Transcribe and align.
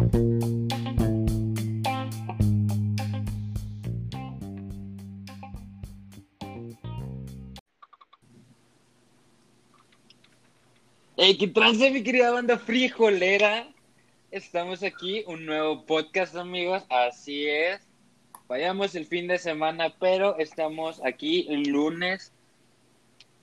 Hey, 0.00 0.06
¿qué 11.36 11.48
trance, 11.48 11.90
mi 11.90 12.02
querida 12.02 12.30
banda 12.30 12.56
frijolera? 12.56 13.68
Estamos 14.30 14.82
aquí, 14.82 15.22
un 15.26 15.44
nuevo 15.44 15.84
podcast, 15.84 16.34
amigos. 16.34 16.82
Así 16.88 17.46
es. 17.46 17.86
Vayamos 18.48 18.94
el 18.94 19.04
fin 19.04 19.28
de 19.28 19.36
semana, 19.36 19.94
pero 20.00 20.38
estamos 20.38 21.02
aquí 21.04 21.46
el 21.50 21.64
lunes 21.64 22.32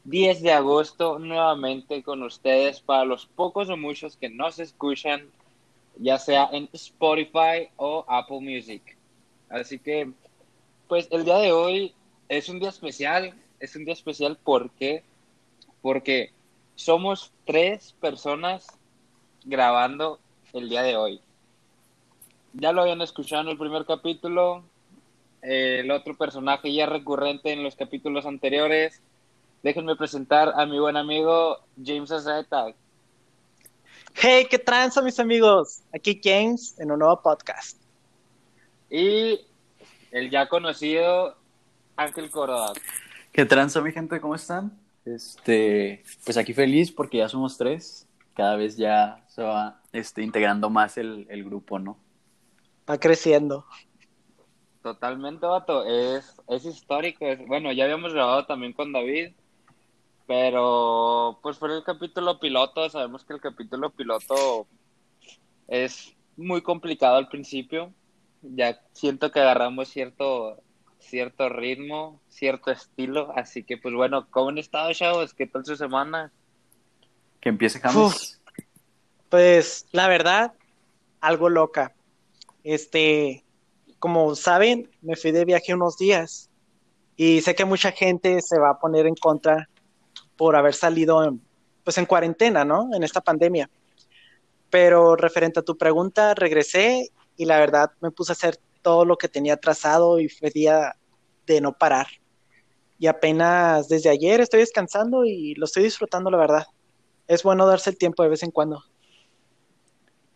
10 0.05 0.41
de 0.41 0.53
agosto 0.53 1.19
nuevamente 1.19 2.01
con 2.01 2.23
ustedes 2.23 2.79
para 2.79 3.05
los 3.05 3.27
pocos 3.27 3.69
o 3.69 3.77
muchos 3.77 4.17
que 4.17 4.29
nos 4.29 4.57
escuchan, 4.57 5.29
ya 5.99 6.17
sea 6.19 6.49
en 6.51 6.69
Spotify 6.73 7.69
o 7.77 8.05
Apple 8.07 8.39
Music. 8.41 8.97
Así 9.49 9.79
que, 9.79 10.11
pues 10.87 11.07
el 11.11 11.25
día 11.25 11.37
de 11.37 11.51
hoy 11.51 11.93
es 12.29 12.49
un 12.49 12.59
día 12.59 12.69
especial. 12.69 13.33
Es 13.59 13.75
un 13.75 13.85
día 13.85 13.93
especial 13.93 14.37
porque, 14.43 15.03
porque 15.81 16.31
somos 16.75 17.31
tres 17.45 17.95
personas 17.99 18.67
grabando 19.45 20.19
el 20.53 20.69
día 20.69 20.83
de 20.83 20.95
hoy. 20.95 21.21
Ya 22.53 22.71
lo 22.71 22.81
habían 22.81 23.01
escuchado 23.01 23.43
en 23.43 23.49
el 23.49 23.57
primer 23.57 23.85
capítulo, 23.85 24.63
el 25.41 25.89
otro 25.91 26.15
personaje 26.15 26.73
ya 26.73 26.85
recurrente 26.85 27.51
en 27.51 27.63
los 27.63 27.75
capítulos 27.75 28.25
anteriores. 28.25 29.01
Déjenme 29.63 29.95
presentar 29.95 30.53
a 30.55 30.65
mi 30.65 30.79
buen 30.79 30.97
amigo 30.97 31.57
James 31.83 32.11
Azeta. 32.11 32.73
Hey, 34.13 34.47
qué 34.49 34.57
tranza, 34.57 35.01
mis 35.01 35.19
amigos. 35.19 35.81
Aquí 35.93 36.19
James 36.23 36.75
en 36.79 36.91
un 36.91 36.99
nuevo 36.99 37.21
podcast. 37.21 37.81
Y 38.89 39.39
el 40.11 40.29
ya 40.29 40.47
conocido 40.47 41.37
Ángel 41.95 42.29
Córdoba. 42.29 42.73
¿Qué 43.31 43.45
tranza, 43.45 43.81
mi 43.81 43.91
gente? 43.91 44.19
¿Cómo 44.19 44.35
están? 44.35 44.77
Este, 45.05 46.03
pues 46.25 46.37
aquí 46.37 46.53
feliz 46.53 46.91
porque 46.91 47.17
ya 47.17 47.29
somos 47.29 47.57
tres. 47.57 48.07
Cada 48.33 48.55
vez 48.55 48.77
ya 48.77 49.23
se 49.27 49.43
va 49.43 49.81
este, 49.91 50.23
integrando 50.23 50.69
más 50.69 50.97
el, 50.97 51.27
el 51.29 51.43
grupo, 51.43 51.79
¿no? 51.79 51.97
Va 52.89 52.97
creciendo. 52.99 53.65
Totalmente, 54.81 55.45
vato. 55.45 55.85
Es, 55.85 56.41
es 56.47 56.65
histórico. 56.65 57.25
Es, 57.25 57.45
bueno, 57.45 57.71
ya 57.73 57.83
habíamos 57.83 58.13
grabado 58.13 58.45
también 58.45 58.73
con 58.73 58.93
David, 58.93 59.33
pero 60.27 61.39
pues 61.41 61.57
fue 61.57 61.73
el 61.73 61.83
capítulo 61.83 62.39
piloto. 62.39 62.89
Sabemos 62.89 63.23
que 63.23 63.33
el 63.33 63.41
capítulo 63.41 63.89
piloto 63.89 64.67
es 65.67 66.13
muy 66.35 66.61
complicado 66.61 67.15
al 67.15 67.29
principio. 67.29 67.93
Ya 68.41 68.79
siento 68.91 69.31
que 69.31 69.39
agarramos 69.39 69.87
cierto, 69.87 70.61
cierto 70.99 71.47
ritmo, 71.47 72.19
cierto 72.27 72.71
estilo. 72.71 73.31
Así 73.35 73.63
que, 73.63 73.77
pues 73.77 73.95
bueno, 73.95 74.27
¿cómo 74.29 74.49
han 74.49 74.57
estado, 74.57 74.93
chavos? 74.93 75.33
¿Qué 75.33 75.47
tal 75.47 75.65
su 75.65 75.77
semana? 75.77 76.31
Que 77.39 77.49
empiece 77.49 77.79
James. 77.79 77.95
Uf, 77.95 78.15
pues 79.29 79.87
la 79.93 80.09
verdad, 80.09 80.53
algo 81.21 81.47
loca. 81.47 81.95
Este, 82.65 83.45
como 83.99 84.35
saben, 84.35 84.91
me 85.01 85.15
fui 85.15 85.31
de 85.31 85.45
viaje 85.45 85.73
unos 85.73 85.97
días 85.97 86.49
y 87.15 87.39
sé 87.41 87.55
que 87.55 87.63
mucha 87.63 87.93
gente 87.93 88.41
se 88.41 88.59
va 88.59 88.71
a 88.71 88.79
poner 88.79 89.07
en 89.07 89.15
contra 89.15 89.69
por 90.37 90.55
haber 90.55 90.73
salido 90.73 91.23
en, 91.23 91.41
pues 91.83 91.97
en 91.97 92.05
cuarentena, 92.05 92.63
¿no? 92.63 92.89
En 92.93 93.03
esta 93.03 93.21
pandemia. 93.21 93.69
Pero 94.69 95.15
referente 95.15 95.59
a 95.59 95.63
tu 95.63 95.77
pregunta, 95.77 96.33
regresé 96.33 97.09
y 97.35 97.45
la 97.45 97.59
verdad 97.59 97.91
me 98.01 98.11
puse 98.11 98.31
a 98.31 98.33
hacer 98.33 98.57
todo 98.81 99.05
lo 99.05 99.17
que 99.17 99.27
tenía 99.27 99.57
trazado 99.57 100.19
y 100.19 100.29
fue 100.29 100.49
día 100.49 100.95
de 101.45 101.61
no 101.61 101.73
parar. 101.73 102.07
Y 102.99 103.07
apenas 103.07 103.87
desde 103.89 104.09
ayer 104.09 104.41
estoy 104.41 104.61
descansando 104.61 105.23
y 105.25 105.55
lo 105.55 105.65
estoy 105.65 105.83
disfrutando, 105.83 106.31
la 106.31 106.37
verdad. 106.37 106.65
Es 107.27 107.43
bueno 107.43 107.67
darse 107.67 107.89
el 107.89 107.97
tiempo 107.97 108.23
de 108.23 108.29
vez 108.29 108.43
en 108.43 108.51
cuando. 108.51 108.83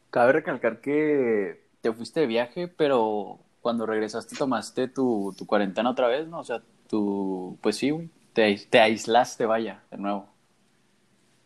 Cabe 0.10 0.34
recalcar 0.34 0.82
que 0.82 1.64
te 1.82 1.92
fuiste 1.92 2.20
de 2.20 2.28
viaje, 2.28 2.68
pero 2.68 3.40
cuando 3.62 3.86
regresaste 3.86 4.36
tomaste 4.36 4.88
tu, 4.88 5.34
tu 5.38 5.46
cuarentena 5.46 5.90
otra 5.90 6.08
vez, 6.08 6.28
¿no? 6.28 6.40
O 6.40 6.44
sea, 6.44 6.62
tu, 6.88 7.58
pues 7.62 7.78
sí, 7.78 7.92
güey, 7.92 8.10
te, 8.34 8.56
te 8.70 8.80
aislaste, 8.80 9.46
vaya, 9.46 9.84
de 9.92 9.98
nuevo. 9.98 10.28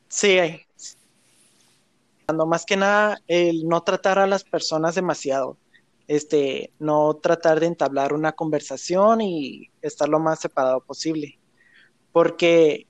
Sí, 0.08 0.38
cuando 2.26 2.46
más 2.46 2.66
que 2.66 2.78
nada 2.78 3.18
el 3.28 3.68
no 3.68 3.82
tratar 3.82 4.20
a 4.20 4.28
las 4.28 4.44
personas 4.44 4.96
demasiado, 4.96 5.58
este, 6.08 6.72
no 6.80 7.16
tratar 7.16 7.60
de 7.60 7.68
entablar 7.68 8.14
una 8.14 8.32
conversación 8.32 9.22
y 9.22 9.70
estar 9.82 10.10
lo 10.10 10.20
más 10.20 10.40
separado 10.40 10.82
posible, 10.82 11.38
porque 12.12 12.88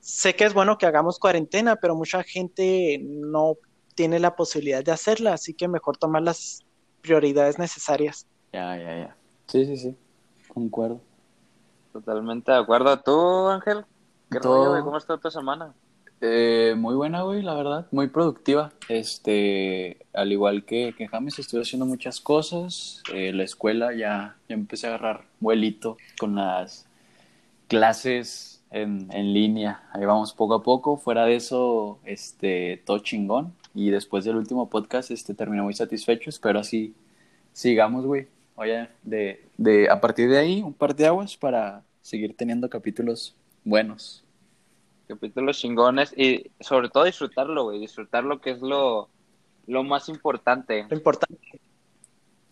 sé 0.00 0.34
que 0.34 0.44
es 0.44 0.54
bueno 0.54 0.78
que 0.78 0.86
hagamos 0.86 1.18
cuarentena, 1.18 1.76
pero 1.76 1.94
mucha 1.94 2.22
gente 2.22 2.98
no 3.02 3.56
tiene 3.94 4.18
la 4.18 4.36
posibilidad 4.36 4.84
de 4.84 4.92
hacerla, 4.92 5.34
así 5.34 5.54
que 5.54 5.68
mejor 5.68 5.96
tomar 5.96 6.22
las 6.22 6.64
prioridades 7.02 7.58
necesarias. 7.58 8.26
Ya, 8.52 8.76
ya, 8.76 8.98
ya. 8.98 9.16
Sí, 9.46 9.66
sí, 9.66 9.76
sí. 9.76 9.96
Concuerdo. 10.48 11.00
Totalmente 11.92 12.52
de 12.52 12.58
acuerdo. 12.58 12.98
¿Tú, 13.00 13.48
Ángel? 13.48 13.84
¿Qué 14.30 14.40
Todo- 14.40 14.56
rollo, 14.56 14.70
güey? 14.70 14.82
¿Cómo 14.82 14.98
está 14.98 15.16
tu 15.18 15.30
semana? 15.30 15.72
Eh, 16.20 16.74
muy 16.76 16.94
buena, 16.96 17.22
güey, 17.22 17.42
la 17.42 17.54
verdad. 17.54 17.86
Muy 17.92 18.08
productiva. 18.08 18.72
Este, 18.88 20.04
al 20.12 20.32
igual 20.32 20.64
que, 20.64 20.94
que 20.98 21.06
James, 21.08 21.38
estoy 21.38 21.62
haciendo 21.62 21.86
muchas 21.86 22.20
cosas. 22.20 23.02
Eh, 23.12 23.32
la 23.32 23.44
escuela 23.44 23.94
ya, 23.94 24.36
ya 24.48 24.54
empecé 24.54 24.86
a 24.86 24.90
agarrar 24.94 25.24
vuelito 25.40 25.96
con 26.18 26.34
las 26.34 26.86
clases 27.68 28.62
en, 28.70 29.08
en 29.12 29.32
línea. 29.32 29.82
Ahí 29.92 30.04
vamos 30.04 30.32
poco 30.32 30.54
a 30.54 30.62
poco. 30.62 30.96
Fuera 30.96 31.24
de 31.24 31.36
eso, 31.36 31.98
este, 32.04 32.82
todo 32.84 32.98
chingón. 32.98 33.54
Y 33.74 33.90
después 33.90 34.24
del 34.24 34.36
último 34.36 34.68
podcast, 34.68 35.10
este, 35.10 35.34
terminé 35.34 35.62
muy 35.62 35.74
satisfecho. 35.74 36.30
Espero 36.30 36.58
así 36.58 36.94
sigamos, 37.52 38.04
güey. 38.04 38.26
Oye, 38.58 38.88
de, 39.02 39.44
de, 39.56 39.88
a 39.88 40.00
partir 40.00 40.28
de 40.28 40.38
ahí, 40.38 40.62
un 40.62 40.74
par 40.74 40.94
de 40.94 41.06
aguas 41.06 41.36
para 41.36 41.84
seguir 42.02 42.36
teniendo 42.36 42.68
capítulos 42.68 43.36
buenos. 43.64 44.24
Capítulos 45.06 45.58
chingones 45.58 46.12
y 46.16 46.50
sobre 46.60 46.88
todo 46.88 47.04
disfrutarlo, 47.04 47.64
güey. 47.64 47.78
Disfrutarlo 47.78 48.40
que 48.40 48.50
es 48.50 48.60
lo, 48.60 49.08
lo 49.66 49.84
más 49.84 50.08
importante. 50.08 50.86
Lo 50.90 50.96
importante, 50.96 51.38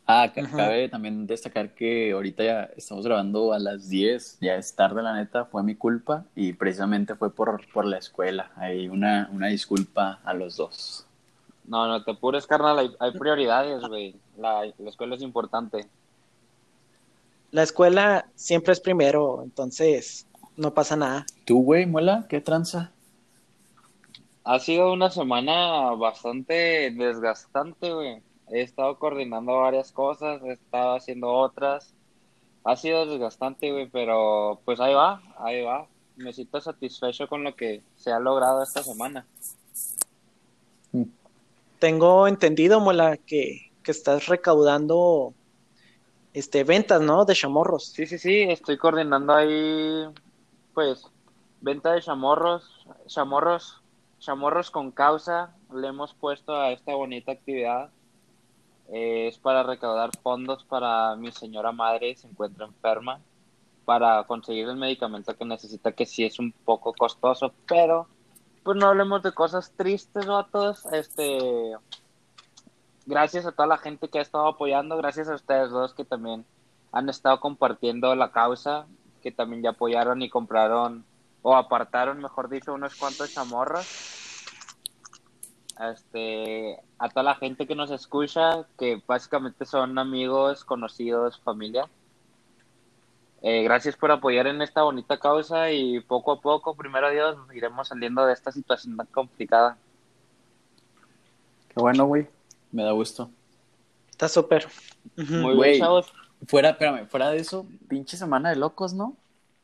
Ah, 0.08 0.30
cabe 0.32 0.88
también 0.88 1.26
destacar 1.26 1.74
que 1.74 2.12
ahorita 2.12 2.44
ya 2.44 2.62
estamos 2.76 3.04
grabando 3.04 3.52
a 3.52 3.58
las 3.58 3.88
10, 3.88 4.38
ya 4.40 4.54
es 4.54 4.76
tarde 4.76 5.02
la 5.02 5.12
neta, 5.14 5.46
fue 5.46 5.64
mi 5.64 5.74
culpa 5.74 6.24
y 6.36 6.52
precisamente 6.52 7.16
fue 7.16 7.34
por, 7.34 7.60
por 7.72 7.84
la 7.84 7.98
escuela. 7.98 8.52
Hay 8.54 8.88
una, 8.88 9.28
una 9.32 9.48
disculpa 9.48 10.20
a 10.24 10.32
los 10.32 10.56
dos. 10.56 11.05
No, 11.66 11.86
no 11.88 12.02
te 12.04 12.12
apures, 12.12 12.46
carnal. 12.46 12.78
Hay, 12.78 12.90
hay 12.98 13.12
prioridades, 13.12 13.82
güey. 13.88 14.16
La, 14.36 14.64
la 14.78 14.90
escuela 14.90 15.16
es 15.16 15.22
importante. 15.22 15.90
la 17.50 17.62
escuela 17.62 18.26
siempre 18.34 18.72
es 18.72 18.80
primero, 18.80 19.42
entonces 19.42 20.26
no 20.56 20.74
pasa 20.74 20.96
nada. 20.96 21.26
¿Tú, 21.44 21.62
güey, 21.62 21.86
muela? 21.86 22.26
¿Qué 22.28 22.40
tranza? 22.40 22.92
Ha 24.44 24.58
sido 24.60 24.92
una 24.92 25.10
semana 25.10 25.90
bastante 25.96 26.90
desgastante, 26.92 27.92
güey. 27.92 28.22
He 28.48 28.60
estado 28.62 28.98
coordinando 28.98 29.56
varias 29.58 29.90
cosas, 29.92 30.40
he 30.44 30.52
estado 30.52 30.94
haciendo 30.96 31.32
otras. 31.32 31.94
Ha 32.64 32.76
sido 32.76 33.06
desgastante, 33.06 33.72
güey, 33.72 33.88
pero 33.88 34.60
pues 34.64 34.78
ahí 34.80 34.94
va, 34.94 35.20
ahí 35.38 35.62
va. 35.62 35.88
Me 36.16 36.32
siento 36.32 36.60
satisfecho 36.60 37.28
con 37.28 37.44
lo 37.44 37.54
que 37.56 37.82
se 37.96 38.12
ha 38.12 38.18
logrado 38.20 38.62
esta 38.62 38.82
semana. 38.82 39.26
Tengo 41.78 42.26
entendido, 42.26 42.80
Mola, 42.80 43.16
que, 43.16 43.70
que 43.82 43.90
estás 43.90 44.26
recaudando 44.26 45.34
este 46.32 46.64
ventas, 46.64 47.00
¿no? 47.00 47.24
De 47.24 47.34
chamorros. 47.34 47.86
Sí, 47.86 48.06
sí, 48.06 48.18
sí, 48.18 48.42
estoy 48.42 48.76
coordinando 48.76 49.34
ahí, 49.34 50.06
pues, 50.74 51.04
venta 51.60 51.92
de 51.92 52.02
chamorros, 52.02 52.86
chamorros, 53.06 53.82
chamorros 54.18 54.70
con 54.70 54.90
causa. 54.90 55.54
Le 55.72 55.88
hemos 55.88 56.14
puesto 56.14 56.54
a 56.54 56.72
esta 56.72 56.94
bonita 56.94 57.32
actividad. 57.32 57.90
Eh, 58.88 59.28
es 59.28 59.38
para 59.38 59.62
recaudar 59.62 60.10
fondos 60.22 60.64
para 60.64 61.16
mi 61.16 61.32
señora 61.32 61.72
madre, 61.72 62.14
se 62.16 62.28
encuentra 62.28 62.66
enferma, 62.66 63.20
para 63.84 64.22
conseguir 64.24 64.68
el 64.68 64.76
medicamento 64.76 65.36
que 65.36 65.44
necesita, 65.44 65.92
que 65.92 66.06
sí 66.06 66.24
es 66.24 66.38
un 66.38 66.52
poco 66.52 66.92
costoso, 66.92 67.52
pero 67.66 68.06
pues 68.66 68.76
no 68.78 68.88
hablemos 68.88 69.22
de 69.22 69.30
cosas 69.30 69.70
tristes, 69.76 70.26
vatos. 70.26 70.84
Este, 70.86 71.76
gracias 73.06 73.46
a 73.46 73.52
toda 73.52 73.68
la 73.68 73.78
gente 73.78 74.08
que 74.08 74.18
ha 74.18 74.22
estado 74.22 74.48
apoyando, 74.48 74.96
gracias 74.96 75.28
a 75.28 75.36
ustedes 75.36 75.70
dos 75.70 75.94
que 75.94 76.04
también 76.04 76.44
han 76.90 77.08
estado 77.08 77.38
compartiendo 77.38 78.12
la 78.16 78.32
causa, 78.32 78.86
que 79.22 79.30
también 79.30 79.62
ya 79.62 79.70
apoyaron 79.70 80.20
y 80.20 80.28
compraron, 80.28 81.04
o 81.42 81.54
apartaron, 81.54 82.20
mejor 82.20 82.48
dicho, 82.48 82.74
unos 82.74 82.96
cuantos 82.96 83.32
chamorros. 83.32 83.86
este, 85.88 86.80
a 86.98 87.08
toda 87.08 87.22
la 87.22 87.36
gente 87.36 87.68
que 87.68 87.76
nos 87.76 87.92
escucha, 87.92 88.66
que 88.76 89.00
básicamente 89.06 89.64
son 89.64 89.96
amigos, 89.96 90.64
conocidos, 90.64 91.38
familia. 91.38 91.88
Eh, 93.48 93.62
gracias 93.62 93.94
por 93.96 94.10
apoyar 94.10 94.48
en 94.48 94.60
esta 94.60 94.82
bonita 94.82 95.20
causa 95.20 95.70
y 95.70 96.00
poco 96.00 96.32
a 96.32 96.40
poco, 96.40 96.74
primero 96.74 97.08
Dios, 97.12 97.36
iremos 97.54 97.86
saliendo 97.86 98.26
de 98.26 98.32
esta 98.32 98.50
situación 98.50 98.96
tan 98.96 99.06
complicada. 99.06 99.78
Qué 101.68 101.80
bueno, 101.80 102.06
güey. 102.06 102.26
Me 102.72 102.82
da 102.82 102.90
gusto. 102.90 103.30
Está 104.10 104.28
súper. 104.28 104.66
Muy 105.14 105.54
Güey. 105.54 105.70
bien, 105.70 105.80
chavos. 105.80 106.12
Fuera, 106.48 106.70
espérame, 106.70 107.06
fuera 107.06 107.30
de 107.30 107.36
eso, 107.36 107.64
pinche 107.88 108.16
semana 108.16 108.50
de 108.50 108.56
locos, 108.56 108.94
¿no? 108.94 109.14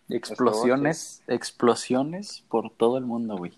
Explosiones, 0.09 1.25
explosiones 1.27 2.45
por 2.49 2.71
todo 2.71 2.99
el 2.99 3.05
mundo, 3.05 3.37
güey. 3.37 3.53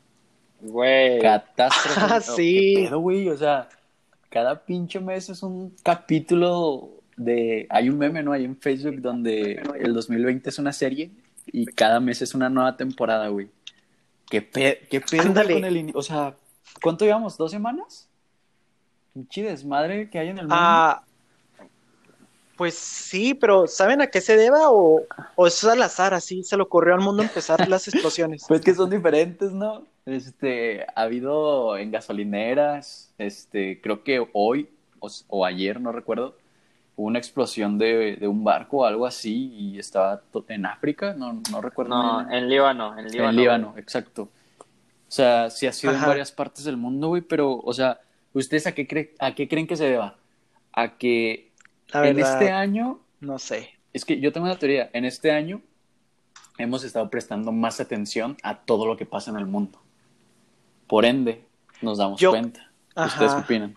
Güey. 0.63 1.21
Catástrofe. 1.21 2.01
Ah, 2.01 2.21
¿Qué 2.25 2.33
sí. 2.33 2.75
pedo, 2.77 2.99
güey? 3.01 3.29
O 3.29 3.37
sea, 3.37 3.69
cada 4.31 4.65
pinche 4.65 5.01
mes 5.01 5.29
es 5.29 5.43
un 5.43 5.77
capítulo 5.83 6.89
de... 7.17 7.67
Hay 7.71 7.89
un 7.89 7.99
meme, 7.99 8.23
¿no? 8.23 8.33
Hay 8.33 8.45
en 8.45 8.57
Facebook 8.57 9.01
donde 9.01 9.63
el 9.81 9.93
2020 9.95 10.49
es 10.51 10.59
una 10.59 10.73
serie 10.73 11.11
y 11.47 11.67
cada 11.67 12.01
mes 12.01 12.23
es 12.23 12.35
una 12.35 12.49
nueva 12.49 12.77
temporada, 12.77 13.29
güey. 13.29 13.49
¿Qué, 14.31 14.43
pe- 14.43 14.87
qué 14.91 15.01
pedo 15.01 15.23
Ándale. 15.23 15.55
con 15.55 15.65
el... 15.65 15.91
O 15.95 16.03
sea, 16.03 16.35
¿cuánto 16.83 17.05
llevamos? 17.05 17.37
¿Dos 17.37 17.51
semanas? 17.51 18.09
Pinche 19.13 19.43
desmadre 19.43 20.11
que 20.11 20.19
hay 20.19 20.29
en 20.29 20.39
el 20.39 20.45
mundo. 20.45 20.57
Ah, 20.59 21.03
pues 22.57 22.75
sí, 22.75 23.35
pero 23.35 23.67
¿saben 23.67 24.01
a 24.01 24.07
qué 24.07 24.21
se 24.21 24.37
deba? 24.37 24.71
O, 24.71 25.03
o 25.35 25.47
es 25.47 25.65
al 25.65 25.83
azar, 25.83 26.15
así 26.15 26.45
se 26.45 26.57
le 26.57 26.63
ocurrió 26.63 26.95
al 26.95 27.01
mundo 27.01 27.23
empezar 27.23 27.69
las 27.69 27.89
explosiones. 27.89 28.45
Pues 28.47 28.61
que 28.61 28.75
son 28.75 28.91
diferentes, 28.91 29.53
¿no? 29.53 29.87
Este, 30.07 30.83
ha 30.95 31.03
habido 31.03 31.77
en 31.79 31.91
gasolineras, 31.91 33.13
este, 33.19 33.81
creo 33.81 34.05
que 34.05 34.25
hoy 34.33 34.69
o, 35.01 35.09
o 35.29 35.45
ayer, 35.45 35.81
no 35.81 35.93
recuerdo, 35.93 36.37
hubo 36.97 37.07
una 37.09 37.19
explosión 37.19 37.79
de, 37.79 38.17
de 38.17 38.29
un 38.29 38.45
barco 38.45 38.79
o 38.79 38.85
algo 38.85 39.07
así 39.07 39.53
y 39.53 39.79
estaba 39.79 40.23
en 40.49 40.67
África, 40.67 41.15
no, 41.15 41.43
no 41.51 41.61
recuerdo. 41.61 41.91
No, 41.95 42.19
bien. 42.27 42.33
en 42.39 42.49
Líbano, 42.49 42.99
en 42.99 43.09
Líbano. 43.09 43.31
En 43.31 43.37
Líbano, 43.37 43.75
exacto. 43.77 44.23
O 44.63 45.11
sea, 45.15 45.51
sí 45.51 45.67
ha 45.67 45.73
sido 45.73 45.93
en 45.93 45.99
Ajá. 45.99 46.09
varias 46.09 46.33
partes 46.33 46.65
del 46.65 46.77
mundo, 46.77 47.09
güey, 47.09 47.23
pero, 47.23 47.57
o 47.59 47.73
sea, 47.73 48.01
¿ustedes 48.33 48.67
a 48.67 48.73
qué, 48.73 48.87
cre- 48.89 49.11
a 49.19 49.35
qué 49.35 49.49
creen 49.49 49.67
que 49.67 49.77
se 49.77 49.85
deba? 49.89 50.17
A 50.73 50.97
que 50.97 51.53
en 51.93 52.19
este 52.19 52.51
año 52.51 53.01
no 53.21 53.39
sé. 53.39 53.71
es 53.93 54.05
que 54.05 54.19
yo 54.21 54.33
tengo 54.33 54.47
una 54.47 54.59
teoría. 54.59 54.91
En 54.93 55.05
este 55.05 55.31
año 55.31 55.61
hemos 56.59 56.83
estado 56.85 57.09
prestando 57.11 57.53
más 57.53 57.81
atención 57.81 58.37
a 58.43 58.57
todo 58.59 58.87
lo 58.87 58.97
que 58.97 59.07
pasa 59.07 59.31
en 59.31 59.37
el 59.37 59.47
mundo. 59.47 59.81
Por 60.89 61.05
ende, 61.05 61.45
nos 61.81 61.99
damos 61.99 62.21
Yo- 62.21 62.31
cuenta. 62.31 62.71
¿Ustedes 62.97 63.33
qué 63.35 63.41
opinan? 63.41 63.77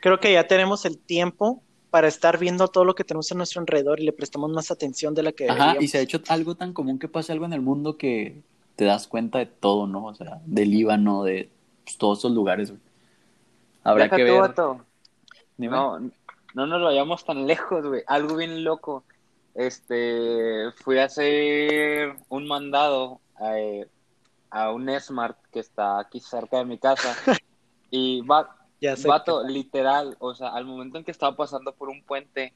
Creo 0.00 0.20
que 0.20 0.32
ya 0.32 0.46
tenemos 0.46 0.84
el 0.84 0.98
tiempo 0.98 1.62
para 1.96 2.08
estar 2.08 2.36
viendo 2.36 2.68
todo 2.68 2.84
lo 2.84 2.94
que 2.94 3.04
tenemos 3.04 3.32
a 3.32 3.36
nuestro 3.36 3.62
alrededor 3.62 4.00
y 4.00 4.04
le 4.04 4.12
prestamos 4.12 4.50
más 4.50 4.70
atención 4.70 5.14
de 5.14 5.22
la 5.22 5.32
que 5.32 5.44
Ajá, 5.44 5.54
deberíamos. 5.54 5.84
y 5.84 5.88
se 5.88 5.96
ha 5.96 6.02
hecho 6.02 6.20
algo 6.28 6.54
tan 6.54 6.74
común 6.74 6.98
que 6.98 7.08
pase 7.08 7.32
algo 7.32 7.46
en 7.46 7.54
el 7.54 7.62
mundo 7.62 7.96
que 7.96 8.42
te 8.74 8.84
das 8.84 9.08
cuenta 9.08 9.38
de 9.38 9.46
todo, 9.46 9.86
¿no? 9.86 10.04
O 10.04 10.14
sea, 10.14 10.42
del 10.44 10.72
Líbano, 10.72 11.24
de 11.24 11.48
pues, 11.84 11.96
todos 11.96 12.18
esos 12.18 12.32
lugares, 12.32 12.68
güey. 12.68 12.82
Habrá 13.82 14.04
Deja 14.04 14.16
que 14.16 14.24
ver. 14.24 14.40
vato. 14.40 14.84
No, 15.56 15.98
no 16.52 16.66
nos 16.66 16.82
vayamos 16.82 17.24
tan 17.24 17.46
lejos, 17.46 17.86
güey. 17.86 18.02
Algo 18.06 18.36
bien 18.36 18.62
loco. 18.62 19.02
Este, 19.54 20.70
fui 20.72 20.98
a 20.98 21.06
hacer 21.06 22.14
un 22.28 22.46
mandado 22.46 23.20
eh, 23.40 23.88
a, 24.50 24.70
un 24.70 24.90
Smart 25.00 25.38
que 25.50 25.60
está 25.60 25.98
aquí 25.98 26.20
cerca 26.20 26.58
de 26.58 26.66
mi 26.66 26.76
casa. 26.76 27.16
Y 27.88 28.20
va, 28.22 28.55
Ya 28.80 28.96
sé. 28.96 29.08
vato, 29.08 29.42
literal, 29.46 30.16
o 30.20 30.34
sea, 30.34 30.48
al 30.48 30.64
momento 30.66 30.98
en 30.98 31.04
que 31.04 31.10
estaba 31.10 31.34
pasando 31.36 31.72
por 31.72 31.88
un 31.88 32.02
puente, 32.02 32.52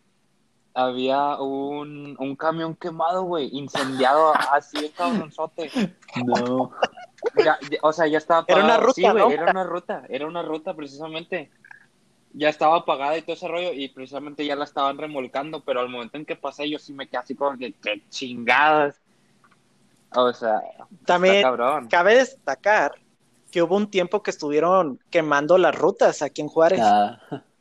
había 0.74 1.36
un, 1.38 2.14
un 2.18 2.36
camión 2.36 2.76
quemado, 2.76 3.22
güey, 3.24 3.48
incendiado 3.52 4.32
así 4.52 4.80
de 4.82 4.90
cabronzote. 4.90 5.70
No. 6.24 6.72
Ya, 7.36 7.58
ya- 7.70 7.78
o 7.82 7.92
sea, 7.92 8.06
ya 8.06 8.18
estaba 8.18 8.44
Era 8.48 8.64
una 8.64 8.74
apagado. 8.74 8.92
Sí, 8.94 9.02
ruta, 9.02 9.12
güey, 9.24 9.36
¿no? 9.36 9.42
era 9.42 9.50
una 9.50 9.64
ruta, 9.64 10.02
era 10.08 10.26
una 10.26 10.42
ruta 10.42 10.74
precisamente. 10.74 11.50
Ya 12.32 12.48
estaba 12.48 12.76
apagada 12.76 13.18
y 13.18 13.22
todo 13.22 13.32
ese 13.34 13.48
rollo 13.48 13.72
y 13.72 13.88
precisamente 13.88 14.46
ya 14.46 14.54
la 14.54 14.64
estaban 14.64 14.98
remolcando, 14.98 15.64
pero 15.64 15.80
al 15.80 15.88
momento 15.88 16.16
en 16.16 16.24
que 16.24 16.36
pasé 16.36 16.70
yo 16.70 16.78
sí 16.78 16.92
me 16.92 17.08
quedé 17.08 17.18
así 17.18 17.34
como 17.34 17.58
que, 17.58 17.72
qué 17.72 18.02
chingadas. 18.08 19.00
O 20.14 20.32
sea, 20.32 20.60
También 21.04 21.42
cabrón. 21.42 21.88
cabe 21.88 22.14
destacar 22.16 22.92
que 23.50 23.62
hubo 23.62 23.76
un 23.76 23.90
tiempo 23.90 24.22
que 24.22 24.30
estuvieron 24.30 24.98
quemando 25.10 25.58
las 25.58 25.74
rutas 25.74 26.22
aquí 26.22 26.40
en 26.40 26.48
Juárez. 26.48 26.80
Ah, 26.82 27.20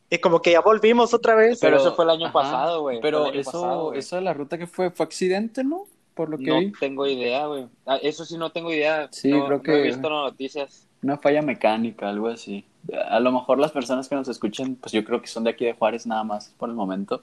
Y 0.10 0.18
como 0.20 0.42
que 0.42 0.52
ya 0.54 0.62
volvimos 0.62 1.14
otra 1.14 1.36
vez. 1.36 1.60
Pero 1.60 1.78
eso 1.78 1.96
fue 1.96 2.06
el 2.06 2.12
año 2.12 2.26
ajá. 2.28 2.34
pasado, 2.34 2.82
güey, 2.82 3.00
Pero 3.02 3.28
eso, 3.28 3.52
pasado, 3.52 3.94
eso 3.94 4.16
de 4.16 4.22
la 4.24 4.34
ruta 4.34 4.58
que 4.58 4.66
fue, 4.68 4.90
fue 4.92 5.06
accidente, 5.06 5.64
¿no? 5.64 5.86
Por 6.16 6.30
lo 6.30 6.38
que 6.38 6.46
No 6.48 6.60
vi. 6.60 6.72
tengo 6.80 7.06
idea, 7.08 7.46
güey. 7.46 7.68
Ah, 7.86 7.98
Eso 8.02 8.26
sí 8.26 8.38
no 8.38 8.52
tengo 8.52 8.74
idea. 8.74 9.08
Sí, 9.12 9.30
No- 9.32 9.46
creo 9.46 9.58
no 9.58 9.64
que- 9.64 9.80
he 9.80 9.84
visto 9.84 10.10
noticias. 10.10 10.86
Una 11.04 11.18
falla 11.18 11.42
mecánica, 11.42 12.10
algo 12.10 12.28
así. 12.28 12.66
A 13.10 13.20
lo 13.20 13.32
mejor 13.32 13.58
las 13.60 13.72
personas 13.72 14.10
que 14.10 14.16
nos 14.16 14.28
escuchen, 14.28 14.76
pues 14.76 14.92
yo 14.92 15.04
creo 15.06 15.22
que 15.22 15.28
son 15.28 15.44
de 15.44 15.52
aquí 15.52 15.64
de 15.66 15.74
Juárez 15.74 16.06
nada 16.08 16.24
más 16.24 16.50
por 16.58 16.70
el 16.70 16.76
momento, 16.76 17.22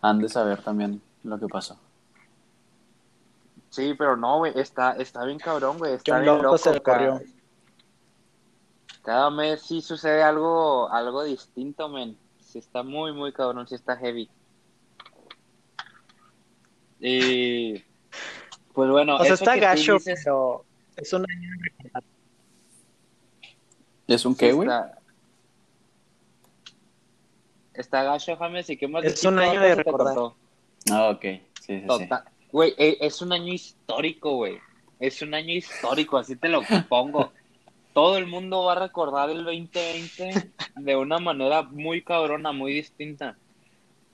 han 0.00 0.18
de 0.18 0.28
saber 0.28 0.60
también 0.62 1.00
lo 1.22 1.38
que 1.38 1.46
pasó. 1.46 1.76
Sí, 3.70 3.94
pero 3.96 4.16
no, 4.16 4.38
güey, 4.38 4.52
está, 4.58 4.92
está 4.92 5.24
bien 5.24 5.38
cabrón, 5.38 5.78
güey. 5.78 5.94
Está 5.94 6.16
Qué 6.16 6.20
bien 6.22 6.26
loco 6.34 6.42
loco. 6.44 6.58
se 6.58 6.80
cada, 9.02 9.30
mes 9.30 9.62
sí 9.62 9.80
sucede 9.80 10.22
algo, 10.22 10.90
algo 10.90 11.24
distinto, 11.24 11.88
men. 11.88 12.16
Sí 12.38 12.58
está 12.58 12.82
muy, 12.82 13.12
muy 13.12 13.32
cabrón, 13.32 13.66
sí 13.66 13.74
está 13.74 13.96
heavy. 13.96 14.28
Y 17.00 17.82
pues 18.72 18.90
bueno, 18.90 19.16
o 19.16 19.24
sea, 19.24 19.34
eso 19.34 19.44
está 19.44 19.56
gacho, 19.56 19.94
dices, 19.94 20.20
pero 20.24 20.64
es 20.96 21.12
un 21.12 21.26
año. 21.28 22.02
¿Es 24.06 24.24
un 24.24 24.34
sí 24.34 24.38
qué, 24.38 24.52
güey? 24.52 24.68
Está, 24.68 24.98
está 27.74 28.02
gacho, 28.04 28.36
James, 28.36 28.70
y 28.70 28.76
qué 28.76 28.86
más 28.86 29.04
Es 29.04 29.24
un 29.24 29.38
año 29.38 29.60
de 29.60 29.74
recordar. 29.74 30.16
Ah, 30.90 31.10
ok. 31.10 31.22
Sí, 31.60 31.80
sí, 31.80 31.86
sí. 31.98 32.08
Güey, 32.52 32.74
e- 32.76 32.98
es 33.00 33.22
un 33.22 33.32
año 33.32 33.52
histórico, 33.52 34.36
güey. 34.36 34.58
Es 35.00 35.22
un 35.22 35.34
año 35.34 35.54
histórico, 35.54 36.18
así 36.18 36.36
te 36.36 36.48
lo 36.48 36.62
pongo. 36.88 37.32
Todo 37.92 38.16
el 38.16 38.26
mundo 38.26 38.64
va 38.64 38.72
a 38.72 38.80
recordar 38.80 39.28
el 39.30 39.44
2020 39.44 40.50
de 40.76 40.96
una 40.96 41.18
manera 41.18 41.62
muy 41.62 42.02
cabrona, 42.02 42.52
muy 42.52 42.72
distinta. 42.72 43.36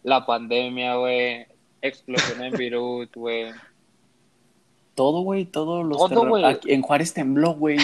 La 0.02 0.26
pandemia, 0.26 0.96
güey. 0.96 1.46
Explosión 1.80 2.42
en 2.42 2.52
Beirut, 2.54 3.14
güey. 3.14 3.52
Todo, 4.94 5.20
güey, 5.20 5.44
todos 5.44 5.84
los 5.86 5.96
Todo, 5.96 6.08
terror- 6.08 6.28
güey. 6.28 6.44
Aquí- 6.44 6.72
En 6.72 6.82
Juárez 6.82 7.14
tembló, 7.14 7.52
güey. 7.54 7.78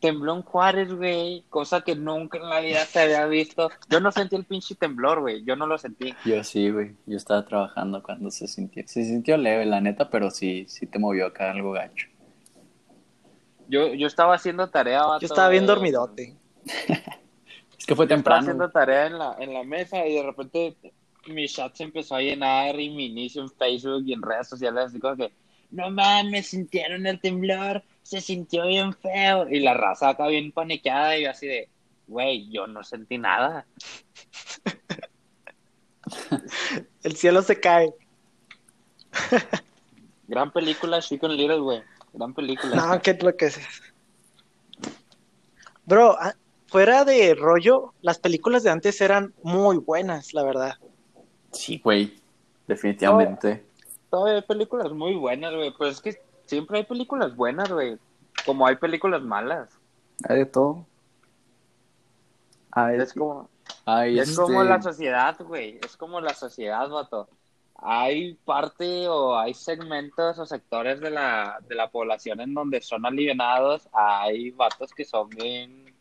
Tembló 0.00 0.36
en 0.36 0.42
Juárez, 0.42 0.94
güey. 0.94 1.44
Cosa 1.50 1.82
que 1.82 1.94
nunca 1.94 2.38
en 2.38 2.48
la 2.48 2.60
vida 2.60 2.84
se 2.86 3.00
había 3.00 3.26
visto. 3.26 3.70
Yo 3.90 4.00
no 4.00 4.12
sentí 4.12 4.36
el 4.36 4.44
pinche 4.44 4.74
temblor, 4.74 5.20
güey. 5.20 5.44
Yo 5.44 5.56
no 5.56 5.66
lo 5.66 5.76
sentí. 5.78 6.14
Yo 6.24 6.42
sí, 6.44 6.70
güey. 6.70 6.92
Yo 7.06 7.16
estaba 7.18 7.44
trabajando 7.44 8.02
cuando 8.02 8.30
se 8.30 8.46
sintió. 8.48 8.82
Se 8.86 9.04
sintió 9.04 9.36
leve, 9.36 9.66
la 9.66 9.80
neta, 9.80 10.08
pero 10.08 10.30
sí, 10.30 10.64
sí 10.68 10.86
te 10.86 10.98
movió 10.98 11.26
acá 11.26 11.50
algo 11.50 11.72
gacho. 11.72 12.08
Yo, 13.68 13.94
yo 13.94 14.06
estaba 14.06 14.34
haciendo 14.34 14.68
tarea, 14.68 15.04
vato, 15.04 15.20
Yo 15.20 15.26
estaba 15.26 15.48
bien 15.48 15.66
dormidote. 15.66 16.36
Es 17.76 17.86
que 17.86 17.96
fue 17.96 18.06
Yo 18.06 18.14
estaba 18.14 18.16
temprano. 18.16 18.40
haciendo 18.40 18.70
tarea 18.70 19.06
en 19.08 19.18
la, 19.18 19.36
en 19.38 19.52
la 19.52 19.62
mesa 19.62 20.06
y 20.06 20.14
de 20.14 20.22
repente 20.22 20.74
mi 21.26 21.46
chat 21.46 21.74
se 21.74 21.82
empezó 21.82 22.14
a 22.14 22.20
llenar 22.20 22.80
y 22.80 22.88
mi 22.88 23.06
inicio 23.06 23.42
en 23.42 23.50
Facebook 23.50 24.04
y 24.06 24.14
en 24.14 24.22
redes 24.22 24.48
sociales 24.48 24.86
así 24.86 24.98
como 24.98 25.16
que 25.16 25.32
no 25.70 25.90
mames, 25.90 26.46
sintieron 26.46 27.06
el 27.06 27.20
temblor, 27.20 27.82
se 28.02 28.22
sintió 28.22 28.66
bien 28.66 28.94
feo 28.94 29.46
y 29.50 29.60
la 29.60 29.74
raza 29.74 30.10
acá 30.10 30.28
bien 30.28 30.52
paniqueada 30.52 31.18
y 31.18 31.24
yo 31.24 31.30
así 31.30 31.46
de 31.46 31.68
güey, 32.06 32.48
yo 32.50 32.66
no 32.66 32.82
sentí 32.84 33.18
nada. 33.18 33.66
El 37.02 37.16
cielo 37.16 37.42
se 37.42 37.60
cae. 37.60 37.92
Gran 40.26 40.52
película 40.52 41.00
Chicken 41.00 41.36
Little, 41.36 41.60
güey. 41.60 41.82
Gran 42.14 42.32
película. 42.32 42.76
No, 42.76 43.02
qué 43.02 43.10
es 43.10 43.22
lo 43.22 43.36
que 43.36 43.46
es. 43.46 43.60
Bro, 45.84 46.16
ah, 46.18 46.34
fuera 46.68 47.04
de 47.04 47.34
rollo, 47.34 47.92
las 48.00 48.18
películas 48.18 48.62
de 48.62 48.70
antes 48.70 49.00
eran 49.00 49.34
muy 49.42 49.76
buenas, 49.76 50.32
la 50.32 50.42
verdad. 50.44 50.74
Sí, 51.52 51.80
güey. 51.82 52.24
Definitivamente. 52.66 53.64
Todavía 54.10 54.36
hay 54.36 54.42
películas 54.42 54.92
muy 54.92 55.14
buenas, 55.16 55.54
güey. 55.54 55.72
Pues 55.76 55.96
es 55.96 56.00
que 56.00 56.22
siempre 56.46 56.78
hay 56.78 56.84
películas 56.84 57.36
buenas, 57.36 57.70
güey. 57.70 57.98
Como 58.46 58.66
hay 58.66 58.76
películas 58.76 59.22
malas. 59.22 59.68
Hay 60.28 60.38
de 60.38 60.46
todo. 60.46 60.86
Hay, 62.70 62.96
Es 62.96 63.12
como, 63.12 63.48
hay, 63.84 64.18
Es 64.18 64.30
este, 64.30 64.42
como 64.42 64.64
la 64.64 64.80
sociedad, 64.80 65.36
güey. 65.40 65.78
Es 65.84 65.96
como 65.96 66.20
la 66.20 66.34
sociedad, 66.34 66.88
vato. 66.88 67.28
Hay 67.76 68.34
parte 68.44 69.08
o 69.08 69.36
hay 69.38 69.54
segmentos 69.54 70.38
o 70.38 70.46
sectores 70.46 71.00
de 71.00 71.10
la, 71.10 71.58
de 71.68 71.74
la 71.74 71.90
población 71.90 72.40
en 72.40 72.54
donde 72.54 72.80
son 72.80 73.04
alivianados. 73.04 73.88
Hay 73.92 74.50
vatos 74.52 74.92
que 74.92 75.04
son 75.04 75.28
bien, 75.28 75.94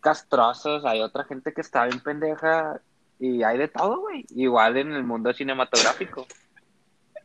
castrosos, 0.00 0.84
hay 0.84 1.00
otra 1.00 1.24
gente 1.24 1.52
que 1.52 1.60
está 1.60 1.84
bien 1.86 2.00
pendeja 2.00 2.80
y 3.18 3.42
hay 3.42 3.58
de 3.58 3.68
todo, 3.68 4.00
güey. 4.00 4.24
Igual 4.34 4.78
en 4.78 4.92
el 4.92 5.04
mundo 5.04 5.32
cinematográfico. 5.32 6.26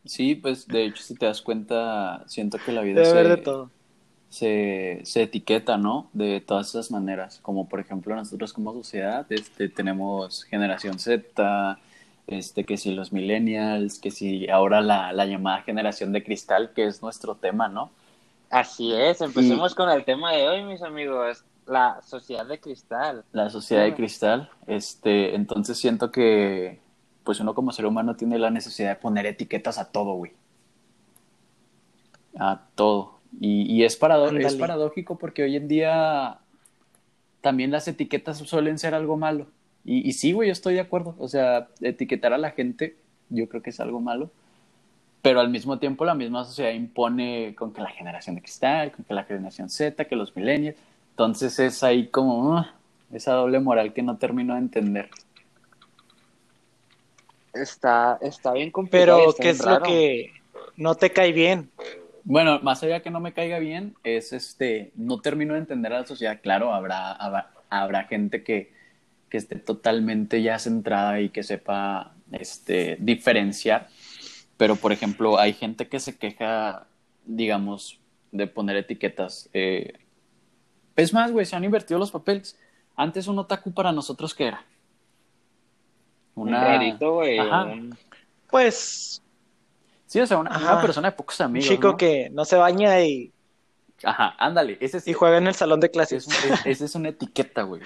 Sí, 0.04 0.36
pues 0.36 0.68
de 0.68 0.86
hecho, 0.86 1.02
si 1.02 1.16
te 1.16 1.26
das 1.26 1.42
cuenta, 1.42 2.24
siento 2.28 2.60
que 2.64 2.72
la 2.72 2.82
vida 2.82 3.02
Debe 3.02 3.06
se, 3.06 3.20
haber 3.20 3.38
de 3.38 3.44
todo. 3.44 3.72
se, 4.30 5.00
se 5.04 5.24
etiqueta, 5.24 5.78
¿no? 5.78 6.10
De 6.14 6.42
todas 6.42 6.70
esas 6.70 6.92
maneras. 6.92 7.40
Como 7.42 7.68
por 7.68 7.80
ejemplo, 7.80 8.16
nosotros 8.16 8.54
como 8.54 8.74
sociedad 8.74 9.26
este, 9.32 9.70
tenemos 9.70 10.44
generación 10.44 11.00
Z, 11.00 11.80
este, 12.28 12.64
que 12.66 12.78
si 12.78 12.94
los 12.94 13.12
millennials, 13.14 14.00
que 14.00 14.12
si 14.12 14.50
ahora 14.50 14.82
la, 14.82 15.14
la 15.14 15.26
llamada 15.26 15.62
generación 15.62 16.12
de 16.12 16.24
cristal, 16.24 16.72
que 16.74 16.86
es 16.86 17.02
nuestro 17.02 17.36
tema, 17.36 17.68
¿no? 17.68 17.92
Así 18.50 18.94
es, 18.94 19.22
empecemos 19.22 19.76
con 19.76 19.90
el 19.90 20.06
tema 20.06 20.32
de 20.32 20.48
hoy, 20.48 20.64
mis 20.64 20.82
amigos. 20.82 21.44
La 21.68 22.00
sociedad 22.04 22.46
de 22.46 22.60
cristal. 22.60 23.24
La 23.32 23.50
sociedad 23.50 23.84
de 23.84 23.96
cristal. 23.96 24.50
Este, 24.68 25.34
entonces 25.36 25.78
siento 25.80 26.12
que 26.12 26.80
pues 27.24 27.40
uno 27.40 27.56
como 27.56 27.72
ser 27.72 27.88
humano 27.88 28.16
tiene 28.16 28.38
la 28.38 28.52
necesidad 28.52 28.90
de 28.90 28.96
poner 28.98 29.26
etiquetas 29.26 29.80
a 29.80 29.92
todo, 29.92 30.14
güey. 30.14 30.34
A 32.38 32.62
todo. 32.76 33.20
Y, 33.40 33.64
y 33.64 33.84
es, 33.84 34.00
parado- 34.00 34.30
es 34.38 34.56
paradójico 34.56 35.18
porque 35.18 35.42
hoy 35.44 35.56
en 35.56 35.68
día 35.68 36.38
también 37.42 37.72
las 37.72 37.88
etiquetas 37.88 38.38
suelen 38.38 38.78
ser 38.78 38.94
algo 38.94 39.18
malo. 39.18 39.48
Y, 39.86 40.08
y 40.10 40.14
sí, 40.14 40.34
güey, 40.34 40.48
yo 40.48 40.54
estoy 40.54 40.74
de 40.74 40.80
acuerdo. 40.82 41.16
O 41.20 41.28
sea, 41.28 41.70
etiquetar 41.82 42.34
a 42.34 42.38
la 42.38 42.52
gente 42.52 42.96
yo 43.30 43.48
creo 43.50 43.62
que 43.62 43.70
es 43.70 43.80
algo 43.80 44.00
malo. 44.00 44.30
Pero 45.22 45.40
al 45.40 45.50
mismo 45.50 45.80
tiempo 45.80 46.06
la 46.06 46.14
misma 46.14 46.46
sociedad 46.46 46.72
impone 46.72 47.56
con 47.56 47.74
que 47.74 47.82
la 47.82 47.90
generación 47.90 48.36
de 48.36 48.42
cristal, 48.42 48.92
con 48.92 49.06
que 49.06 49.14
la 49.14 49.24
generación 49.24 49.70
Z, 49.70 50.06
que 50.06 50.16
los 50.16 50.36
millennials. 50.36 50.78
Entonces 51.12 51.58
es 51.60 51.84
ahí 51.84 52.08
como 52.08 52.58
ah, 52.58 52.76
esa 53.12 53.34
doble 53.34 53.60
moral 53.60 53.94
que 53.94 54.04
no 54.04 54.18
termino 54.18 54.54
de 54.54 54.60
entender. 54.60 55.10
Está, 57.54 58.20
está 58.22 58.52
bien 58.52 58.70
complicado. 58.70 59.18
Pero, 59.18 59.36
¿qué 59.40 59.50
es 59.50 59.66
lo 59.66 59.82
que 59.82 60.32
no 60.76 60.94
te 60.96 61.10
cae 61.10 61.32
bien? 61.32 61.70
Bueno, 62.24 62.60
más 62.62 62.84
allá 62.84 63.00
que 63.00 63.10
no 63.10 63.20
me 63.20 63.34
caiga 63.34 63.60
bien, 63.60 63.96
es 64.04 64.34
este, 64.34 64.92
no 64.96 65.22
termino 65.22 65.54
de 65.54 65.60
entender 65.60 65.94
a 65.94 66.02
la 66.02 66.06
sociedad. 66.06 66.40
Claro, 66.42 66.74
habrá, 66.74 67.14
habrá, 67.14 67.52
habrá 67.70 68.04
gente 68.04 68.44
que, 68.44 68.74
que 69.36 69.40
esté 69.40 69.58
totalmente 69.58 70.42
ya 70.42 70.58
centrada 70.60 71.20
y 71.20 71.28
que 71.28 71.44
sepa 71.44 72.14
este, 72.32 72.96
diferenciar. 73.02 73.90
Pero, 74.56 74.78
por 74.78 74.94
ejemplo, 74.94 75.38
hay 75.38 75.52
gente 75.52 75.90
que 75.90 76.00
se 76.00 76.18
queja, 76.18 76.88
digamos, 77.26 78.00
de 78.32 78.48
poner 78.48 78.78
etiquetas. 78.78 79.50
Eh, 79.52 79.92
es 80.96 81.14
más, 81.14 81.34
güey, 81.34 81.46
se 81.46 81.58
han 81.58 81.66
invertido 81.66 82.00
los 82.00 82.12
papeles. 82.12 82.58
Antes 82.96 83.28
un 83.28 83.38
otaku 83.40 83.74
para 83.74 83.92
nosotros, 83.92 84.34
¿qué 84.34 84.48
era? 84.48 84.64
Un 86.36 86.50
rarito, 86.52 87.16
güey. 87.16 87.38
Ajá. 87.40 87.66
un- 87.66 87.98
Pues, 88.50 89.22
Sí, 90.06 90.22
o 90.22 90.28
sea, 90.28 90.38
una, 90.38 90.82
persona 90.82 91.10
de 91.10 91.18
pocos 91.18 91.38
un 91.42 91.48
amigos. 91.48 91.68
chico 91.68 91.90
¿no? 91.90 91.98
que 91.98 92.30
no 92.30 92.46
se 92.46 92.56
baña 92.56 93.02
y, 93.02 93.34
Ajá, 94.04 94.34
ándale. 94.38 94.78
Ese 94.80 95.00
es, 95.00 95.08
y 95.10 95.14
juega 95.14 95.38
en 95.40 95.48
el 95.48 95.56
salón 95.56 95.82
de 95.82 95.88
Es, 95.88 95.92
clases. 95.92 96.28
un- 96.28 96.34
es- 96.54 96.66
esa 96.66 96.86
es 96.86 96.96
una 96.96 97.10
etiqueta, 97.10 97.64
güey. 97.64 97.82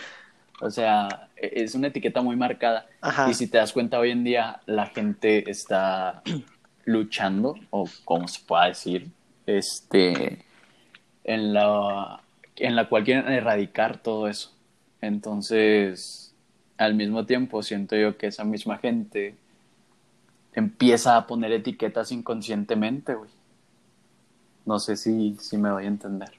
O 0.61 0.69
sea, 0.69 1.29
e- 1.35 1.63
es 1.63 1.75
una 1.75 1.87
etiqueta 1.87 2.21
muy 2.21 2.35
marcada. 2.35 2.87
Ajá. 3.01 3.29
Y 3.29 3.33
si 3.33 3.47
te 3.47 3.57
das 3.57 3.73
cuenta, 3.73 3.99
hoy 3.99 4.11
en 4.11 4.23
día 4.23 4.61
la 4.65 4.87
gente 4.87 5.49
está 5.49 6.21
luchando, 6.85 7.55
o 7.69 7.87
como 8.05 8.27
se 8.27 8.41
pueda 8.45 8.65
decir, 8.65 9.09
este, 9.45 10.45
en 11.23 11.53
la, 11.53 12.21
en 12.55 12.75
la 12.75 12.89
cual 12.89 13.03
quieren 13.03 13.31
erradicar 13.31 13.97
todo 13.97 14.27
eso. 14.27 14.51
Entonces, 15.01 16.33
al 16.77 16.95
mismo 16.95 17.25
tiempo, 17.25 17.63
siento 17.63 17.95
yo 17.95 18.17
que 18.17 18.27
esa 18.27 18.43
misma 18.43 18.77
gente 18.77 19.35
empieza 20.53 21.15
a 21.15 21.27
poner 21.27 21.51
etiquetas 21.51 22.11
inconscientemente, 22.11 23.13
güey. 23.15 23.29
No 24.65 24.79
sé 24.79 24.97
si, 24.97 25.35
si 25.39 25.57
me 25.57 25.69
doy 25.69 25.85
a 25.85 25.87
entender. 25.87 26.31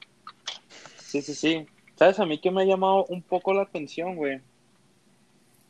Sí, 0.97 1.21
sí, 1.21 1.33
sí. 1.33 1.67
¿Sabes? 2.01 2.19
A 2.19 2.25
mí 2.25 2.39
que 2.39 2.49
me 2.49 2.63
ha 2.63 2.65
llamado 2.65 3.05
un 3.09 3.21
poco 3.21 3.53
la 3.53 3.61
atención, 3.61 4.15
güey. 4.15 4.41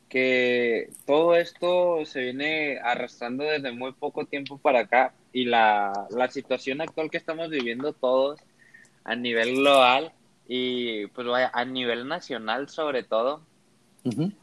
Que 0.07 0.89
todo 1.05 1.35
esto 1.35 2.05
se 2.05 2.21
viene 2.21 2.79
arrastrando 2.79 3.43
desde 3.43 3.73
muy 3.73 3.91
poco 3.91 4.23
tiempo 4.23 4.57
para 4.57 4.79
acá 4.79 5.13
y 5.33 5.43
la, 5.43 6.07
la 6.09 6.29
situación 6.29 6.79
actual 6.79 7.11
que 7.11 7.17
estamos 7.17 7.49
viviendo 7.49 7.91
todos 7.91 8.39
a 9.03 9.13
nivel 9.17 9.55
global 9.57 10.13
y 10.47 11.07
pues 11.07 11.27
vaya, 11.27 11.51
a 11.53 11.65
nivel 11.65 12.07
nacional 12.07 12.69
sobre 12.69 13.03
todo, 13.03 13.41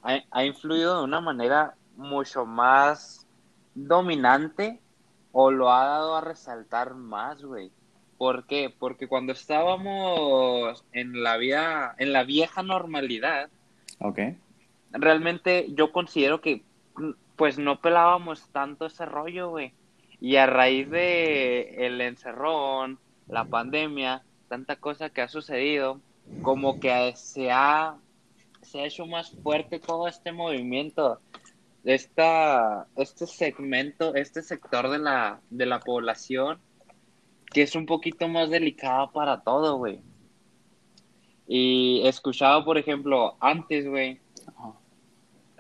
ha, 0.02 0.21
ha 0.30 0.45
influido 0.45 0.99
de 0.99 1.04
una 1.04 1.23
manera 1.23 1.75
mucho 1.97 2.45
más 2.45 3.26
dominante 3.75 4.78
o 5.33 5.50
lo 5.50 5.73
ha 5.73 5.87
dado 5.87 6.16
a 6.16 6.21
resaltar 6.21 6.92
más, 6.92 7.42
güey. 7.42 7.71
¿Por 8.19 8.47
qué? 8.47 8.75
Porque 8.77 9.07
cuando 9.07 9.33
estábamos 9.33 10.85
en 10.93 11.23
la 11.23 11.37
vida, 11.37 11.95
en 11.99 12.13
la 12.13 12.25
vieja 12.25 12.63
normalidad, 12.63 13.49
Ok. 14.01 14.19
realmente 14.93 15.67
yo 15.71 15.93
considero 15.93 16.41
que 16.41 16.63
pues 17.37 17.59
no 17.59 17.81
pelábamos 17.81 18.49
tanto 18.51 18.87
ese 18.87 19.07
rollo, 19.07 19.51
güey. 19.51 19.73
Y 20.21 20.37
a 20.37 20.47
raíz 20.47 20.91
de 20.91 21.87
el 21.87 22.01
encerrón, 22.01 22.99
la 23.29 23.45
pandemia, 23.45 24.25
tanta 24.49 24.75
cosa 24.77 25.11
que 25.11 25.21
ha 25.23 25.29
sucedido, 25.29 26.01
como 26.43 26.81
que 26.81 27.13
se 27.15 27.53
ha, 27.53 27.95
se 28.63 28.81
ha 28.81 28.87
hecho 28.87 29.07
más 29.07 29.31
fuerte 29.43 29.79
todo 29.79 30.09
este 30.09 30.33
movimiento, 30.33 31.21
esta, 31.85 32.89
este 32.97 33.27
segmento, 33.29 34.17
este 34.17 34.43
sector 34.43 34.91
de 34.91 34.99
la, 34.99 35.41
de 35.51 35.67
la 35.67 35.79
población, 35.79 36.59
que 37.50 37.62
es 37.62 37.75
un 37.75 37.87
poquito 37.87 38.28
más 38.28 38.50
delicado 38.50 39.11
para 39.12 39.40
todo, 39.40 39.76
güey. 39.76 40.00
Y 41.47 42.02
he 42.05 42.09
escuchado, 42.09 42.64
por 42.64 42.76
ejemplo, 42.76 43.37
antes, 43.40 43.88
güey, 43.88 44.21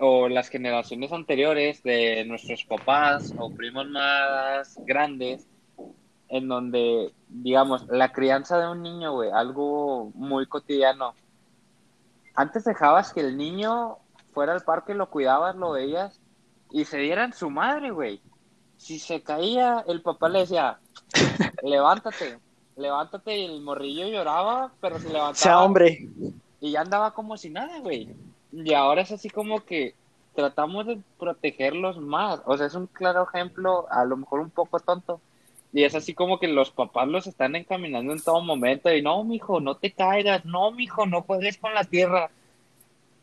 o 0.00 0.28
las 0.28 0.48
generaciones 0.48 1.12
anteriores 1.12 1.82
de 1.82 2.24
nuestros 2.26 2.64
papás 2.64 3.34
o 3.38 3.50
primos 3.50 3.88
más 3.88 4.78
grandes, 4.84 5.48
en 6.28 6.46
donde, 6.46 7.12
digamos, 7.28 7.86
la 7.88 8.12
crianza 8.12 8.58
de 8.58 8.68
un 8.68 8.82
niño, 8.82 9.12
güey, 9.12 9.30
algo 9.30 10.10
muy 10.14 10.46
cotidiano. 10.46 11.14
Antes 12.34 12.64
dejabas 12.64 13.12
que 13.12 13.20
el 13.20 13.36
niño 13.36 13.96
fuera 14.32 14.52
al 14.52 14.62
parque, 14.62 14.94
lo 14.94 15.10
cuidabas, 15.10 15.56
lo 15.56 15.72
veías 15.72 16.20
y 16.70 16.84
se 16.84 16.98
dieran 16.98 17.32
su 17.32 17.50
madre, 17.50 17.90
güey. 17.90 18.20
Si 18.76 18.98
se 18.98 19.22
caía, 19.22 19.84
el 19.88 20.02
papá 20.02 20.28
le 20.28 20.40
decía, 20.40 20.78
levántate, 21.62 22.38
levántate 22.76 23.36
y 23.38 23.44
el 23.44 23.60
morrillo 23.60 24.08
lloraba, 24.08 24.72
pero 24.80 24.98
se 24.98 25.06
levantaba 25.08 25.34
Sea 25.34 25.60
hombre. 25.60 26.08
y 26.60 26.72
ya 26.72 26.80
andaba 26.82 27.12
como 27.12 27.36
si 27.36 27.50
nada, 27.50 27.78
güey. 27.80 28.08
Y 28.52 28.72
ahora 28.74 29.02
es 29.02 29.12
así 29.12 29.28
como 29.30 29.64
que 29.64 29.94
tratamos 30.34 30.86
de 30.86 30.98
protegerlos 31.18 31.98
más. 31.98 32.40
O 32.46 32.56
sea, 32.56 32.66
es 32.66 32.74
un 32.74 32.86
claro 32.86 33.26
ejemplo, 33.32 33.86
a 33.90 34.04
lo 34.04 34.16
mejor 34.16 34.40
un 34.40 34.50
poco 34.50 34.78
tonto. 34.80 35.20
Y 35.72 35.84
es 35.84 35.94
así 35.94 36.14
como 36.14 36.38
que 36.40 36.48
los 36.48 36.70
papás 36.70 37.06
los 37.08 37.26
están 37.26 37.54
encaminando 37.54 38.12
en 38.12 38.22
todo 38.22 38.40
momento. 38.40 38.90
Y 38.92 39.02
no, 39.02 39.22
mijo, 39.24 39.60
no 39.60 39.76
te 39.76 39.92
caigas. 39.92 40.44
No, 40.46 40.70
mijo, 40.70 41.04
no 41.04 41.22
juegues 41.22 41.58
con 41.58 41.74
la 41.74 41.84
tierra. 41.84 42.30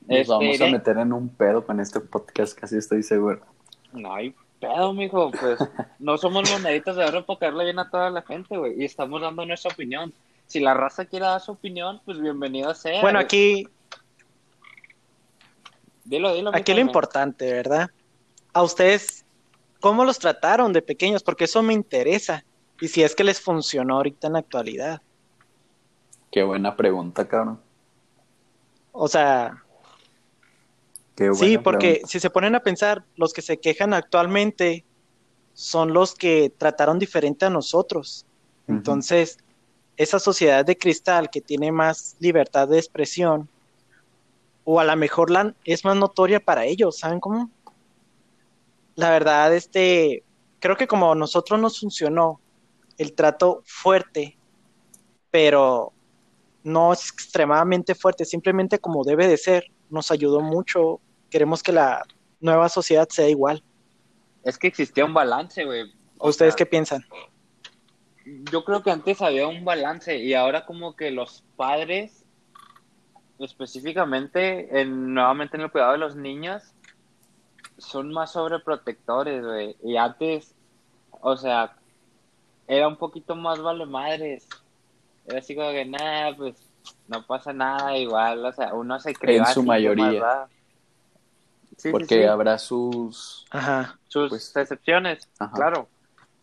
Nos 0.08 0.18
Este, 0.20 0.32
vamos 0.32 0.62
a 0.62 0.66
de- 0.66 0.72
meter 0.72 0.98
en 1.00 1.12
un 1.14 1.30
pedo 1.30 1.66
con 1.66 1.80
este 1.80 2.00
podcast, 2.02 2.56
casi 2.60 2.78
estoy 2.78 3.02
seguro. 3.02 3.42
No 3.94 4.14
hay 4.14 4.36
pedo, 4.68 4.94
mijo. 4.94 5.32
Pues 5.32 5.60
no 6.00 6.18
somos 6.18 6.50
moneditas 6.52 6.96
de 6.96 7.06
oro 7.06 7.26
para 7.26 7.40
caerle 7.40 7.66
bien 7.66 7.80
a 7.80 7.90
toda 7.90 8.10
la 8.10 8.22
gente, 8.22 8.58
güey. 8.58 8.82
Y 8.82 8.86
estamos 8.86 9.22
dando 9.22 9.46
nuestra 9.46 9.72
opinión. 9.72 10.14
Si 10.48 10.60
la 10.60 10.74
raza 10.74 11.06
quiere 11.06 11.26
dar 11.26 11.42
su 11.42 11.54
opinión, 11.54 12.02
pues 12.06 12.20
bienvenido 12.20 12.74
sea. 12.76 13.02
Bueno, 13.02 13.20
aquí, 13.20 13.68
Dilo, 16.04 16.34
dilo. 16.34 16.52
aquí 16.54 16.72
mijo. 16.72 16.84
lo 16.84 16.88
importante, 16.88 17.52
¿verdad? 17.52 17.90
A 18.54 18.62
ustedes, 18.62 19.26
¿cómo 19.80 20.06
los 20.06 20.20
trataron 20.20 20.72
de 20.72 20.82
pequeños? 20.82 21.24
Porque 21.24 21.46
eso 21.46 21.64
me 21.64 21.74
interesa. 21.74 22.46
Y 22.80 22.88
si 22.90 23.04
es 23.04 23.16
que 23.16 23.24
les 23.24 23.42
funcionó 23.42 23.96
ahorita 23.96 24.28
en 24.28 24.34
la 24.34 24.40
actualidad. 24.40 25.02
Qué 26.32 26.44
buena 26.44 26.76
pregunta, 26.76 27.28
cabrón. 27.28 27.60
O 28.92 29.08
sea, 29.08 29.65
sí, 31.34 31.58
porque 31.58 31.88
pregunta. 31.88 32.08
si 32.08 32.20
se 32.20 32.30
ponen 32.30 32.56
a 32.56 32.60
pensar, 32.60 33.04
los 33.16 33.34
que 33.34 33.42
se 33.42 33.58
quejan 33.58 33.94
actualmente 33.94 34.86
son 35.54 35.94
los 35.94 36.14
que 36.16 36.52
trataron 36.58 37.00
diferente 37.00 37.46
a 37.46 37.50
nosotros. 37.50 38.26
Entonces, 38.68 39.38
esa 39.98 40.20
sociedad 40.20 40.66
de 40.66 40.78
cristal 40.78 41.30
que 41.30 41.42
tiene 41.42 41.72
más 41.72 42.18
libertad 42.20 42.68
de 42.68 42.78
expresión, 42.78 43.48
o 44.64 44.80
a 44.80 44.84
lo 44.84 44.96
mejor 44.96 45.30
la, 45.30 45.54
es 45.64 45.86
más 45.86 45.96
notoria 45.96 46.40
para 46.40 46.66
ellos, 46.66 46.98
¿saben 46.98 47.20
cómo? 47.20 47.50
La 48.96 49.12
verdad, 49.12 49.54
este, 49.54 50.24
creo 50.60 50.76
que 50.76 50.88
como 50.88 51.12
a 51.12 51.16
nosotros 51.16 51.60
nos 51.60 51.80
funcionó 51.80 52.40
el 52.98 53.14
trato 53.14 53.62
fuerte, 53.66 54.38
pero 55.32 55.94
no 56.64 56.94
es 56.94 57.10
extremadamente 57.10 57.94
fuerte, 57.94 58.26
simplemente 58.26 58.80
como 58.80 59.04
debe 59.04 59.28
de 59.28 59.38
ser, 59.38 59.66
nos 59.90 60.12
ayudó 60.12 60.42
mucho. 60.42 61.00
Queremos 61.36 61.62
que 61.62 61.74
la 61.74 62.06
nueva 62.40 62.70
sociedad 62.70 63.10
sea 63.10 63.28
igual. 63.28 63.62
Es 64.46 64.58
que 64.58 64.68
existía 64.68 65.04
un 65.04 65.14
balance, 65.14 65.66
güey. 65.66 65.94
¿Ustedes 66.18 66.56
qué 66.56 66.66
piensan? 66.66 67.04
Yo 68.50 68.64
creo 68.64 68.82
que 68.82 68.90
antes 68.90 69.22
había 69.22 69.46
un 69.46 69.66
balance 69.66 70.18
y 70.18 70.34
ahora 70.34 70.66
como 70.66 70.96
que 70.96 71.12
los 71.12 71.44
padres, 71.58 72.24
específicamente 73.38 74.80
en, 74.80 75.14
nuevamente 75.14 75.58
en 75.58 75.64
el 75.64 75.72
cuidado 75.72 75.92
de 75.92 75.98
los 75.98 76.16
niños, 76.16 76.74
son 77.80 78.14
más 78.14 78.32
sobreprotectores, 78.32 79.44
güey. 79.44 79.76
Y 79.84 79.98
antes, 79.98 80.56
o 81.20 81.36
sea, 81.36 81.76
era 82.66 82.88
un 82.88 82.96
poquito 82.96 83.36
más 83.36 83.62
vale 83.62 83.86
madres. 83.86 84.48
Era 85.28 85.40
así 85.40 85.54
como 85.54 85.72
que, 85.72 85.84
nada, 85.84 86.34
pues 86.38 86.56
no 87.10 87.28
pasa 87.28 87.52
nada, 87.52 87.98
igual, 87.98 88.46
o 88.46 88.54
sea, 88.54 88.74
uno 88.74 88.98
se 89.02 89.14
cree. 89.14 89.36
En 89.36 89.46
su 89.48 89.64
mayoría. 89.64 90.48
Porque 91.92 92.28
habrá 92.28 92.58
sus. 92.58 93.46
Ajá. 93.50 94.00
Sus 94.08 94.30
pues, 94.30 94.56
excepciones, 94.56 95.30
claro. 95.54 95.88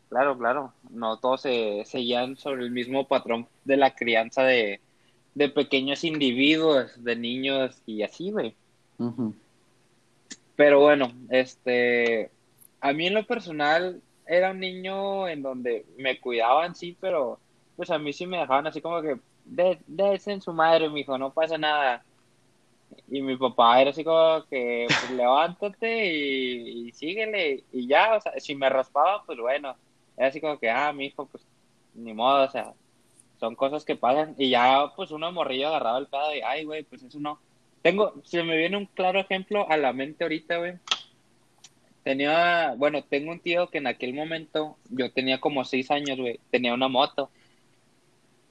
Claro, 0.09 0.37
claro. 0.37 0.73
No 0.91 1.17
todos 1.17 1.41
se, 1.41 1.85
se 1.87 2.05
sobre 2.37 2.65
el 2.65 2.71
mismo 2.71 3.09
patrón 3.09 3.49
de 3.65 3.79
la 3.79 3.95
crianza 3.95 4.43
de, 4.43 4.81
de 5.35 5.49
pequeños 5.49 6.05
individuos, 6.05 6.93
de 7.03 7.17
niños 7.17 7.81
y 7.87 8.03
así, 8.03 8.31
güey. 8.31 8.55
Pero 10.55 10.81
bueno, 10.81 11.13
este, 11.31 12.31
a 12.81 12.93
mí 12.93 13.07
en 13.07 13.15
lo 13.15 13.27
personal 13.27 14.01
era 14.27 14.51
un 14.51 14.61
niño 14.61 15.29
en 15.29 15.43
donde 15.43 15.87
me 15.97 16.21
cuidaban, 16.21 16.75
sí, 16.75 16.97
pero 17.01 17.39
pues 17.77 17.91
a 17.91 17.99
mí 17.99 18.13
sí 18.13 18.27
me 18.27 18.39
dejaban 18.39 18.67
así 18.67 18.81
como 18.81 19.01
que, 19.01 19.19
de, 19.45 19.79
en 20.27 20.41
su 20.41 20.53
madre, 20.53 20.89
mi 20.89 21.01
hijo, 21.01 21.19
no 21.19 21.33
pasa 21.33 21.59
nada. 21.59 22.05
Y 23.09 23.23
mi 23.23 23.37
papá 23.37 23.81
era 23.81 23.91
así 23.91 24.05
como 24.05 24.45
que, 24.49 24.87
pues, 24.89 25.11
levántate 25.13 26.07
y, 26.13 26.89
y, 26.89 26.93
síguele. 26.93 27.65
Y 27.73 27.87
ya, 27.87 28.17
o 28.17 28.21
sea, 28.21 28.33
si 28.39 28.55
me 28.55 28.69
raspaba, 28.69 29.23
pues 29.25 29.39
bueno. 29.39 29.77
Era 30.17 30.29
así 30.29 30.41
como 30.41 30.59
que, 30.59 30.71
ah, 30.71 30.93
mi 30.93 31.07
hijo, 31.07 31.27
pues 31.27 31.47
ni 31.95 32.13
modo, 32.13 32.45
o 32.45 32.51
sea, 32.51 32.73
son 33.41 33.55
cosas 33.57 33.85
que 33.85 33.97
pasan. 33.97 34.35
Y 34.39 34.51
ya, 34.51 34.93
pues 34.97 35.11
uno 35.11 35.33
morrillo 35.33 35.69
agarraba 35.69 35.99
el 35.99 36.07
pedo 36.07 36.35
y, 36.35 36.41
ay, 36.41 36.65
güey, 36.65 36.85
pues 36.85 37.03
eso 37.03 37.19
no. 37.21 37.39
Tengo, 37.83 38.15
se 38.25 38.43
me 38.45 38.57
viene 38.57 38.77
un 38.77 38.87
claro 38.87 39.19
ejemplo 39.21 39.69
a 39.69 39.77
la 39.77 39.93
mente 39.93 40.25
ahorita, 40.25 40.59
güey. 40.59 40.75
Tenía, 42.05 42.75
bueno, 42.77 43.03
tengo 43.05 43.33
un 43.33 43.41
tío 43.41 43.69
que 43.71 43.79
en 43.79 43.87
aquel 43.87 44.15
momento, 44.15 44.77
yo 44.91 45.11
tenía 45.13 45.41
como 45.41 45.65
seis 45.65 45.91
años, 45.91 46.19
güey, 46.19 46.41
tenía 46.51 46.75
una 46.75 46.89
moto. 46.89 47.31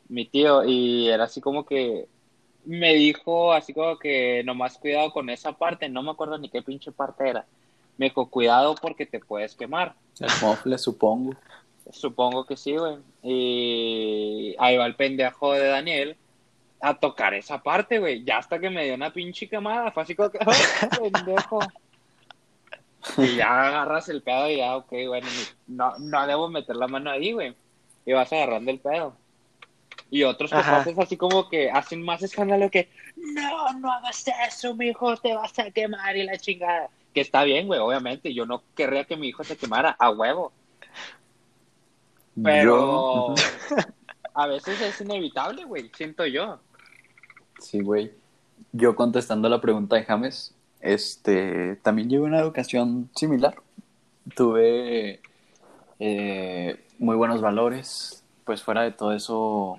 Mi 0.10 0.26
tío, 0.26 0.66
y 0.66 1.08
era 1.10 1.26
así 1.26 1.40
como 1.42 1.66
que 1.66 2.08
me 2.66 2.94
dijo, 2.94 3.54
así 3.54 3.74
como 3.74 3.98
que 3.98 4.44
nomás 4.44 4.78
cuidado 4.78 5.12
con 5.12 5.30
esa 5.30 5.54
parte, 5.54 5.90
no 5.90 6.04
me 6.04 6.12
acuerdo 6.12 6.38
ni 6.38 6.50
qué 6.50 6.62
pinche 6.62 6.92
parte 6.92 7.28
era. 7.30 7.46
Me 7.98 8.08
dijo, 8.08 8.30
cuidado 8.30 8.76
porque 8.76 9.06
te 9.06 9.20
puedes 9.20 9.56
quemar. 9.56 9.94
El 10.20 10.30
mofle, 10.42 10.78
supongo. 10.78 11.36
Supongo 11.92 12.46
que 12.46 12.56
sí, 12.56 12.76
güey. 12.76 12.98
Y 13.24 14.56
ahí 14.60 14.78
va 14.78 14.86
el 14.86 14.96
pendejo 14.96 15.54
de 15.54 15.68
Daniel 15.68 16.18
a 16.80 16.96
tocar 16.96 17.34
esa 17.34 17.62
parte, 17.62 18.00
güey. 18.00 18.24
Ya 18.24 18.38
hasta 18.38 18.60
que 18.60 18.70
me 18.70 18.86
dio 18.86 18.96
una 18.96 19.12
pinche 19.12 19.48
quemada, 19.48 19.92
fue 19.92 20.04
así 20.04 20.16
como 20.16 20.30
que, 20.30 20.40
pendejo. 21.02 21.60
Y 23.18 23.36
ya 23.38 23.68
agarras 23.68 24.10
el 24.10 24.22
pedo 24.22 24.50
y 24.50 24.58
ya, 24.58 24.78
ok, 24.78 24.92
bueno, 25.08 25.28
no, 25.68 25.98
no 25.98 26.28
debo 26.28 26.50
meter 26.50 26.76
la 26.76 26.88
mano 26.88 27.10
ahí, 27.10 27.32
güey. 27.34 27.56
Y 28.06 28.14
vas 28.14 28.32
agarrando 28.32 28.72
el 28.72 28.80
pedo. 28.80 29.16
Y 30.12 30.24
otros 30.24 30.52
papás 30.52 30.88
así 30.98 31.16
como 31.16 31.48
que 31.48 31.72
hacen 31.72 32.04
más 32.04 32.22
escándalo 32.22 32.70
que, 32.70 32.90
no, 33.16 33.74
no 33.80 33.92
hagas 33.92 34.26
eso, 34.46 34.76
mi 34.76 34.88
hijo, 34.88 35.16
te 35.16 35.34
vas 35.34 35.58
a 35.58 35.72
quemar 35.72 36.18
y 36.18 36.24
la 36.24 36.38
chingada. 36.38 36.90
Que 37.14 37.22
está 37.22 37.44
bien, 37.44 37.66
güey, 37.68 37.80
obviamente. 37.80 38.34
Yo 38.34 38.46
no 38.46 38.62
querría 38.76 39.06
que 39.06 39.16
mi 39.16 39.30
hijo 39.30 39.46
se 39.46 39.58
quemara 39.58 39.96
a 39.98 40.12
huevo. 40.12 40.52
Pero 42.44 43.36
a 44.34 44.48
veces 44.48 44.82
es 44.82 45.00
inevitable, 45.00 45.64
güey, 45.64 45.90
siento 45.96 46.26
yo. 46.26 46.60
Sí, 47.60 47.82
güey. 47.82 48.12
Yo 48.74 48.96
contestando 48.96 49.48
la 49.48 49.62
pregunta 49.62 49.96
de 49.96 50.04
James, 50.04 50.54
este, 50.82 51.78
también 51.78 52.10
llevé 52.10 52.26
una 52.26 52.40
educación 52.40 53.10
similar. 53.16 53.56
Tuve 54.36 55.22
eh, 56.00 56.86
muy 57.00 57.16
buenos 57.16 57.42
valores, 57.42 58.24
pues 58.46 58.62
fuera 58.62 58.82
de 58.84 58.92
todo 58.92 59.14
eso, 59.14 59.78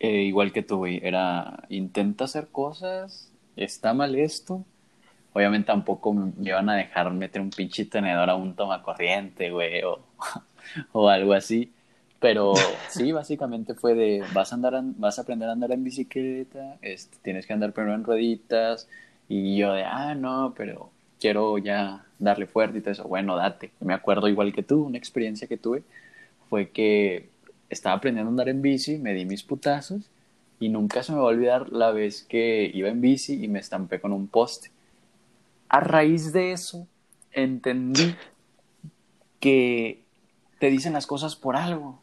eh, 0.00 0.22
igual 0.22 0.52
que 0.52 0.62
tú, 0.62 0.78
güey, 0.78 1.00
era 1.02 1.64
intenta 1.68 2.24
hacer 2.24 2.48
cosas, 2.48 3.32
está 3.56 3.94
mal 3.94 4.14
esto. 4.14 4.64
Obviamente 5.32 5.66
tampoco 5.66 6.12
me 6.14 6.32
iban 6.40 6.68
a 6.68 6.76
dejar 6.76 7.12
meter 7.12 7.40
un 7.42 7.50
pinche 7.50 7.84
tenedor 7.84 8.30
a 8.30 8.36
un 8.36 8.54
toma 8.56 8.82
corriente, 8.82 9.50
güey, 9.50 9.82
o, 9.84 10.00
o 10.92 11.08
algo 11.08 11.32
así. 11.32 11.72
Pero 12.20 12.54
sí, 12.88 13.12
básicamente 13.12 13.74
fue 13.74 13.94
de 13.94 14.24
vas 14.34 14.52
a 14.52 14.56
andar 14.56 14.74
vas 14.96 15.18
a 15.18 15.22
aprender 15.22 15.48
a 15.48 15.52
andar 15.52 15.70
en 15.72 15.84
bicicleta, 15.84 16.76
este, 16.82 17.16
tienes 17.22 17.46
que 17.46 17.52
andar 17.52 17.72
primero 17.72 17.94
en 17.94 18.04
rueditas 18.04 18.88
y 19.28 19.56
yo 19.58 19.72
de 19.72 19.84
ah 19.84 20.14
no, 20.16 20.54
pero 20.56 20.90
quiero 21.20 21.58
ya 21.58 22.04
darle 22.18 22.46
fuerte 22.46 22.78
y 22.78 22.80
todo 22.80 22.92
eso. 22.92 23.04
Bueno, 23.04 23.36
date. 23.36 23.70
Me 23.80 23.94
acuerdo 23.94 24.28
igual 24.28 24.52
que 24.52 24.62
tú, 24.62 24.84
una 24.84 24.98
experiencia 24.98 25.46
que 25.48 25.56
tuve 25.56 25.82
fue 26.48 26.70
que 26.70 27.28
estaba 27.70 27.96
aprendiendo 27.96 28.28
a 28.28 28.32
andar 28.32 28.48
en 28.48 28.62
bici, 28.62 28.98
me 28.98 29.14
di 29.14 29.24
mis 29.24 29.42
putazos 29.42 30.02
y 30.60 30.68
nunca 30.68 31.02
se 31.02 31.12
me 31.12 31.18
va 31.18 31.24
a 31.24 31.28
olvidar 31.28 31.70
la 31.70 31.90
vez 31.92 32.22
que 32.22 32.70
iba 32.72 32.88
en 32.88 33.00
bici 33.00 33.42
y 33.42 33.48
me 33.48 33.58
estampé 33.58 34.00
con 34.00 34.12
un 34.12 34.26
poste. 34.26 34.70
A 35.68 35.80
raíz 35.80 36.32
de 36.32 36.52
eso 36.52 36.86
entendí 37.32 38.16
que 39.40 40.02
te 40.58 40.70
dicen 40.70 40.92
las 40.92 41.06
cosas 41.06 41.36
por 41.36 41.56
algo. 41.56 42.00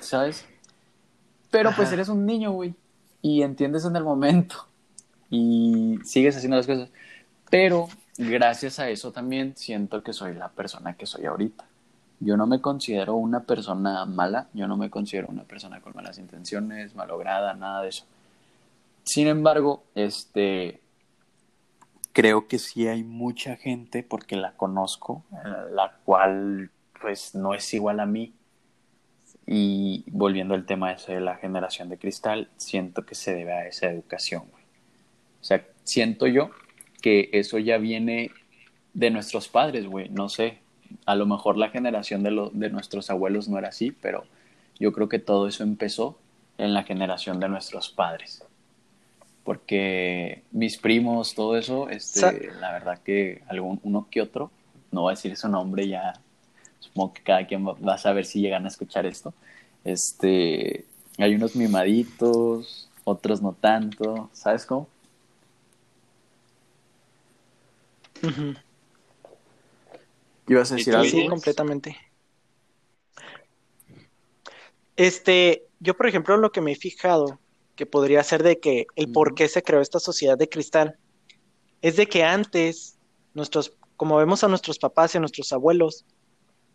¿sabes? 0.00 0.44
Pero 1.50 1.72
pues 1.74 1.92
eres 1.92 2.08
un 2.08 2.26
niño, 2.26 2.52
güey, 2.52 2.74
y 3.22 3.42
entiendes 3.42 3.84
en 3.84 3.96
el 3.96 4.04
momento 4.04 4.66
y 5.30 5.98
sigues 6.04 6.36
haciendo 6.36 6.56
las 6.56 6.66
cosas. 6.66 6.90
Pero 7.50 7.88
gracias 8.18 8.78
a 8.78 8.90
eso 8.90 9.12
también 9.12 9.56
siento 9.56 10.02
que 10.02 10.12
soy 10.12 10.34
la 10.34 10.48
persona 10.50 10.94
que 10.94 11.06
soy 11.06 11.24
ahorita. 11.24 11.64
Yo 12.20 12.36
no 12.36 12.46
me 12.46 12.60
considero 12.60 13.14
una 13.14 13.44
persona 13.44 14.04
mala, 14.04 14.48
yo 14.52 14.66
no 14.66 14.76
me 14.76 14.90
considero 14.90 15.28
una 15.28 15.44
persona 15.44 15.80
con 15.80 15.94
malas 15.94 16.18
intenciones, 16.18 16.94
malograda, 16.94 17.54
nada 17.54 17.82
de 17.82 17.90
eso. 17.90 18.04
Sin 19.04 19.28
embargo, 19.28 19.84
este 19.94 20.80
creo 22.12 22.48
que 22.48 22.58
sí 22.58 22.88
hay 22.88 23.04
mucha 23.04 23.56
gente 23.56 24.02
porque 24.02 24.34
la 24.34 24.52
conozco, 24.52 25.24
la 25.70 25.98
cual 26.04 26.70
pues 27.00 27.36
no 27.36 27.54
es 27.54 27.72
igual 27.72 28.00
a 28.00 28.06
mí, 28.06 28.34
y 29.50 30.04
volviendo 30.08 30.54
al 30.54 30.66
tema 30.66 30.92
ese 30.92 31.14
de 31.14 31.20
la 31.20 31.36
generación 31.36 31.88
de 31.88 31.96
cristal, 31.96 32.50
siento 32.58 33.06
que 33.06 33.14
se 33.14 33.34
debe 33.34 33.52
a 33.52 33.66
esa 33.66 33.86
educación, 33.86 34.42
O 35.40 35.44
sea, 35.44 35.64
siento 35.84 36.26
yo 36.26 36.50
que 37.00 37.30
eso 37.32 37.58
ya 37.58 37.78
viene 37.78 38.30
de 38.92 39.10
nuestros 39.10 39.48
padres, 39.48 39.86
güey. 39.86 40.10
No 40.10 40.28
sé, 40.28 40.58
a 41.06 41.14
lo 41.14 41.26
mejor 41.26 41.56
la 41.56 41.70
generación 41.70 42.22
de, 42.22 42.30
lo, 42.30 42.50
de 42.50 42.70
nuestros 42.70 43.10
abuelos 43.10 43.48
no 43.48 43.58
era 43.58 43.68
así, 43.68 43.92
pero 43.92 44.24
yo 44.78 44.92
creo 44.92 45.08
que 45.08 45.18
todo 45.18 45.48
eso 45.48 45.62
empezó 45.62 46.18
en 46.58 46.74
la 46.74 46.84
generación 46.84 47.40
de 47.40 47.48
nuestros 47.48 47.88
padres. 47.88 48.44
Porque 49.44 50.42
mis 50.50 50.76
primos, 50.76 51.34
todo 51.34 51.56
eso, 51.56 51.88
este, 51.88 52.50
la 52.60 52.72
verdad 52.72 52.98
que 53.02 53.42
algún, 53.48 53.80
uno 53.82 54.06
que 54.10 54.20
otro, 54.20 54.50
no 54.90 55.02
voy 55.02 55.12
a 55.12 55.16
decir 55.16 55.36
su 55.36 55.48
nombre 55.48 55.88
ya 55.88 56.14
supongo 56.80 57.14
que 57.14 57.22
cada 57.22 57.46
quien 57.46 57.66
va 57.66 57.94
a 57.94 57.98
saber 57.98 58.24
si 58.24 58.40
llegan 58.40 58.64
a 58.64 58.68
escuchar 58.68 59.06
esto. 59.06 59.34
Este, 59.84 60.84
hay 61.16 61.34
unos 61.34 61.56
mimaditos, 61.56 62.88
otros 63.04 63.40
no 63.42 63.52
tanto, 63.52 64.28
¿sabes 64.32 64.66
cómo? 64.66 64.88
¿Ibas 70.48 70.72
a 70.72 70.76
decir 70.76 70.94
algo? 70.94 71.10
Sí, 71.10 71.26
completamente. 71.28 71.96
Este, 74.96 75.66
yo 75.78 75.96
por 75.96 76.08
ejemplo 76.08 76.36
lo 76.36 76.50
que 76.50 76.60
me 76.60 76.72
he 76.72 76.76
fijado 76.76 77.38
que 77.76 77.86
podría 77.86 78.24
ser 78.24 78.42
de 78.42 78.58
que 78.58 78.86
el 78.96 79.12
por 79.12 79.36
qué 79.36 79.46
se 79.46 79.62
creó 79.62 79.80
esta 79.80 80.00
sociedad 80.00 80.36
de 80.36 80.48
cristal 80.48 80.98
es 81.80 81.94
de 81.94 82.08
que 82.08 82.24
antes 82.24 82.98
nuestros, 83.34 83.72
como 83.96 84.16
vemos 84.16 84.42
a 84.42 84.48
nuestros 84.48 84.78
papás 84.80 85.14
y 85.14 85.18
a 85.18 85.20
nuestros 85.20 85.52
abuelos, 85.52 86.04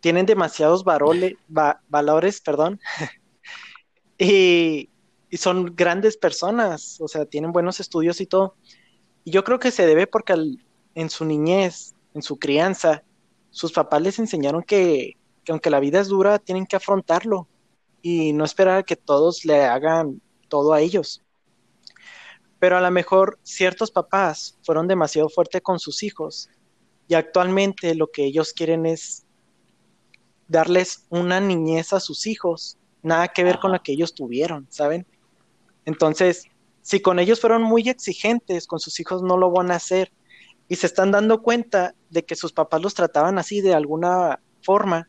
tienen 0.00 0.24
demasiados 0.26 0.84
valores, 0.84 2.40
perdón, 2.40 2.80
y, 4.18 4.88
son 5.32 5.74
grandes 5.74 6.16
personas, 6.16 7.00
o 7.00 7.08
sea, 7.08 7.26
tienen 7.26 7.50
buenos 7.50 7.80
estudios 7.80 8.20
y 8.20 8.26
todo. 8.26 8.54
Y 9.24 9.32
yo 9.32 9.42
creo 9.42 9.58
que 9.58 9.72
se 9.72 9.84
debe 9.84 10.06
porque 10.06 10.34
en 10.94 11.10
su 11.10 11.24
niñez, 11.24 11.94
en 12.14 12.22
su 12.22 12.38
crianza, 12.38 13.02
sus 13.54 13.70
papás 13.70 14.02
les 14.02 14.18
enseñaron 14.18 14.64
que, 14.64 15.16
que, 15.44 15.52
aunque 15.52 15.70
la 15.70 15.78
vida 15.78 16.00
es 16.00 16.08
dura, 16.08 16.40
tienen 16.40 16.66
que 16.66 16.74
afrontarlo 16.74 17.46
y 18.02 18.32
no 18.32 18.44
esperar 18.44 18.78
a 18.78 18.82
que 18.82 18.96
todos 18.96 19.44
le 19.44 19.62
hagan 19.62 20.20
todo 20.48 20.72
a 20.72 20.80
ellos. 20.80 21.22
Pero 22.58 22.76
a 22.76 22.80
lo 22.80 22.90
mejor 22.90 23.38
ciertos 23.44 23.92
papás 23.92 24.58
fueron 24.64 24.88
demasiado 24.88 25.28
fuertes 25.28 25.62
con 25.62 25.78
sus 25.78 26.02
hijos 26.02 26.50
y 27.06 27.14
actualmente 27.14 27.94
lo 27.94 28.10
que 28.10 28.24
ellos 28.24 28.52
quieren 28.52 28.86
es 28.86 29.24
darles 30.48 31.06
una 31.08 31.38
niñez 31.38 31.92
a 31.92 32.00
sus 32.00 32.26
hijos, 32.26 32.76
nada 33.02 33.28
que 33.28 33.44
ver 33.44 33.60
con 33.60 33.70
la 33.70 33.78
que 33.78 33.92
ellos 33.92 34.16
tuvieron, 34.16 34.66
¿saben? 34.68 35.06
Entonces, 35.84 36.48
si 36.82 36.98
con 36.98 37.20
ellos 37.20 37.40
fueron 37.40 37.62
muy 37.62 37.88
exigentes, 37.88 38.66
con 38.66 38.80
sus 38.80 38.98
hijos 38.98 39.22
no 39.22 39.36
lo 39.36 39.52
van 39.52 39.70
a 39.70 39.76
hacer 39.76 40.10
y 40.74 40.76
se 40.76 40.88
están 40.88 41.12
dando 41.12 41.40
cuenta 41.40 41.94
de 42.10 42.24
que 42.24 42.34
sus 42.34 42.52
papás 42.52 42.82
los 42.82 42.94
trataban 42.94 43.38
así 43.38 43.60
de 43.60 43.74
alguna 43.74 44.40
forma, 44.60 45.08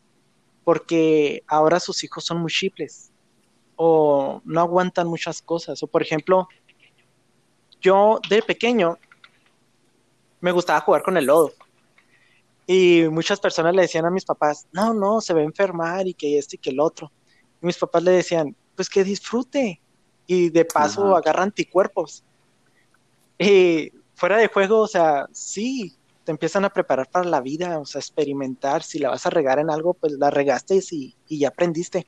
porque 0.63 1.43
ahora 1.47 1.80
sus 1.80 2.04
hijos 2.04 2.23
son 2.23 2.38
muy 2.38 2.51
chiples 2.51 3.12
o 3.75 4.43
no 4.45 4.62
aguantan 4.62 5.08
muchas 5.08 5.41
cosas. 5.41 5.82
O 5.82 5.88
por 5.88 6.04
ejemplo, 6.04 6.47
yo 7.82 8.19
de 8.30 8.43
pequeño 8.43 8.99
me 10.39 10.51
gustaba 10.51 10.82
jugar 10.82 11.01
con 11.01 11.17
el 11.17 11.25
lodo. 11.25 11.51
Y 12.67 13.06
muchas 13.10 13.39
personas 13.39 13.73
le 13.73 13.82
decían 13.82 14.06
a 14.06 14.12
mis 14.12 14.25
papás, 14.25 14.67
no, 14.71 14.93
no, 14.93 15.19
se 15.19 15.34
va 15.34 15.39
a 15.39 15.45
enfermar 15.45 16.08
y 16.08 16.13
que 16.13 16.38
este 16.38 16.58
y 16.58 16.60
que 16.60 16.69
el 16.69 16.80
otro. 16.80 17.12
Y 17.60 17.65
mis 17.65 17.80
papás 17.80 18.04
le 18.04 18.12
decían, 18.12 18.56
pues 18.75 18.88
que 18.88 19.04
disfrute. 19.04 19.82
Y 20.28 20.51
de 20.51 20.63
paso 20.63 21.15
agarra 21.15 21.41
anticuerpos. 21.41 22.23
Y 23.39 23.91
fuera 24.15 24.38
de 24.38 24.47
juego, 24.47 24.80
o 24.80 24.88
sea, 24.88 25.28
sí, 25.32 25.95
te 26.23 26.32
empiezan 26.32 26.65
a 26.65 26.69
preparar 26.69 27.08
para 27.10 27.30
la 27.30 27.41
vida, 27.41 27.80
o 27.80 27.86
sea, 27.86 27.99
experimentar. 27.99 28.84
Si 28.84 28.99
la 28.99 29.10
vas 29.10 29.25
a 29.25 29.30
regar 29.30 29.60
en 29.60 29.69
algo, 29.69 29.93
pues 29.93 30.13
la 30.13 30.32
regaste 30.32 30.80
y, 30.91 31.15
y 31.28 31.39
ya 31.39 31.49
aprendiste. 31.49 32.08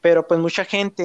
Pero 0.00 0.26
pues 0.26 0.40
mucha 0.40 0.64
gente 0.64 1.04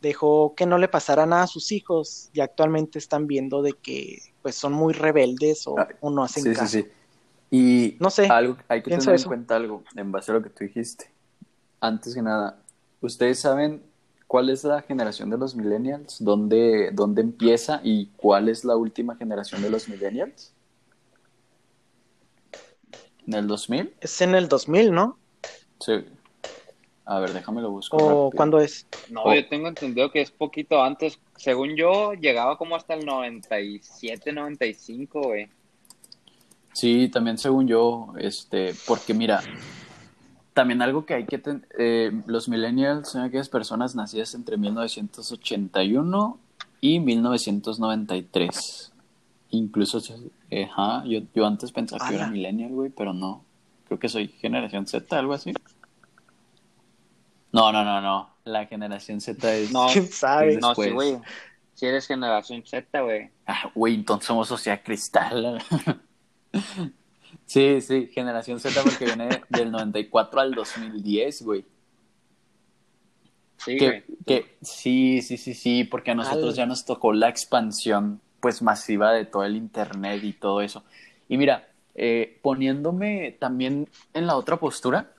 dejó 0.00 0.54
que 0.54 0.66
no 0.66 0.78
le 0.78 0.88
pasara 0.88 1.26
nada 1.26 1.42
a 1.42 1.46
sus 1.46 1.72
hijos 1.72 2.30
y 2.32 2.40
actualmente 2.40 2.98
están 2.98 3.26
viendo 3.26 3.62
de 3.62 3.74
que 3.74 4.18
pues 4.42 4.54
son 4.54 4.72
muy 4.72 4.94
rebeldes 4.94 5.66
o, 5.66 5.76
no 6.10 6.24
hacen 6.24 6.44
sí, 6.44 6.52
caso. 6.52 6.66
Sí, 6.66 6.82
sí. 6.82 6.88
Y 7.50 7.96
no 7.98 8.10
sé, 8.10 8.26
algo, 8.28 8.56
hay 8.68 8.82
que 8.82 8.96
tener 8.96 9.20
en 9.20 9.24
cuenta 9.24 9.56
algo 9.56 9.82
en 9.96 10.12
base 10.12 10.30
a 10.30 10.34
lo 10.34 10.42
que 10.42 10.50
tú 10.50 10.64
dijiste. 10.64 11.10
Antes 11.80 12.14
que 12.14 12.22
nada, 12.22 12.62
¿ustedes 13.00 13.40
saben 13.40 13.82
cuál 14.30 14.48
es 14.48 14.62
la 14.62 14.80
generación 14.82 15.28
de 15.28 15.36
los 15.36 15.56
millennials? 15.56 16.22
¿Dónde, 16.22 16.90
dónde 16.92 17.20
empieza 17.20 17.80
y 17.82 18.10
cuál 18.16 18.48
es 18.48 18.64
la 18.64 18.76
última 18.76 19.16
generación 19.16 19.60
de 19.60 19.70
los 19.70 19.88
millennials? 19.88 20.52
¿En 23.26 23.34
el 23.34 23.48
2000? 23.48 23.92
Es 24.00 24.20
en 24.20 24.36
el 24.36 24.46
2000, 24.46 24.92
¿no? 24.92 25.18
Sí. 25.80 25.94
A 27.06 27.18
ver, 27.18 27.32
déjame 27.32 27.60
lo 27.60 27.72
busco. 27.72 27.96
¿O 27.96 27.98
rápido. 27.98 28.30
cuándo 28.36 28.60
es? 28.60 28.86
No, 29.08 29.24
oh. 29.24 29.34
yo 29.34 29.48
tengo 29.48 29.66
entendido 29.66 30.12
que 30.12 30.20
es 30.20 30.30
poquito 30.30 30.80
antes. 30.80 31.18
Según 31.36 31.74
yo, 31.74 32.12
llegaba 32.12 32.56
como 32.56 32.76
hasta 32.76 32.94
el 32.94 33.04
97, 33.04 34.32
95, 34.32 35.22
güey. 35.22 35.48
Sí, 36.72 37.08
también 37.08 37.36
según 37.36 37.66
yo, 37.66 38.14
este, 38.16 38.74
porque 38.86 39.12
mira, 39.12 39.42
también 40.60 40.82
algo 40.82 41.06
que 41.06 41.14
hay 41.14 41.24
que 41.24 41.38
tener, 41.38 41.66
eh, 41.78 42.12
los 42.26 42.46
millennials 42.50 43.08
son 43.08 43.22
aquellas 43.22 43.48
personas 43.48 43.94
nacidas 43.94 44.34
entre 44.34 44.58
1981 44.58 46.38
y 46.82 47.00
1993. 47.00 48.92
Incluso, 49.52 50.02
eh, 50.50 50.68
ajá, 50.70 51.02
yo, 51.06 51.20
yo 51.34 51.46
antes 51.46 51.72
pensaba 51.72 52.06
que 52.06 52.14
era 52.14 52.26
millennial, 52.26 52.72
güey, 52.72 52.90
pero 52.90 53.14
no. 53.14 53.42
Creo 53.86 53.98
que 53.98 54.10
soy 54.10 54.28
generación 54.28 54.86
Z, 54.86 55.18
algo 55.18 55.32
así. 55.32 55.54
No, 57.50 57.72
no, 57.72 57.82
no, 57.82 58.02
no. 58.02 58.28
La 58.44 58.66
generación 58.66 59.22
Z 59.22 59.54
es. 59.54 59.72
No, 59.72 59.86
¿Quién 59.90 60.08
sabe? 60.08 60.58
No, 60.58 60.74
sí, 60.74 60.90
güey. 60.90 61.16
Si 61.72 61.86
eres 61.86 62.06
generación 62.06 62.62
Z, 62.66 63.00
güey. 63.00 63.30
Ah, 63.46 63.70
güey, 63.74 63.94
entonces 63.94 64.26
somos 64.26 64.46
sociedad 64.46 64.82
cristal. 64.84 65.58
Sí, 67.50 67.80
sí, 67.80 68.08
generación 68.14 68.60
Z 68.60 68.80
porque 68.80 69.06
viene 69.06 69.42
del 69.48 69.72
94 69.72 70.40
al 70.40 70.54
2010, 70.54 71.42
güey. 71.42 71.64
Sí, 73.56 73.76
que, 73.76 74.04
que, 74.24 74.56
sí, 74.62 75.20
sí, 75.20 75.36
sí, 75.36 75.54
sí, 75.54 75.82
porque 75.82 76.12
a 76.12 76.14
nosotros 76.14 76.54
ya 76.54 76.64
nos 76.64 76.84
tocó 76.84 77.12
la 77.12 77.28
expansión 77.28 78.20
pues 78.38 78.62
masiva 78.62 79.10
de 79.10 79.24
todo 79.24 79.42
el 79.42 79.56
internet 79.56 80.22
y 80.22 80.32
todo 80.32 80.60
eso. 80.60 80.84
Y 81.28 81.38
mira, 81.38 81.68
eh, 81.96 82.38
poniéndome 82.40 83.32
también 83.32 83.88
en 84.14 84.28
la 84.28 84.36
otra 84.36 84.58
postura, 84.58 85.12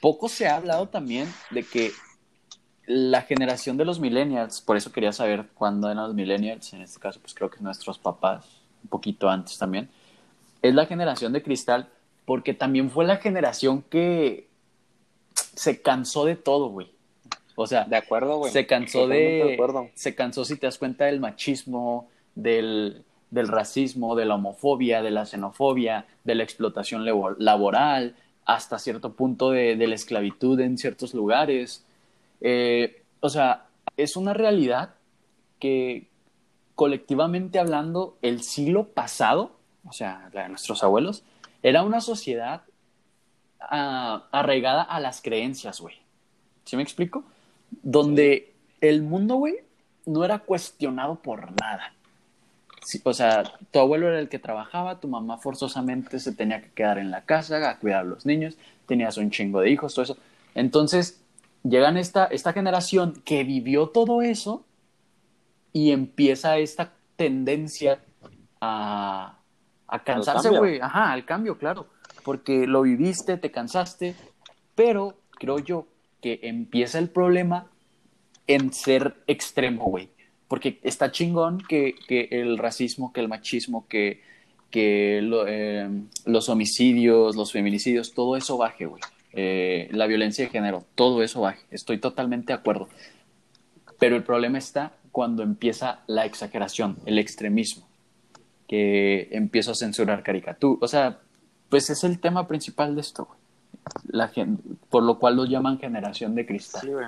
poco 0.00 0.28
se 0.28 0.48
ha 0.48 0.56
hablado 0.56 0.88
también 0.88 1.32
de 1.52 1.62
que 1.62 1.92
la 2.84 3.22
generación 3.22 3.76
de 3.76 3.84
los 3.84 4.00
millennials, 4.00 4.60
por 4.60 4.76
eso 4.76 4.90
quería 4.90 5.12
saber 5.12 5.50
cuándo 5.54 5.88
eran 5.88 6.02
los 6.04 6.14
millennials, 6.16 6.72
en 6.72 6.82
este 6.82 6.98
caso 6.98 7.20
pues 7.20 7.32
creo 7.32 7.48
que 7.48 7.60
nuestros 7.60 7.96
papás, 8.00 8.44
un 8.82 8.88
poquito 8.88 9.30
antes 9.30 9.56
también, 9.56 9.88
es 10.64 10.74
la 10.74 10.86
generación 10.86 11.34
de 11.34 11.42
cristal 11.42 11.90
porque 12.24 12.54
también 12.54 12.90
fue 12.90 13.04
la 13.04 13.18
generación 13.18 13.82
que 13.82 14.48
se 15.34 15.82
cansó 15.82 16.24
de 16.24 16.36
todo, 16.36 16.70
güey. 16.70 16.90
O 17.54 17.66
sea, 17.66 17.84
de 17.84 17.96
acuerdo, 17.96 18.38
güey. 18.38 18.50
Se 18.50 18.66
cansó 18.66 19.06
de, 19.06 19.58
de 19.58 19.90
se 19.94 20.14
cansó 20.14 20.44
si 20.46 20.56
te 20.56 20.66
das 20.66 20.78
cuenta 20.78 21.04
del 21.04 21.20
machismo, 21.20 22.08
del, 22.34 23.04
del 23.30 23.48
racismo, 23.48 24.16
de 24.16 24.24
la 24.24 24.36
homofobia, 24.36 25.02
de 25.02 25.10
la 25.10 25.26
xenofobia, 25.26 26.06
de 26.24 26.34
la 26.34 26.44
explotación 26.44 27.04
laboral, 27.38 28.16
hasta 28.46 28.78
cierto 28.78 29.12
punto 29.12 29.50
de, 29.50 29.76
de 29.76 29.86
la 29.86 29.94
esclavitud 29.94 30.58
en 30.60 30.78
ciertos 30.78 31.12
lugares. 31.12 31.84
Eh, 32.40 33.02
o 33.20 33.28
sea, 33.28 33.66
es 33.98 34.16
una 34.16 34.32
realidad 34.32 34.94
que 35.60 36.08
colectivamente 36.74 37.58
hablando, 37.58 38.16
el 38.22 38.42
siglo 38.42 38.88
pasado 38.88 39.52
o 39.86 39.92
sea, 39.92 40.30
la 40.32 40.44
de 40.44 40.48
nuestros 40.50 40.82
abuelos, 40.82 41.22
era 41.62 41.82
una 41.82 42.00
sociedad 42.00 42.62
uh, 43.60 44.20
arraigada 44.30 44.82
a 44.82 45.00
las 45.00 45.20
creencias, 45.20 45.80
güey. 45.80 45.96
¿Sí 46.64 46.76
me 46.76 46.82
explico? 46.82 47.24
Donde 47.82 48.52
el 48.80 49.02
mundo, 49.02 49.36
güey, 49.36 49.56
no 50.06 50.24
era 50.24 50.38
cuestionado 50.38 51.16
por 51.16 51.52
nada. 51.60 51.94
Sí, 52.84 53.00
o 53.02 53.14
sea, 53.14 53.44
tu 53.70 53.78
abuelo 53.78 54.08
era 54.08 54.18
el 54.18 54.28
que 54.28 54.38
trabajaba, 54.38 55.00
tu 55.00 55.08
mamá 55.08 55.38
forzosamente 55.38 56.20
se 56.20 56.32
tenía 56.32 56.60
que 56.60 56.70
quedar 56.70 56.98
en 56.98 57.10
la 57.10 57.22
casa 57.22 57.70
a 57.70 57.78
cuidar 57.78 58.00
a 58.00 58.04
los 58.04 58.26
niños, 58.26 58.58
tenías 58.86 59.16
un 59.16 59.30
chingo 59.30 59.60
de 59.60 59.70
hijos, 59.70 59.94
todo 59.94 60.04
eso. 60.04 60.18
Entonces, 60.54 61.22
llegan 61.62 61.96
esta, 61.96 62.26
esta 62.26 62.52
generación 62.52 63.22
que 63.24 63.42
vivió 63.42 63.88
todo 63.88 64.20
eso 64.20 64.64
y 65.72 65.92
empieza 65.92 66.58
esta 66.58 66.92
tendencia 67.16 68.00
a, 68.60 69.38
a 69.88 70.02
cansarse, 70.02 70.50
güey. 70.50 70.80
Ajá, 70.80 71.12
al 71.12 71.24
cambio, 71.24 71.58
claro. 71.58 71.86
Porque 72.24 72.66
lo 72.66 72.82
viviste, 72.82 73.36
te 73.36 73.50
cansaste, 73.50 74.14
pero 74.74 75.16
creo 75.32 75.58
yo 75.58 75.86
que 76.20 76.40
empieza 76.42 76.98
el 76.98 77.10
problema 77.10 77.66
en 78.46 78.72
ser 78.72 79.16
extremo, 79.26 79.84
güey. 79.84 80.08
Porque 80.48 80.78
está 80.82 81.10
chingón 81.10 81.58
que, 81.68 81.94
que, 82.06 82.28
el 82.30 82.58
racismo, 82.58 83.12
que 83.12 83.20
el 83.20 83.28
machismo, 83.28 83.86
que, 83.88 84.22
que 84.70 85.20
lo, 85.22 85.46
eh, 85.46 85.88
los 86.24 86.48
homicidios, 86.48 87.36
los 87.36 87.52
feminicidios, 87.52 88.14
todo 88.14 88.36
eso 88.36 88.56
baje, 88.56 88.86
güey. 88.86 89.02
Eh, 89.32 89.88
la 89.90 90.06
violencia 90.06 90.44
de 90.44 90.50
género, 90.50 90.84
todo 90.94 91.22
eso 91.22 91.40
baje. 91.40 91.64
Estoy 91.70 91.98
totalmente 91.98 92.48
de 92.48 92.58
acuerdo. 92.58 92.88
Pero 93.98 94.16
el 94.16 94.22
problema 94.22 94.58
está 94.58 94.92
cuando 95.12 95.42
empieza 95.42 96.00
la 96.06 96.24
exageración, 96.24 96.98
el 97.06 97.18
extremismo 97.18 97.86
que 98.68 99.28
empiezo 99.32 99.72
a 99.72 99.74
censurar 99.74 100.22
caricaturas. 100.22 100.82
O 100.82 100.88
sea, 100.88 101.20
pues 101.68 101.90
es 101.90 102.04
el 102.04 102.20
tema 102.20 102.46
principal 102.46 102.94
de 102.94 103.00
esto, 103.00 103.28
La 104.06 104.30
por 104.90 105.02
lo 105.02 105.18
cual 105.18 105.36
lo 105.36 105.44
llaman 105.44 105.78
generación 105.78 106.34
de 106.34 106.46
cristal. 106.46 106.80
Sí, 106.82 106.92
güey. 106.92 107.06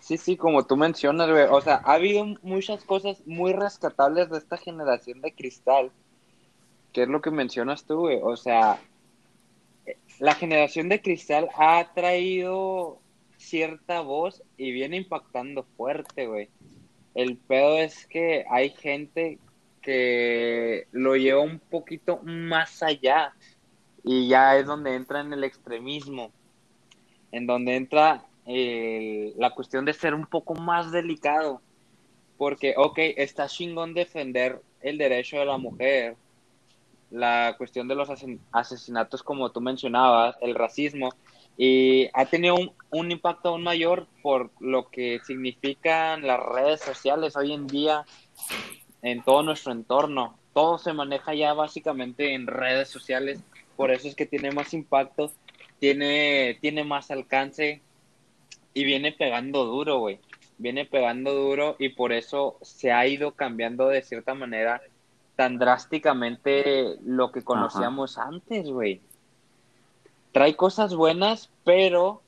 Sí, 0.00 0.18
sí, 0.18 0.36
como 0.36 0.66
tú 0.66 0.76
mencionas, 0.76 1.30
güey. 1.30 1.46
O 1.50 1.62
sea, 1.62 1.80
ha 1.82 1.94
habido 1.94 2.26
muchas 2.42 2.84
cosas 2.84 3.26
muy 3.26 3.54
rescatables 3.54 4.28
de 4.28 4.36
esta 4.36 4.58
generación 4.58 5.22
de 5.22 5.32
cristal. 5.32 5.90
Que 6.92 7.04
es 7.04 7.08
lo 7.08 7.22
que 7.22 7.30
mencionas 7.30 7.84
tú, 7.84 8.00
güey. 8.00 8.20
O 8.22 8.36
sea, 8.36 8.78
la 10.18 10.34
generación 10.34 10.90
de 10.90 11.00
cristal 11.00 11.48
ha 11.56 11.92
traído 11.94 12.98
cierta 13.38 14.00
voz 14.02 14.42
y 14.56 14.72
viene 14.72 14.98
impactando 14.98 15.64
fuerte, 15.76 16.26
güey. 16.26 16.50
El 17.14 17.36
pedo 17.36 17.78
es 17.78 18.06
que 18.06 18.44
hay 18.50 18.70
gente 18.70 19.38
que 19.80 20.86
lo 20.92 21.14
lleva 21.16 21.40
un 21.40 21.58
poquito 21.58 22.20
más 22.24 22.82
allá 22.82 23.34
y 24.02 24.28
ya 24.28 24.56
es 24.56 24.66
donde 24.66 24.94
entra 24.94 25.20
en 25.20 25.32
el 25.32 25.44
extremismo, 25.44 26.32
en 27.32 27.46
donde 27.46 27.76
entra 27.76 28.24
eh, 28.46 29.32
la 29.36 29.50
cuestión 29.50 29.84
de 29.84 29.92
ser 29.92 30.14
un 30.14 30.26
poco 30.26 30.54
más 30.54 30.92
delicado, 30.92 31.60
porque, 32.36 32.74
ok, 32.76 32.98
está 33.16 33.46
chingón 33.46 33.94
defender 33.94 34.60
el 34.80 34.98
derecho 34.98 35.38
de 35.38 35.46
la 35.46 35.56
mujer, 35.56 36.16
la 37.10 37.54
cuestión 37.56 37.86
de 37.86 37.94
los 37.94 38.08
asesinatos 38.52 39.22
como 39.22 39.50
tú 39.50 39.60
mencionabas, 39.60 40.36
el 40.40 40.54
racismo, 40.54 41.10
Y 41.56 42.08
ha 42.14 42.26
tenido 42.26 42.56
un, 42.56 42.72
un 42.90 43.10
impacto 43.10 43.50
aún 43.50 43.62
mayor 43.62 44.06
por 44.22 44.50
lo 44.60 44.88
que 44.88 45.20
significan 45.24 46.26
las 46.26 46.40
redes 46.40 46.80
sociales 46.80 47.36
hoy 47.36 47.52
en 47.52 47.66
día 47.66 48.04
en 49.02 49.22
todo 49.22 49.42
nuestro 49.42 49.72
entorno. 49.72 50.38
Todo 50.52 50.78
se 50.78 50.92
maneja 50.92 51.34
ya 51.34 51.52
básicamente 51.52 52.34
en 52.34 52.46
redes 52.46 52.88
sociales, 52.88 53.40
por 53.76 53.90
eso 53.90 54.08
es 54.08 54.14
que 54.14 54.26
tiene 54.26 54.52
más 54.52 54.72
impacto, 54.72 55.32
tiene, 55.80 56.58
tiene 56.60 56.84
más 56.84 57.10
alcance 57.10 57.82
y 58.72 58.84
viene 58.84 59.12
pegando 59.12 59.64
duro, 59.64 59.98
güey. 59.98 60.20
Viene 60.56 60.84
pegando 60.84 61.34
duro 61.34 61.76
y 61.78 61.90
por 61.90 62.12
eso 62.12 62.58
se 62.62 62.92
ha 62.92 63.06
ido 63.06 63.32
cambiando 63.32 63.88
de 63.88 64.02
cierta 64.02 64.34
manera 64.34 64.80
tan 65.34 65.58
drásticamente 65.58 66.94
lo 67.04 67.32
que 67.32 67.42
conocíamos 67.42 68.18
antes, 68.18 68.68
güey. 68.68 69.00
Trae 70.34 70.56
cosas 70.56 70.96
buenas, 70.96 71.48
pero 71.62 72.20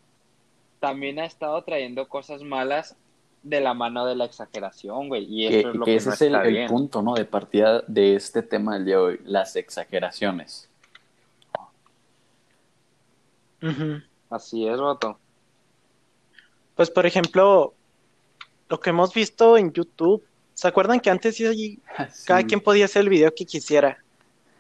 también 0.79 1.19
ha 1.19 1.25
estado 1.25 1.61
trayendo 1.65 2.09
cosas 2.09 2.43
malas 2.45 2.95
de 3.43 3.61
la 3.61 3.75
mano 3.75 4.07
de 4.07 4.15
la 4.15 4.27
exageración, 4.27 5.09
güey. 5.09 5.25
Y 5.25 5.47
eso 5.47 5.51
Que, 5.51 5.59
es 5.71 5.75
lo 5.75 5.85
que 5.85 5.91
que, 5.91 5.97
ese 5.97 6.09
no 6.11 6.15
es 6.15 6.23
el, 6.23 6.35
está 6.37 6.47
el 6.47 6.55
bien. 6.55 6.69
punto, 6.69 7.03
¿no? 7.03 7.15
De 7.15 7.25
partida 7.25 7.83
de 7.89 8.15
este 8.15 8.43
tema 8.45 8.75
del 8.75 8.85
día 8.85 8.95
de 8.95 9.03
hoy, 9.03 9.21
las 9.25 9.57
exageraciones. 9.57 10.71
Ujú. 13.61 14.03
Así 14.31 14.69
es, 14.69 14.79
Roto. 14.79 15.19
Pues, 16.77 16.89
por 16.93 17.07
ejemplo, 17.07 17.75
lo 18.69 18.79
que 18.79 18.91
hemos 18.91 19.13
visto 19.13 19.57
en 19.57 19.73
YouTube, 19.73 20.25
¿se 20.55 20.69
acuerdan 20.69 21.01
que 21.01 21.11
antes 21.11 21.35
sí, 21.35 21.81
cada 22.25 22.45
quien 22.45 22.61
podía 22.61 22.85
hacer 22.85 23.03
el 23.03 23.09
video 23.09 23.35
que 23.35 23.47
quisiera? 23.47 23.99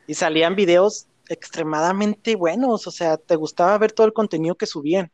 Y 0.08 0.14
salían 0.14 0.56
videos 0.56 1.06
extremadamente 1.28 2.36
buenos, 2.36 2.86
o 2.86 2.90
sea, 2.90 3.16
te 3.16 3.36
gustaba 3.36 3.76
ver 3.78 3.92
todo 3.92 4.06
el 4.06 4.12
contenido 4.12 4.54
que 4.54 4.66
subían. 4.66 5.10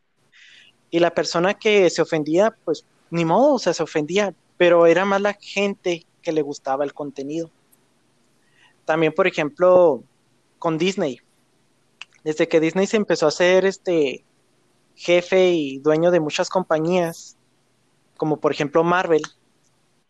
Y 0.89 0.99
la 0.99 1.13
persona 1.13 1.53
que 1.55 1.89
se 1.89 2.01
ofendía, 2.01 2.55
pues 2.65 2.85
ni 3.09 3.25
modo, 3.25 3.55
o 3.55 3.59
sea, 3.59 3.73
se 3.73 3.83
ofendía, 3.83 4.33
pero 4.57 4.85
era 4.85 5.05
más 5.05 5.21
la 5.21 5.33
gente 5.33 6.05
que 6.21 6.31
le 6.31 6.41
gustaba 6.41 6.83
el 6.83 6.93
contenido. 6.93 7.49
También, 8.85 9.13
por 9.13 9.27
ejemplo, 9.27 10.03
con 10.59 10.77
Disney. 10.77 11.19
Desde 12.23 12.47
que 12.47 12.59
Disney 12.59 12.87
se 12.87 12.97
empezó 12.97 13.27
a 13.27 13.31
ser 13.31 13.65
este 13.65 14.23
jefe 14.95 15.51
y 15.51 15.79
dueño 15.79 16.11
de 16.11 16.19
muchas 16.19 16.49
compañías, 16.49 17.37
como 18.17 18.37
por 18.37 18.51
ejemplo 18.51 18.83
Marvel, 18.83 19.23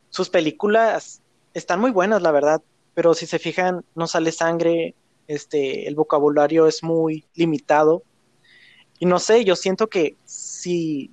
sus 0.09 0.29
películas 0.29 1.21
están 1.53 1.79
muy 1.79 1.91
buenas, 1.91 2.21
la 2.21 2.31
verdad, 2.31 2.61
pero 2.93 3.13
si 3.13 3.25
se 3.25 3.39
fijan, 3.39 3.83
no 3.95 4.07
sale 4.07 4.31
sangre, 4.31 4.93
este, 5.27 5.87
el 5.87 5.95
vocabulario 5.95 6.67
es 6.67 6.83
muy 6.83 7.25
limitado. 7.35 8.03
Y 8.99 9.05
no 9.05 9.19
sé, 9.19 9.43
yo 9.43 9.55
siento 9.55 9.87
que 9.87 10.15
si 10.25 11.11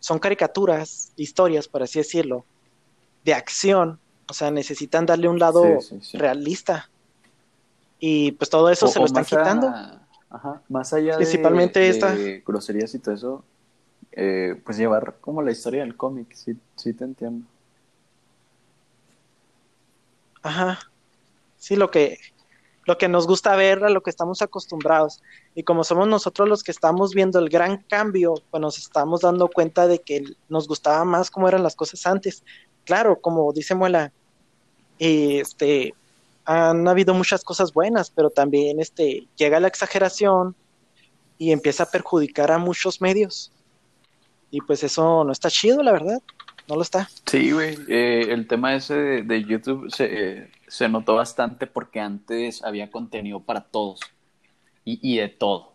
son 0.00 0.18
caricaturas, 0.18 1.12
historias, 1.16 1.68
por 1.68 1.82
así 1.82 1.98
decirlo, 1.98 2.44
de 3.24 3.34
acción, 3.34 4.00
o 4.28 4.32
sea, 4.32 4.50
necesitan 4.50 5.06
darle 5.06 5.28
un 5.28 5.38
lado 5.38 5.80
Sí, 5.80 5.98
sí, 6.00 6.10
sí. 6.12 6.18
realista. 6.18 6.90
Y 7.98 8.32
pues 8.32 8.48
todo 8.50 8.70
eso 8.70 8.86
O- 8.86 8.88
se 8.88 8.98
lo 8.98 9.04
están 9.04 9.24
a- 9.24 9.26
quitando. 9.26 9.68
ajá, 10.30 10.62
más 10.68 10.92
allá 10.92 11.12
de- 11.12 11.16
Principalmente 11.18 11.80
de, 11.80 11.88
esta. 11.90 12.16
groserías 12.46 12.94
y 12.94 12.98
todo 12.98 13.14
eso, 13.14 13.44
eh, 14.12 14.60
pues 14.64 14.78
llevar 14.78 15.16
como 15.20 15.42
la 15.42 15.52
historia 15.52 15.82
del 15.82 15.96
cómic, 15.96 16.32
sí, 16.34 16.56
sí 16.76 16.94
te 16.94 17.04
entiendo. 17.04 17.46
Ajá. 20.42 20.78
Sí, 21.58 21.76
lo 21.76 21.90
que, 21.90 22.18
lo 22.90 22.98
que 22.98 23.06
nos 23.06 23.28
gusta 23.28 23.54
ver, 23.54 23.84
a 23.84 23.88
lo 23.88 24.02
que 24.02 24.10
estamos 24.10 24.42
acostumbrados. 24.42 25.22
Y 25.54 25.62
como 25.62 25.84
somos 25.84 26.08
nosotros 26.08 26.48
los 26.48 26.64
que 26.64 26.72
estamos 26.72 27.14
viendo 27.14 27.38
el 27.38 27.48
gran 27.48 27.84
cambio, 27.88 28.34
pues 28.50 28.60
nos 28.60 28.78
estamos 28.78 29.20
dando 29.20 29.46
cuenta 29.46 29.86
de 29.86 30.00
que 30.00 30.24
nos 30.48 30.66
gustaba 30.66 31.04
más 31.04 31.30
cómo 31.30 31.46
eran 31.46 31.62
las 31.62 31.76
cosas 31.76 32.04
antes. 32.04 32.42
Claro, 32.84 33.20
como 33.20 33.52
dice 33.52 33.76
Muela, 33.76 34.12
este, 34.98 35.94
han 36.44 36.88
habido 36.88 37.14
muchas 37.14 37.44
cosas 37.44 37.72
buenas, 37.72 38.10
pero 38.10 38.28
también 38.28 38.80
este, 38.80 39.28
llega 39.36 39.60
la 39.60 39.68
exageración 39.68 40.56
y 41.38 41.52
empieza 41.52 41.84
a 41.84 41.90
perjudicar 41.92 42.50
a 42.50 42.58
muchos 42.58 43.00
medios. 43.00 43.52
Y 44.50 44.62
pues 44.62 44.82
eso 44.82 45.22
no 45.22 45.30
está 45.30 45.48
chido, 45.48 45.80
la 45.84 45.92
verdad. 45.92 46.20
No 46.66 46.74
lo 46.74 46.82
está. 46.82 47.08
Sí, 47.26 47.52
güey, 47.52 47.78
eh, 47.86 48.26
el 48.30 48.48
tema 48.48 48.74
ese 48.74 48.94
de, 48.94 49.22
de 49.22 49.44
YouTube 49.44 49.92
se, 49.92 50.06
eh, 50.10 50.50
se 50.70 50.88
notó 50.88 51.16
bastante 51.16 51.66
porque 51.66 51.98
antes 51.98 52.62
había 52.62 52.92
contenido 52.92 53.40
para 53.40 53.62
todos 53.62 54.00
y, 54.84 55.00
y 55.02 55.16
de 55.18 55.28
todo. 55.28 55.72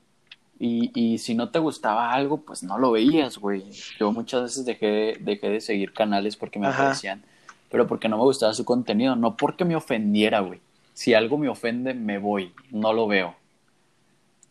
Y, 0.58 0.90
y 0.96 1.18
si 1.18 1.36
no 1.36 1.50
te 1.50 1.60
gustaba 1.60 2.14
algo, 2.14 2.38
pues 2.38 2.64
no 2.64 2.78
lo 2.78 2.92
veías, 2.92 3.38
güey. 3.38 3.66
Yo 4.00 4.14
muchas 4.14 4.44
veces 4.44 4.66
dejé, 4.66 5.18
dejé 5.20 5.50
de 5.50 5.60
seguir 5.60 5.92
canales 5.92 6.38
porque 6.38 6.60
me 6.60 6.68
Ajá. 6.68 6.84
aparecían, 6.84 7.24
pero 7.70 7.88
porque 7.88 8.08
no 8.08 8.16
me 8.18 8.24
gustaba 8.24 8.54
su 8.54 8.64
contenido, 8.64 9.18
no 9.18 9.36
porque 9.36 9.66
me 9.66 9.76
ofendiera, 9.76 10.40
güey. 10.40 10.62
Si 10.94 11.14
algo 11.14 11.38
me 11.38 11.50
ofende, 11.50 11.94
me 11.94 12.18
voy, 12.18 12.54
no 12.72 12.94
lo 12.94 13.06
veo. 13.06 13.36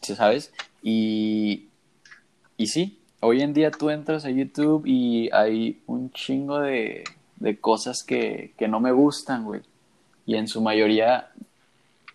¿Sí 0.03 0.15
¿Sabes? 0.15 0.53
Y, 0.83 1.69
y 2.59 2.67
sí, 2.67 2.99
hoy 3.21 3.41
en 3.41 3.55
día 3.55 3.71
tú 3.71 3.89
entras 3.89 4.27
a 4.27 4.31
YouTube 4.31 4.85
y 4.85 5.31
hay 5.33 5.81
un 5.87 6.11
chingo 6.11 6.61
de, 6.61 7.05
de 7.37 7.59
cosas 7.59 8.05
que, 8.05 8.53
que 8.59 8.69
no 8.69 8.79
me 8.79 8.93
gustan, 8.93 9.45
güey. 9.45 9.63
Y 10.27 10.37
en 10.37 10.49
su 10.49 10.61
mayoría 10.61 11.31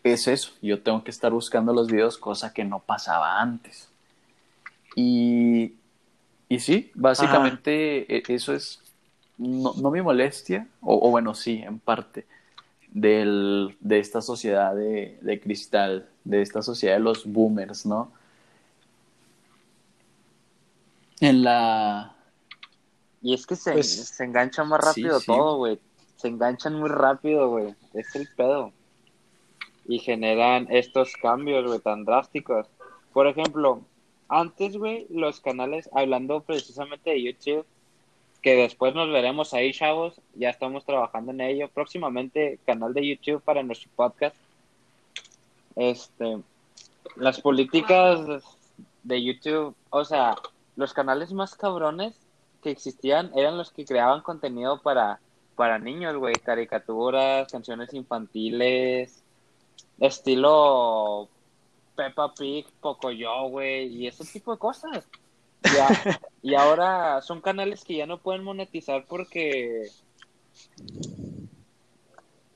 es 0.04 0.28
eso. 0.28 0.52
Yo 0.62 0.82
tengo 0.84 1.04
que 1.04 1.12
estar 1.12 1.32
buscando 1.34 1.74
los 1.74 1.90
videos, 1.90 2.18
cosa 2.18 2.54
que 2.54 2.66
no 2.66 2.80
pasaba 2.82 3.42
antes. 3.42 3.90
Y, 4.96 5.74
y 6.50 6.60
sí, 6.60 6.92
básicamente 6.96 8.18
e- 8.18 8.24
eso 8.30 8.54
es 8.56 8.82
no, 9.38 9.74
no 9.78 9.92
mi 9.92 10.02
molestia, 10.02 10.68
o, 10.82 11.08
o 11.08 11.12
bueno, 11.12 11.36
sí, 11.36 11.62
en 11.64 11.80
parte, 11.80 12.28
del, 12.92 13.78
de 13.82 14.00
esta 14.00 14.22
sociedad 14.22 14.76
de, 14.76 15.20
de 15.22 15.42
cristal, 15.42 16.10
de 16.26 16.42
esta 16.44 16.62
sociedad 16.64 16.96
de 16.96 17.02
los 17.02 17.26
boomers, 17.26 17.86
¿no? 17.86 18.12
En 21.22 21.44
la... 21.44 22.16
Y 23.22 23.34
es 23.34 23.46
que 23.48 23.56
se, 23.56 23.82
Pues, 23.82 24.06
se 24.06 24.26
engancha 24.26 24.66
más 24.66 24.80
sí, 24.80 24.82
rápido 24.82 25.22
sí. 25.22 25.24
todo, 25.24 25.58
güey. 25.58 25.80
Se 26.18 26.28
enganchan 26.28 26.74
muy 26.74 26.90
rápido, 26.90 27.50
güey. 27.50 27.76
Es 28.00 28.16
el 28.16 28.28
pedo. 28.36 28.72
Y 29.88 30.00
generan 30.00 30.68
estos 30.70 31.14
cambios, 31.14 31.66
güey, 31.66 31.80
tan 31.80 32.06
drásticos. 32.06 32.68
Por 33.12 33.28
ejemplo, 33.28 33.82
antes, 34.30 34.78
güey, 34.78 35.08
los 35.10 35.42
canales, 35.42 35.90
hablando 35.94 36.42
precisamente 36.42 37.10
de 37.10 37.24
YouTube, 37.24 37.66
que 38.42 38.56
después 38.56 38.96
nos 38.96 39.12
veremos 39.12 39.54
ahí, 39.54 39.74
chavos, 39.74 40.22
ya 40.36 40.50
estamos 40.50 40.86
trabajando 40.86 41.32
en 41.32 41.42
ello. 41.42 41.68
Próximamente, 41.68 42.60
canal 42.66 42.94
de 42.94 43.06
YouTube 43.06 43.42
para 43.42 43.64
nuestro 43.64 43.90
podcast. 43.96 44.36
Este, 45.76 46.40
las 47.18 47.42
políticas 47.42 48.20
de 49.04 49.24
YouTube, 49.24 49.76
o 49.90 50.06
sea, 50.06 50.36
los 50.76 50.94
canales 50.94 51.34
más 51.34 51.56
cabrones 51.56 52.16
que 52.64 52.72
existían 52.72 53.32
eran 53.36 53.58
los 53.58 53.72
que 53.72 53.86
creaban 53.86 54.22
contenido 54.22 54.82
para, 54.82 55.20
para 55.60 55.78
niños, 55.78 56.16
güey, 56.16 56.36
caricaturas, 56.36 57.52
canciones 57.52 57.94
infantiles, 57.94 59.22
estilo 60.00 61.28
Peppa 61.98 62.34
Pig, 62.34 62.66
Pocoyo, 62.80 63.50
güey, 63.50 63.88
y 63.88 64.08
ese 64.08 64.24
tipo 64.24 64.54
de 64.54 64.58
cosas. 64.58 65.06
Ya, 65.64 65.90
y 66.42 66.56
ahora 66.56 67.22
son 67.22 67.42
canales 67.42 67.84
que 67.84 67.98
ya 67.98 68.06
no 68.06 68.20
pueden 68.20 68.46
monetizar 68.46 69.04
porque 69.06 69.90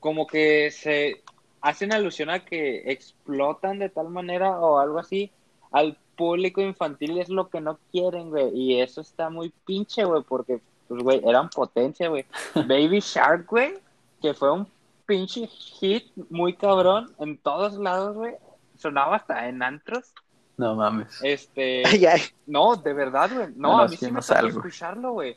como 0.00 0.26
que 0.26 0.70
se 0.70 1.22
hacen 1.60 1.92
alusión 1.92 2.30
a 2.30 2.46
que 2.46 2.90
explotan 2.90 3.80
de 3.80 3.90
tal 3.90 4.08
manera 4.08 4.58
o 4.58 4.78
algo 4.78 4.98
así 4.98 5.30
al 5.72 5.98
público 6.16 6.62
infantil 6.62 7.18
y 7.18 7.20
es 7.20 7.28
lo 7.28 7.50
que 7.50 7.60
no 7.60 7.78
quieren, 7.92 8.30
güey. 8.30 8.48
Y 8.58 8.80
eso 8.80 9.02
está 9.02 9.28
muy 9.28 9.52
pinche, 9.66 10.04
güey, 10.04 10.22
porque, 10.22 10.62
pues, 10.88 11.02
güey, 11.02 11.20
eran 11.26 11.48
potencia, 11.50 12.08
güey. 12.08 12.24
Baby 12.54 13.00
Shark, 13.00 13.46
güey, 13.46 13.74
que 14.22 14.34
fue 14.34 14.52
un 14.52 14.66
pinche 15.06 15.46
hit 15.46 16.06
muy 16.30 16.54
cabrón 16.54 17.12
en 17.18 17.36
todos 17.38 17.74
lados, 17.74 18.16
güey. 18.16 18.34
Sonaba 18.78 19.16
hasta 19.16 19.48
en 19.48 19.62
antros. 19.62 20.12
No 20.56 20.74
mames. 20.74 21.18
Este. 21.22 21.82
Ay, 21.86 22.06
ay. 22.06 22.22
No, 22.46 22.76
de 22.76 22.92
verdad, 22.92 23.30
güey. 23.32 23.48
No, 23.56 23.76
No, 23.76 23.80
a 23.80 23.88
mí 23.88 23.96
sí 23.96 24.10
me 24.10 24.22
salgo. 24.22 24.58
escucharlo, 24.58 25.12
güey. 25.12 25.34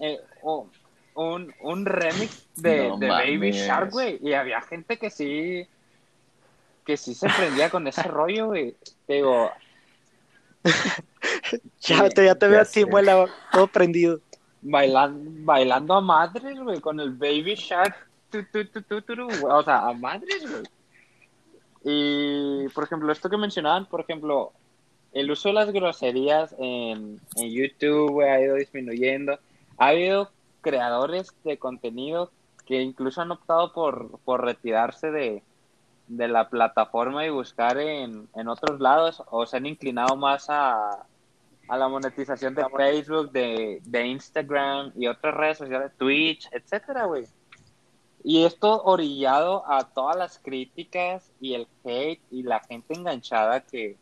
Eh, 0.00 0.18
o- 0.42 0.66
un, 1.14 1.52
un 1.62 1.84
remix 1.86 2.46
de, 2.56 2.88
No 2.88 2.96
de 2.98 3.08
Baby. 3.08 3.52
Shark, 3.52 3.90
güey. 3.90 4.18
Y 4.22 4.32
había 4.34 4.60
gente 4.62 4.98
que 4.98 5.10
sí. 5.10 5.66
Que 6.84 6.96
sí 6.96 7.14
se 7.14 7.28
prendía 7.28 7.70
con 7.70 7.86
ese 7.86 8.02
rollo, 8.04 8.46
güey. 8.46 8.74
Digo, 9.08 9.50
Ya, 11.80 12.08
te, 12.10 12.24
ya 12.24 12.34
te 12.34 12.46
veo 12.48 12.56
ya 12.58 12.62
a 12.62 12.64
ti, 12.64 12.80
sé. 12.80 12.86
muela, 12.86 13.26
todo 13.52 13.66
prendido. 13.66 14.20
Bailando, 14.62 15.30
bailando 15.44 15.94
a 15.94 16.00
madres, 16.00 16.58
güey, 16.58 16.80
con 16.80 17.00
el 17.00 17.12
Baby 17.12 17.54
Shark. 17.54 18.08
tu, 18.30 18.44
tu, 18.44 19.02
tu. 19.02 19.46
O 19.48 19.62
sea, 19.62 19.88
a 19.88 19.92
madres, 19.92 20.48
güey. 20.48 20.62
Y, 21.82 22.68
por 22.70 22.84
ejemplo, 22.84 23.10
esto 23.10 23.30
que 23.30 23.36
mencionaban, 23.36 23.86
por 23.86 24.00
ejemplo, 24.00 24.52
el 25.12 25.30
uso 25.30 25.48
de 25.48 25.54
las 25.54 25.72
groserías 25.72 26.54
en, 26.58 27.20
en 27.36 27.50
YouTube 27.50 28.20
ha 28.22 28.40
ido 28.40 28.56
disminuyendo. 28.56 29.38
Ha 29.78 29.88
habido 29.88 30.30
creadores 30.60 31.34
de 31.42 31.58
contenido 31.58 32.30
que 32.66 32.82
incluso 32.82 33.22
han 33.22 33.32
optado 33.32 33.72
por, 33.72 34.18
por 34.20 34.44
retirarse 34.44 35.10
de, 35.10 35.42
de 36.06 36.28
la 36.28 36.48
plataforma 36.48 37.24
y 37.24 37.30
buscar 37.30 37.78
en, 37.78 38.28
en 38.34 38.48
otros 38.48 38.78
lados 38.78 39.22
o 39.30 39.46
se 39.46 39.56
han 39.56 39.66
inclinado 39.66 40.16
más 40.16 40.46
a, 40.50 41.06
a 41.70 41.78
la 41.78 41.88
monetización 41.88 42.56
de 42.56 42.66
Facebook, 42.76 43.30
de, 43.30 43.80
de 43.84 44.06
Instagram 44.06 44.92
y 44.96 45.06
otras 45.06 45.32
redes 45.34 45.58
sociales, 45.58 45.92
Twitch, 45.96 46.48
etcétera, 46.50 47.04
güey. 47.04 47.26
Y 48.24 48.44
esto 48.44 48.82
orillado 48.82 49.64
a 49.70 49.84
todas 49.84 50.16
las 50.16 50.40
críticas 50.40 51.30
y 51.40 51.54
el 51.54 51.68
hate 51.84 52.20
y 52.32 52.42
la 52.42 52.58
gente 52.60 52.94
enganchada 52.94 53.60
que, 53.60 53.96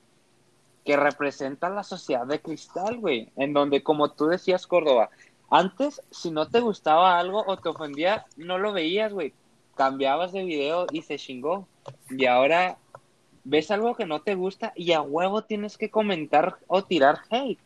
que 0.83 0.97
representa 0.97 1.69
la 1.69 1.85
sociedad 1.85 2.27
de 2.27 2.41
cristal, 2.41 2.97
güey. 2.99 3.31
En 3.37 3.53
donde, 3.53 3.83
como 3.83 4.13
tú 4.13 4.29
decías, 4.29 4.67
Córdoba, 4.67 5.11
antes, 5.51 6.01
si 6.11 6.31
no 6.31 6.49
te 6.49 6.61
gustaba 6.61 7.19
algo 7.19 7.45
o 7.47 7.59
te 7.59 7.69
ofendía, 7.69 8.25
no 8.39 8.57
lo 8.57 8.73
veías, 8.73 9.13
güey. 9.13 9.35
Cambiabas 9.77 10.33
de 10.33 10.43
video 10.43 10.87
y 10.91 11.03
se 11.03 11.19
chingó. 11.19 11.69
Y 12.09 12.25
ahora 12.25 12.79
ves 13.49 13.71
algo 13.71 13.95
que 13.95 14.07
no 14.07 14.21
te 14.21 14.35
gusta 14.35 14.73
y 14.77 14.93
a 14.93 15.01
huevo 15.01 15.43
tienes 15.43 15.79
que 15.79 15.91
comentar 15.91 16.59
o 16.67 16.85
tirar 16.85 17.21
hate. 17.31 17.59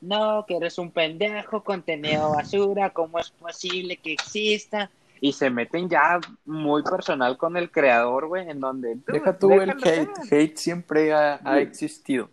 No, 0.00 0.44
que 0.46 0.56
eres 0.56 0.76
un 0.78 0.90
pendejo, 0.90 1.62
contenido 1.62 2.30
basura, 2.30 2.90
¿cómo 2.90 3.18
es 3.18 3.30
posible 3.30 3.96
que 3.96 4.12
exista? 4.12 4.90
Y 5.20 5.32
se 5.32 5.48
meten 5.48 5.88
ya 5.88 6.20
muy 6.44 6.82
personal 6.82 7.38
con 7.38 7.56
el 7.56 7.70
creador, 7.70 8.26
güey, 8.26 8.50
en 8.50 8.60
donde... 8.60 8.98
Deja 9.06 9.38
tú 9.38 9.52
el 9.52 9.70
hate, 9.70 10.10
hate 10.30 10.56
siempre 10.56 11.14
ha, 11.14 11.40
ha 11.42 11.60
existido. 11.60 12.28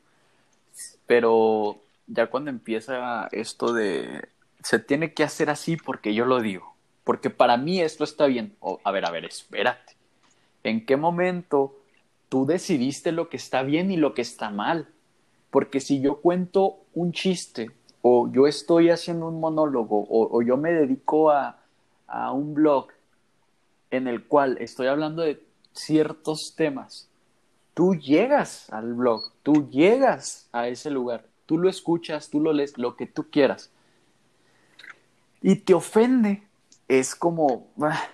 Pero 1.06 1.78
ya 2.08 2.28
cuando 2.28 2.50
empieza 2.50 3.30
esto 3.32 3.74
de 3.74 4.28
se 4.64 4.80
tiene 4.80 5.14
que 5.14 5.24
hacer 5.24 5.50
así 5.50 5.78
porque 5.78 6.14
yo 6.14 6.26
lo 6.26 6.40
digo, 6.40 6.76
porque 7.04 7.30
para 7.30 7.58
mí 7.58 7.82
esto 7.82 8.04
está 8.04 8.26
bien. 8.26 8.56
O, 8.60 8.80
a 8.84 8.92
ver, 8.92 9.06
a 9.06 9.12
ver, 9.12 9.26
espérate. 9.26 9.96
¿En 10.64 10.86
qué 10.86 10.98
momento 10.98 11.81
tú 12.32 12.46
decidiste 12.46 13.12
lo 13.12 13.28
que 13.28 13.36
está 13.36 13.62
bien 13.62 13.92
y 13.92 13.98
lo 13.98 14.14
que 14.14 14.22
está 14.22 14.50
mal? 14.50 14.88
Porque 15.50 15.82
si 15.82 16.00
yo 16.00 16.22
cuento 16.22 16.78
un 16.94 17.12
chiste 17.12 17.70
o 18.02 18.32
yo 18.32 18.48
estoy 18.48 18.90
haciendo 18.90 19.28
un 19.28 19.42
monólogo 19.42 20.08
o, 20.10 20.42
yo 20.42 20.56
me 20.56 20.72
dedico 20.72 21.30
a, 21.30 21.60
a 22.08 22.32
un 22.32 22.54
blog 22.54 22.88
en 23.92 24.08
el 24.08 24.26
cual 24.26 24.58
estoy 24.62 24.88
hablando 24.88 25.24
de 25.24 25.44
ciertos 25.74 26.56
temas, 26.56 27.10
tú 27.74 27.96
llegas 27.96 28.72
al 28.72 28.94
blog, 28.94 29.34
tú 29.44 29.70
llegas 29.70 30.48
a 30.54 30.70
ese 30.70 30.90
lugar 30.90 31.26
tú 31.52 31.58
lo 31.58 31.70
escuchas, 31.70 32.30
tú 32.30 32.40
lo 32.40 32.54
lees, 32.54 32.78
lo 32.78 32.96
que 32.96 33.08
tú 33.08 33.30
quieras, 33.30 33.72
y 35.42 35.58
te 35.58 35.74
ofende, 35.74 36.48
es 36.88 37.14
como, 37.14 37.68
ah, 37.82 38.08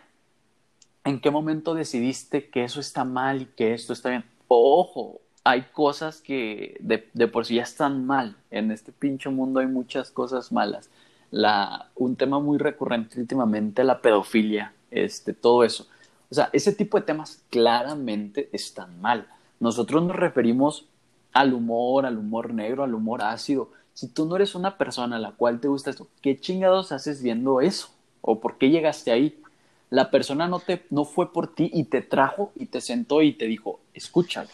¿en 1.07 1.21
qué 1.21 1.31
momento 1.31 1.73
decidiste 1.73 2.49
que 2.49 2.63
eso 2.63 2.79
está 2.79 3.03
mal 3.03 3.41
y 3.41 3.45
que 3.45 3.73
esto 3.73 3.93
está 3.93 4.09
bien? 4.09 4.25
Ojo, 4.47 5.21
hay 5.43 5.63
cosas 5.71 6.21
que 6.21 6.77
de, 6.81 7.27
por 7.27 7.45
sí 7.45 7.55
ya 7.55 7.63
están 7.63 8.05
mal. 8.05 8.35
En 8.51 8.71
este 8.71 8.91
pinche 8.91 9.29
mundo 9.29 9.59
hay 9.59 9.67
muchas 9.67 10.11
cosas 10.11 10.51
malas. 10.51 10.89
La, 11.31 11.89
un 11.95 12.15
tema 12.15 12.39
muy 12.39 12.57
recurrente 12.57 13.19
últimamente, 13.19 13.83
la 13.83 14.01
pedofilia, 14.01 14.73
este, 14.91 15.33
todo 15.33 15.63
eso. 15.63 15.87
O 16.29 16.35
sea, 16.35 16.49
ese 16.51 16.73
tipo 16.73 16.97
de 16.97 17.05
temas 17.05 17.43
claramente 17.49 18.49
están 18.51 18.99
mal. 18.99 19.27
Nosotros 19.59 20.03
nos 20.03 20.15
referimos 20.15 20.87
al 21.31 21.53
humor, 21.53 22.05
al 22.05 22.17
humor 22.17 22.53
negro, 22.53 22.83
al 22.83 22.93
humor 22.93 23.21
ácido. 23.21 23.71
Si 23.93 24.07
tú 24.07 24.25
no 24.25 24.35
eres 24.35 24.55
una 24.55 24.77
persona 24.77 25.15
a 25.15 25.19
la 25.19 25.31
cual 25.31 25.59
te 25.59 25.67
gusta 25.67 25.89
esto, 25.89 26.07
¿qué 26.21 26.39
chingados 26.39 26.91
haces 26.91 27.23
viendo 27.23 27.61
eso? 27.61 27.89
¿O 28.21 28.39
por 28.39 28.57
qué 28.57 28.69
llegaste 28.69 29.11
ahí? 29.11 29.41
La 29.89 30.11
persona 30.11 30.47
no, 30.47 30.59
te, 30.59 30.85
no 30.89 31.05
fue 31.05 31.31
por 31.31 31.53
ti 31.53 31.69
y 31.73 31.85
te 31.85 32.01
trajo 32.01 32.51
y 32.55 32.65
te 32.65 32.81
sentó 32.81 33.21
y 33.21 33.33
te 33.33 33.45
dijo, 33.45 33.79
escúchalo. 33.93 34.49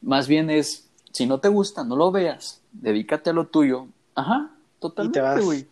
Más 0.00 0.28
bien 0.28 0.50
es, 0.50 0.88
si 1.10 1.26
no 1.26 1.40
te 1.40 1.48
gusta, 1.48 1.84
no 1.84 1.96
lo 1.96 2.10
veas, 2.10 2.60
dedícate 2.72 3.30
a 3.30 3.32
lo 3.32 3.46
tuyo. 3.46 3.86
Ajá, 4.14 4.50
totalmente, 4.78 5.40
güey. 5.40 5.66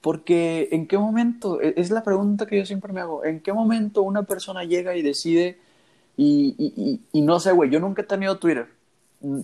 Porque 0.00 0.68
en 0.72 0.88
qué 0.88 0.98
momento, 0.98 1.60
e, 1.60 1.74
es 1.76 1.90
la 1.90 2.02
pregunta 2.02 2.46
que 2.46 2.58
yo 2.58 2.66
siempre 2.66 2.92
me 2.92 3.00
hago, 3.00 3.24
¿en 3.24 3.40
qué 3.40 3.52
momento 3.52 4.02
una 4.02 4.24
persona 4.24 4.64
llega 4.64 4.96
y 4.96 5.02
decide 5.02 5.58
y, 6.16 6.54
y, 6.58 7.00
y 7.12 7.22
no 7.22 7.38
sé, 7.40 7.52
güey, 7.52 7.70
yo 7.70 7.80
nunca 7.80 8.02
he 8.02 8.04
tenido 8.04 8.38
Twitter, 8.38 8.68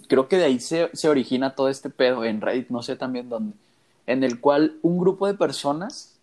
creo 0.06 0.28
que 0.28 0.36
de 0.36 0.44
ahí 0.44 0.60
se, 0.60 0.90
se, 0.92 1.08
origina 1.08 1.54
todo 1.54 1.68
este 1.68 1.90
pedo 1.90 2.24
en 2.24 2.40
Reddit, 2.40 2.68
no 2.68 2.82
sé 2.82 2.96
también 2.96 3.28
dónde, 3.28 3.56
en 4.06 4.24
el 4.24 4.40
cual 4.40 4.76
un 4.82 4.98
grupo 4.98 5.26
de 5.26 5.34
personas, 5.34 6.18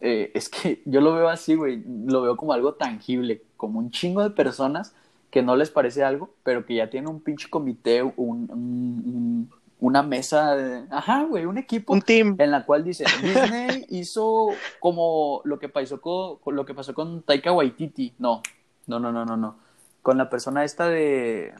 eh, 0.00 0.30
es 0.34 0.48
que 0.48 0.82
yo 0.86 1.00
lo 1.00 1.14
veo 1.14 1.28
así, 1.28 1.54
güey, 1.54 1.82
lo 2.06 2.22
veo 2.22 2.36
como 2.36 2.52
algo 2.52 2.74
tangible, 2.74 3.42
como 3.56 3.78
un 3.78 3.90
chingo 3.90 4.22
de 4.22 4.30
personas 4.30 4.94
que 5.30 5.42
no 5.42 5.56
les 5.56 5.70
parece 5.70 6.04
algo, 6.04 6.30
pero 6.42 6.64
que 6.64 6.76
ya 6.76 6.88
tienen 6.88 7.10
un 7.10 7.20
pinche 7.20 7.50
comité, 7.50 8.02
un, 8.02 8.14
un, 8.16 9.50
una 9.80 10.02
mesa, 10.02 10.54
de, 10.54 10.84
ajá, 10.90 11.24
güey, 11.24 11.44
un 11.44 11.58
equipo, 11.58 11.92
un 11.92 12.00
team, 12.00 12.36
en 12.38 12.50
la 12.50 12.64
cual 12.64 12.84
dice 12.84 13.04
Disney 13.22 13.84
hizo 13.90 14.48
como 14.80 15.42
lo 15.44 15.58
que 15.58 15.68
pasó 15.68 16.00
con, 16.00 16.38
lo 16.54 16.64
que 16.64 16.74
pasó 16.74 16.94
con 16.94 17.22
Taika 17.22 17.52
Waititi, 17.52 18.14
no, 18.18 18.42
no, 18.86 18.98
no, 18.98 19.12
no, 19.12 19.24
no, 19.24 19.36
no, 19.36 19.56
con 20.00 20.16
la 20.16 20.30
persona 20.30 20.64
esta 20.64 20.88
de 20.88 21.52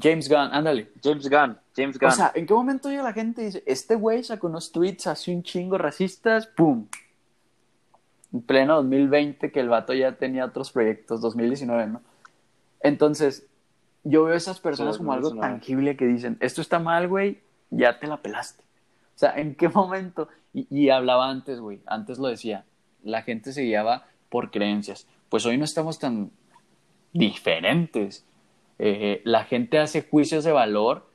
James 0.00 0.28
Gunn, 0.28 0.48
ándale. 0.52 0.90
James 1.02 1.28
Gunn, 1.28 1.58
James 1.76 1.98
Gunn. 1.98 2.08
O 2.08 2.12
sea, 2.12 2.32
¿en 2.34 2.46
qué 2.46 2.54
momento 2.54 2.88
llega 2.88 3.02
la 3.02 3.12
gente 3.12 3.42
y 3.42 3.46
dice, 3.46 3.62
este 3.66 3.94
güey 3.94 4.24
sacó 4.24 4.46
unos 4.46 4.72
tweets 4.72 5.06
hace 5.06 5.34
un 5.34 5.42
chingo 5.42 5.76
racistas, 5.76 6.46
¡pum! 6.46 6.86
En 8.32 8.42
pleno 8.42 8.76
2020, 8.76 9.52
que 9.52 9.60
el 9.60 9.68
vato 9.68 9.94
ya 9.94 10.12
tenía 10.16 10.44
otros 10.44 10.72
proyectos, 10.72 11.20
2019, 11.20 11.86
¿no? 11.86 12.02
Entonces, 12.80 13.46
yo 14.04 14.24
veo 14.24 14.34
a 14.34 14.36
esas 14.36 14.60
personas 14.60 14.98
como 14.98 15.12
algo 15.12 15.36
tangible 15.36 15.96
que 15.96 16.06
dicen, 16.06 16.36
esto 16.40 16.60
está 16.60 16.78
mal, 16.78 17.08
güey, 17.08 17.40
ya 17.70 17.98
te 17.98 18.06
la 18.06 18.22
pelaste. 18.22 18.62
O 19.14 19.18
sea, 19.18 19.34
¿en 19.36 19.54
qué 19.54 19.68
momento? 19.68 20.28
Y, 20.52 20.66
y 20.70 20.90
hablaba 20.90 21.30
antes, 21.30 21.60
güey, 21.60 21.80
antes 21.86 22.18
lo 22.18 22.28
decía, 22.28 22.64
la 23.04 23.22
gente 23.22 23.52
se 23.52 23.62
guiaba 23.62 24.06
por 24.28 24.50
creencias. 24.50 25.06
Pues 25.28 25.46
hoy 25.46 25.58
no 25.58 25.64
estamos 25.64 25.98
tan 25.98 26.30
diferentes 27.12 28.24
eh, 28.84 29.20
la 29.22 29.44
gente 29.44 29.78
hace 29.78 30.02
juicios 30.02 30.42
de 30.42 30.50
valor 30.50 31.08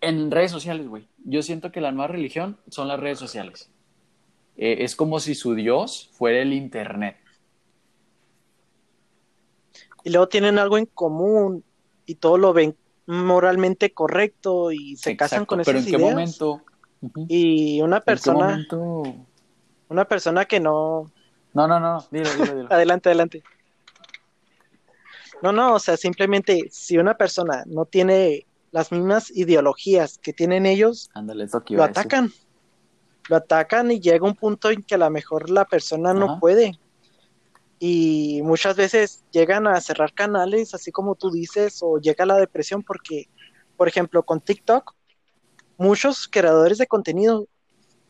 en 0.00 0.30
redes 0.30 0.52
sociales, 0.52 0.86
güey. 0.86 1.08
Yo 1.24 1.42
siento 1.42 1.72
que 1.72 1.80
la 1.80 1.90
nueva 1.90 2.06
religión 2.06 2.56
son 2.68 2.86
las 2.86 3.00
redes 3.00 3.18
sociales. 3.18 3.68
Eh, 4.56 4.78
es 4.84 4.96
como 4.96 5.20
si 5.20 5.34
su 5.34 5.54
Dios 5.54 6.10
fuera 6.12 6.40
el 6.40 6.52
Internet. 6.52 7.16
Y 10.04 10.10
luego 10.10 10.28
tienen 10.28 10.58
algo 10.58 10.78
en 10.78 10.86
común 10.86 11.64
y 12.06 12.14
todo 12.16 12.38
lo 12.38 12.52
ven 12.52 12.76
moralmente 13.06 13.92
correcto 13.92 14.72
y 14.72 14.96
se 14.96 15.10
Exacto, 15.10 15.16
casan 15.18 15.46
con 15.46 15.58
pero 15.64 15.78
esas 15.78 15.86
¿en 15.86 15.90
qué 15.90 15.96
ideas. 15.96 16.10
momento? 16.12 16.62
Y 17.28 17.80
una 17.82 17.96
¿En 17.96 18.00
qué 18.02 18.04
persona, 18.06 18.46
momento? 18.50 19.02
una 19.88 20.04
persona 20.06 20.44
que 20.44 20.60
no, 20.60 21.10
No, 21.54 21.66
no, 21.68 21.80
no, 21.80 22.04
dilo, 22.10 22.30
dilo, 22.34 22.54
dilo. 22.56 22.68
adelante, 22.72 23.08
adelante. 23.08 23.42
No, 25.42 25.52
no, 25.52 25.74
o 25.74 25.78
sea, 25.78 25.96
simplemente 25.96 26.68
si 26.70 26.96
una 26.98 27.16
persona 27.16 27.62
no 27.66 27.84
tiene 27.84 28.46
las 28.72 28.90
mismas 28.92 29.30
ideologías 29.36 30.18
que 30.18 30.32
tienen 30.32 30.66
ellos, 30.66 31.10
Ándale, 31.14 31.46
lo 31.46 31.62
iba 31.68 31.84
a 31.84 31.88
decir. 31.88 32.02
Lo 33.28 33.36
atacan 33.36 33.90
y 33.90 34.00
llega 34.00 34.26
un 34.26 34.34
punto 34.34 34.70
en 34.70 34.82
que 34.82 34.94
a 34.94 34.98
lo 34.98 35.10
mejor 35.10 35.50
la 35.50 35.64
persona 35.64 36.14
no 36.14 36.38
puede. 36.38 36.78
Y 37.78 38.40
muchas 38.42 38.76
veces 38.76 39.24
llegan 39.32 39.66
a 39.66 39.80
cerrar 39.80 40.14
canales, 40.14 40.74
así 40.74 40.92
como 40.92 41.14
tú 41.14 41.30
dices, 41.30 41.80
o 41.82 41.98
llega 41.98 42.24
la 42.24 42.36
depresión 42.36 42.82
porque, 42.82 43.28
por 43.76 43.88
ejemplo, 43.88 44.22
con 44.22 44.40
TikTok, 44.40 44.94
muchos 45.76 46.28
creadores 46.28 46.78
de 46.78 46.86
contenido 46.86 47.46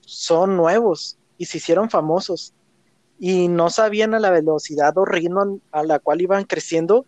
son 0.01 0.57
nuevos 0.57 1.19
y 1.37 1.47
se 1.47 1.59
hicieron 1.59 1.91
famosos 1.91 2.55
y 3.19 3.49
no 3.49 3.71
sabían 3.71 4.15
a 4.15 4.21
la 4.21 4.31
velocidad 4.31 4.97
o 4.99 5.05
ritmo 5.05 5.61
a 5.73 5.83
la 5.83 5.99
cual 5.99 6.21
iban 6.21 6.45
creciendo 6.45 7.07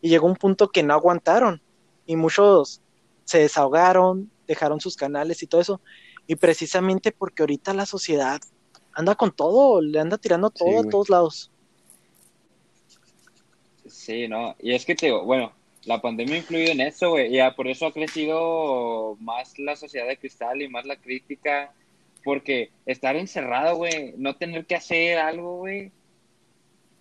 y 0.00 0.08
llegó 0.08 0.26
un 0.26 0.36
punto 0.36 0.68
que 0.68 0.82
no 0.82 0.92
aguantaron 0.94 1.62
y 2.04 2.16
muchos 2.16 2.82
se 3.24 3.38
desahogaron, 3.38 4.30
dejaron 4.46 4.80
sus 4.80 4.96
canales 4.96 5.42
y 5.42 5.46
todo 5.46 5.60
eso 5.60 5.80
y 6.26 6.36
precisamente 6.36 7.12
porque 7.12 7.42
ahorita 7.42 7.72
la 7.74 7.86
sociedad 7.86 8.40
anda 8.92 9.14
con 9.14 9.34
todo, 9.34 9.80
le 9.80 10.00
anda 10.00 10.18
tirando 10.18 10.50
todo 10.50 10.82
Sí, 10.82 10.86
a 10.86 10.90
todos 10.90 11.10
lados. 11.10 11.50
Sí, 13.86 14.28
no, 14.28 14.56
y 14.58 14.74
es 14.74 14.84
que 14.84 14.94
te 14.94 15.06
digo, 15.06 15.24
bueno, 15.24 15.52
la 15.84 16.00
pandemia 16.00 16.34
ha 16.34 16.38
influido 16.38 16.72
en 16.72 16.80
eso, 16.80 17.10
güey, 17.10 17.30
ya 17.30 17.54
por 17.54 17.68
eso 17.68 17.86
ha 17.86 17.92
crecido 17.92 19.16
más 19.20 19.58
la 19.58 19.76
sociedad 19.76 20.06
de 20.08 20.16
cristal 20.16 20.60
y 20.62 20.68
más 20.68 20.86
la 20.86 20.96
crítica, 20.96 21.72
porque 22.24 22.70
estar 22.86 23.14
encerrado, 23.16 23.76
güey, 23.76 24.14
no 24.16 24.34
tener 24.36 24.66
que 24.66 24.74
hacer 24.74 25.18
algo, 25.18 25.58
güey, 25.58 25.92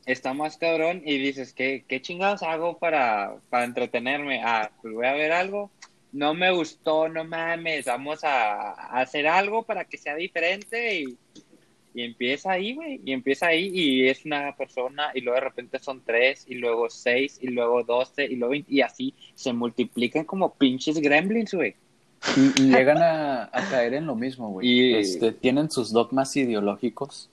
está 0.06 0.34
más 0.34 0.58
cabrón 0.58 1.02
y 1.06 1.18
dices, 1.18 1.54
¿qué, 1.54 1.84
qué 1.88 2.02
chingados 2.02 2.44
hago 2.44 2.78
para, 2.78 3.38
para 3.50 3.66
entretenerme? 3.66 4.42
Ah, 4.44 4.72
pues 4.82 4.94
voy 4.94 5.08
a 5.08 5.14
ver 5.14 5.32
algo. 5.32 5.72
No 6.16 6.34
me 6.34 6.50
gustó, 6.52 7.10
no 7.10 7.26
mames, 7.26 7.86
vamos 7.86 8.24
a, 8.24 8.72
a 8.72 9.02
hacer 9.02 9.28
algo 9.28 9.64
para 9.64 9.84
que 9.84 9.98
sea 9.98 10.16
diferente 10.16 11.02
y, 11.02 11.18
y 11.94 12.04
empieza 12.04 12.52
ahí, 12.52 12.74
güey, 12.74 13.02
y 13.04 13.12
empieza 13.12 13.48
ahí 13.48 13.70
y 13.74 14.08
es 14.08 14.24
una 14.24 14.56
persona 14.56 15.12
y 15.14 15.20
luego 15.22 15.36
de 15.36 15.46
repente 15.46 15.78
son 15.80 16.02
tres 16.06 16.46
y 16.48 16.56
luego 16.56 16.90
seis 16.90 17.38
y 17.42 17.48
luego 17.48 17.84
doce 17.84 18.24
y 18.26 18.36
luego 18.38 18.52
20, 18.52 18.74
y 18.74 18.80
así 18.82 19.14
se 19.36 19.52
multiplican 19.52 20.24
como 20.24 20.54
pinches 20.54 21.00
gremlins, 21.00 21.54
güey. 21.54 21.76
Y, 22.38 22.62
y 22.64 22.68
llegan 22.72 22.98
a, 23.04 23.44
a 23.52 23.70
caer 23.70 23.94
en 23.96 24.06
lo 24.08 24.16
mismo, 24.16 24.50
güey. 24.52 24.68
Y- 24.72 24.96
Este, 24.96 25.32
tienen 25.34 25.70
sus 25.70 25.92
dogmas 25.92 26.36
ideológicos 26.38 27.30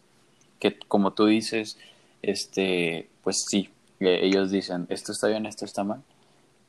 que, 0.59 0.77
como 0.89 1.13
tú 1.13 1.27
dices, 1.27 1.79
este, 2.21 3.09
pues 3.23 3.45
sí, 3.49 3.69
eh, 4.01 4.21
ellos 4.23 4.51
dicen, 4.51 4.87
esto 4.91 5.13
está 5.13 5.29
bien, 5.29 5.47
esto 5.47 5.65
está 5.65 5.85
mal. 5.85 6.03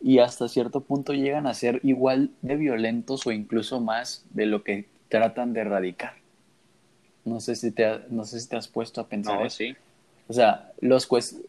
Y 0.06 0.20
hasta 0.20 0.50
cierto 0.50 0.82
punto 0.82 1.14
llegan 1.14 1.48
a 1.48 1.54
ser 1.54 1.80
igual 1.84 2.30
de 2.42 2.58
violentos 2.58 3.26
o 3.26 3.32
incluso 3.32 3.80
más 3.80 4.26
de 4.32 4.46
lo 4.46 4.62
que 4.64 4.90
tratan 5.08 5.54
de 5.54 5.62
erradicar. 5.62 6.16
No 7.24 7.40
sé 7.40 7.56
si 7.56 7.72
te, 7.72 7.86
ha- 7.86 8.04
no 8.10 8.26
sé 8.26 8.42
si 8.42 8.50
te 8.50 8.58
has 8.58 8.68
puesto 8.68 9.00
a 9.00 9.08
pensar 9.08 9.40
No, 9.40 9.46
eso. 9.46 9.58
sí. 9.58 9.76
O 10.28 10.34
sea, 10.34 10.72
los 10.82 11.08
cues- 11.10 11.42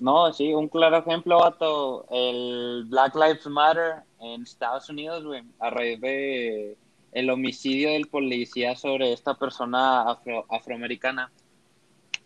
No, 0.00 0.32
sí, 0.32 0.52
un 0.52 0.68
claro 0.68 0.96
ejemplo, 0.98 1.38
vato, 1.38 2.04
el 2.10 2.84
Black 2.88 3.14
Lives 3.14 3.46
Matter 3.46 4.02
en 4.20 4.42
Estados 4.42 4.88
Unidos, 4.90 5.24
güey, 5.24 5.44
a 5.60 5.70
raíz 5.70 6.00
de 6.00 6.76
el 7.12 7.30
homicidio 7.30 7.90
del 7.92 8.08
policía 8.08 8.74
sobre 8.74 9.12
esta 9.12 9.34
persona 9.34 10.02
afro- 10.10 10.46
afroamericana. 10.50 11.30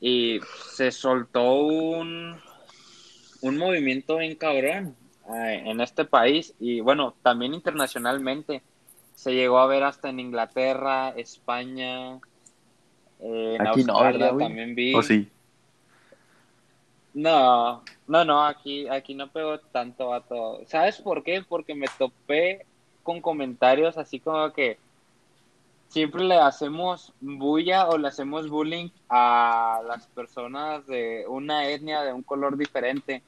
Y 0.01 0.41
se 0.75 0.91
soltó 0.93 1.57
un, 1.57 2.37
un 3.43 3.57
movimiento 3.59 4.17
bien 4.17 4.35
cabrón 4.35 4.97
eh, 5.35 5.63
en 5.67 5.81
este 5.81 6.05
país 6.05 6.55
y 6.59 6.81
bueno, 6.81 7.15
también 7.23 7.55
internacionalmente. 7.55 8.63
Se 9.15 9.35
llegó 9.35 9.59
a 9.59 9.67
ver 9.67 9.83
hasta 9.83 10.11
en 10.11 10.21
Inglaterra, 10.21 11.11
España, 11.11 12.21
eh, 13.21 13.57
en 13.59 13.67
Aquí 13.67 13.83
no, 13.85 13.95
Australia 13.95 14.19
¿verdad, 14.19 14.33
güey? 14.35 14.47
también 14.47 14.75
vi. 14.75 14.95
¿O 14.95 15.03
sí? 15.03 15.29
No, 17.15 17.83
no, 18.07 18.25
no, 18.25 18.45
aquí, 18.45 18.87
aquí 18.89 19.15
no 19.15 19.29
pegó 19.29 19.59
tanto 19.59 20.15
a 20.15 20.21
todo. 20.21 20.61
¿Sabes 20.67 21.01
por 21.01 21.25
qué? 21.25 21.43
Porque 21.47 21.75
me 21.75 21.89
topé 21.99 22.65
con 23.03 23.21
comentarios 23.21 23.99
así 23.99 24.21
como 24.21 24.53
que 24.53 24.79
siempre 25.89 26.23
le 26.23 26.37
hacemos 26.37 27.13
bulla 27.21 27.89
o 27.89 27.99
le 27.99 28.09
hacemos 28.09 28.49
bullying 28.49 28.91
a 29.09 29.81
las 29.87 30.07
personas 30.09 30.87
de 30.87 31.25
una 31.27 31.69
etnia, 31.69 32.03
de 32.03 32.13
un 32.13 32.23
color 32.23 32.57
diferente. 32.57 33.23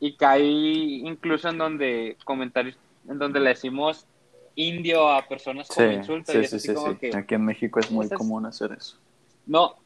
Y 0.00 0.12
caí 0.16 1.02
incluso 1.06 1.48
en 1.48 1.58
donde 1.58 2.16
comentarios, 2.24 2.76
en 3.08 3.18
donde 3.18 3.40
le 3.40 3.50
decimos 3.50 4.06
indio 4.54 5.08
a 5.08 5.26
personas 5.26 5.68
como 5.68 5.88
Sí, 5.88 5.94
insulto. 5.94 6.32
sí, 6.32 6.38
y 6.38 6.44
así 6.44 6.58
sí, 6.60 6.74
como 6.74 6.92
sí. 6.92 6.96
que, 6.98 7.16
Aquí 7.16 7.34
en 7.34 7.44
México 7.44 7.80
es 7.80 7.90
muy 7.90 8.06
Esas- 8.06 8.18
común 8.18 8.46
hacer 8.46 8.72
eso. 8.72 8.96
no. 9.46 9.76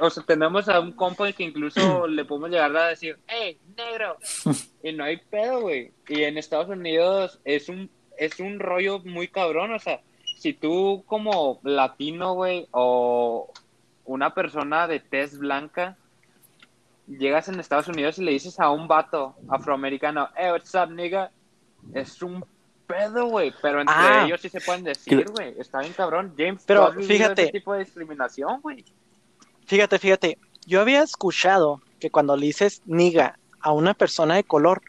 O 0.00 0.10
sea, 0.10 0.24
tenemos 0.24 0.68
a 0.68 0.80
un 0.80 0.90
compa 0.90 1.30
que 1.32 1.44
incluso 1.44 1.76
le 2.08 2.24
podemos 2.24 2.50
llegar 2.50 2.76
a 2.76 2.88
decir, 2.88 3.16
¡Hey, 3.28 3.58
negro! 3.76 4.16
Y 4.82 4.92
no 4.92 5.04
hay 5.04 5.16
pedo, 5.16 5.62
güey. 5.62 5.92
Y 6.08 6.24
en 6.24 6.36
Estados 6.36 6.68
Unidos 6.68 7.40
es 7.44 7.68
un, 7.70 7.88
es 8.18 8.38
un 8.40 8.58
rollo 8.58 8.98
muy 9.04 9.28
cabrón. 9.28 9.72
O 9.72 9.78
sea, 9.78 10.00
si 10.36 10.52
tú 10.52 11.04
como 11.06 11.58
latino, 11.62 12.34
güey, 12.34 12.66
o 12.72 13.50
una 14.04 14.34
persona 14.34 14.86
de 14.86 15.00
tez 15.00 15.38
blanca, 15.38 15.96
llegas 17.06 17.48
en 17.48 17.60
Estados 17.60 17.88
Unidos 17.88 18.18
y 18.18 18.24
le 18.24 18.32
dices 18.32 18.58
a 18.60 18.70
un 18.70 18.88
vato 18.88 19.34
afroamericano, 19.48 20.28
¡Hey, 20.36 20.50
what's 20.52 20.74
up, 20.74 20.90
nigga! 20.90 21.30
Es 21.92 22.22
un 22.22 22.44
pedo, 22.86 23.26
güey. 23.26 23.52
Pero 23.62 23.80
entre 23.80 23.94
Ah. 23.96 24.24
ellos 24.26 24.40
sí 24.40 24.48
se 24.48 24.60
pueden 24.60 24.84
decir, 24.84 25.24
Que- 25.24 25.30
güey. 25.30 25.54
Está 25.58 25.80
bien 25.80 25.92
cabrón. 25.92 26.34
James 26.36 26.62
Pero 26.66 26.80
¿tú 26.80 26.86
has 26.88 26.96
vivido 26.96 27.14
fíjate. 27.14 27.42
ese 27.42 27.52
tipo 27.52 27.72
de 27.74 27.80
discriminación, 27.80 28.60
güey. 28.60 28.84
Fíjate, 29.66 29.98
fíjate, 29.98 30.38
yo 30.66 30.80
había 30.80 31.02
escuchado 31.02 31.80
que 32.00 32.10
cuando 32.10 32.36
le 32.36 32.46
dices 32.46 32.82
niga 32.86 33.38
a 33.60 33.72
una 33.72 33.94
persona 33.94 34.34
de 34.34 34.44
color, 34.44 34.82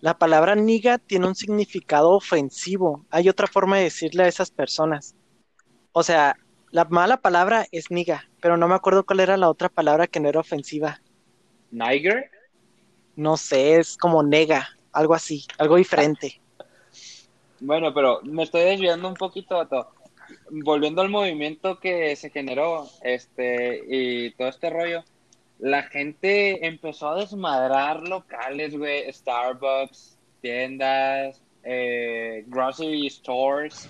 la 0.00 0.18
palabra 0.18 0.54
niga 0.54 0.98
tiene 0.98 1.26
un 1.26 1.34
significado 1.34 2.10
ofensivo. 2.10 3.04
Hay 3.10 3.28
otra 3.28 3.46
forma 3.46 3.76
de 3.76 3.84
decirle 3.84 4.24
a 4.24 4.28
esas 4.28 4.50
personas. 4.50 5.14
O 5.92 6.02
sea, 6.02 6.36
la 6.70 6.84
mala 6.84 7.16
palabra 7.18 7.66
es 7.72 7.90
niga, 7.90 8.24
pero 8.40 8.56
no 8.56 8.68
me 8.68 8.74
acuerdo 8.74 9.04
cuál 9.04 9.20
era 9.20 9.36
la 9.36 9.48
otra 9.48 9.68
palabra 9.70 10.06
que 10.06 10.20
no 10.20 10.28
era 10.28 10.40
ofensiva. 10.40 11.00
Niger. 11.70 12.30
No 13.16 13.36
sé, 13.36 13.76
es 13.78 13.96
como 13.96 14.22
nega, 14.22 14.68
algo 14.92 15.14
así, 15.14 15.44
algo 15.58 15.76
diferente. 15.76 16.40
Bueno, 17.60 17.94
pero 17.94 18.20
me 18.22 18.42
estoy 18.42 18.62
desviando 18.62 19.08
un 19.08 19.14
poquito, 19.14 19.56
vato. 19.56 19.90
Volviendo 20.50 21.02
al 21.02 21.08
movimiento 21.08 21.78
que 21.78 22.14
se 22.16 22.30
generó, 22.30 22.88
este, 23.02 23.82
y 23.88 24.30
todo 24.32 24.48
este 24.48 24.70
rollo, 24.70 25.04
la 25.58 25.84
gente 25.84 26.66
empezó 26.66 27.10
a 27.10 27.20
desmadrar 27.20 28.02
locales, 28.06 28.76
güey, 28.76 29.10
Starbucks, 29.10 30.18
tiendas, 30.42 31.42
eh, 31.62 32.44
grocery 32.46 33.08
stores, 33.08 33.88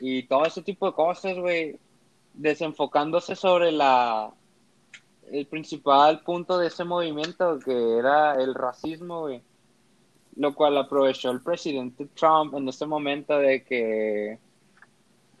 y 0.00 0.24
todo 0.24 0.44
ese 0.44 0.62
tipo 0.62 0.86
de 0.86 0.94
cosas, 0.94 1.38
güey, 1.38 1.78
desenfocándose 2.32 3.36
sobre 3.36 3.70
la, 3.70 4.32
el 5.32 5.46
principal 5.46 6.20
punto 6.20 6.58
de 6.58 6.68
ese 6.68 6.84
movimiento, 6.84 7.58
que 7.58 7.98
era 7.98 8.34
el 8.42 8.54
racismo, 8.54 9.22
güey 9.22 9.42
lo 10.36 10.52
cual 10.54 10.76
aprovechó 10.76 11.30
el 11.30 11.40
presidente 11.40 12.06
Trump 12.14 12.54
en 12.54 12.68
este 12.68 12.86
momento 12.86 13.38
de 13.38 13.62
que, 13.62 14.38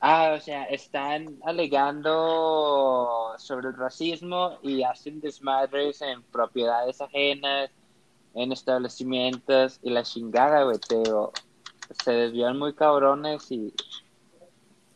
ah, 0.00 0.34
o 0.38 0.40
sea, 0.40 0.66
están 0.66 1.36
alegando 1.44 3.32
sobre 3.38 3.68
el 3.68 3.76
racismo 3.76 4.58
y 4.62 4.82
hacen 4.84 5.20
desmadres 5.20 6.00
en 6.00 6.22
propiedades 6.22 7.00
ajenas, 7.00 7.70
en 8.34 8.52
establecimientos 8.52 9.80
y 9.82 9.90
la 9.90 10.02
chingada, 10.04 10.62
güey, 10.64 10.78
pero 10.88 11.32
se 12.04 12.12
desvían 12.12 12.58
muy 12.58 12.72
cabrones 12.74 13.50
y, 13.50 13.72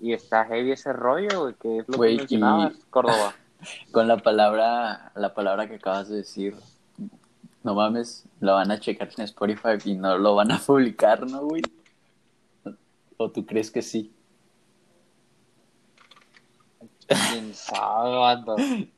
y 0.01 0.12
está 0.12 0.45
heavy 0.45 0.72
ese 0.72 0.93
rollo, 0.93 1.41
güey, 1.43 1.55
que 1.55 1.78
es 1.78 1.89
lo 1.89 1.97
Güey, 1.97 2.12
que 2.12 2.18
mencionabas, 2.18 2.74
y- 2.74 2.82
Córdoba. 2.91 3.34
Con 3.90 4.06
la 4.06 4.18
palabra, 4.18 5.12
la 5.14 5.34
palabra 5.34 5.68
que 5.68 5.76
acabas 5.76 6.09
de 6.09 6.16
decir, 6.16 6.54
no 7.62 7.74
mames, 7.74 8.24
la 8.40 8.52
van 8.52 8.70
a 8.70 8.78
checar 8.78 9.09
en 9.16 9.24
Spotify 9.24 9.76
y 9.84 9.94
no 9.94 10.16
lo 10.18 10.34
van 10.34 10.52
a 10.52 10.59
publicar, 10.66 11.28
¿no, 11.28 11.42
güey? 11.42 11.62
¿O 13.16 13.30
tú 13.30 13.44
crees 13.44 13.70
que 13.70 13.82
sí? 13.82 14.12
¿Quién 17.06 17.54
sabe? 17.54 18.42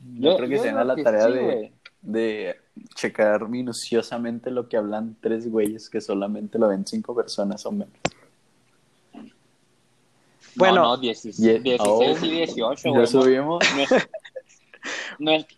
Yo, 0.00 0.36
creo 0.36 0.48
que 0.48 0.58
se 0.58 0.68
digo 0.68 0.78
da 0.78 0.84
la 0.84 0.96
tarea 0.96 1.26
sí, 1.26 1.32
de, 1.32 1.72
de 2.02 2.56
checar 2.94 3.48
minuciosamente 3.48 4.50
lo 4.50 4.68
que 4.68 4.76
hablan 4.76 5.16
tres 5.20 5.50
güeyes 5.50 5.90
que 5.90 6.00
solamente 6.00 6.58
lo 6.58 6.68
ven 6.68 6.86
cinco 6.86 7.14
personas 7.14 7.66
o 7.66 7.72
menos. 7.72 7.98
Bueno, 10.54 10.76
no, 10.76 10.82
no, 10.90 10.96
16, 10.96 11.36
Ye- 11.38 11.58
16 11.60 12.18
oh, 12.20 12.24
y 12.24 12.30
18, 12.30 12.94
Ya 12.94 13.06
subimos. 13.06 13.64
Nuestra, 15.18 15.56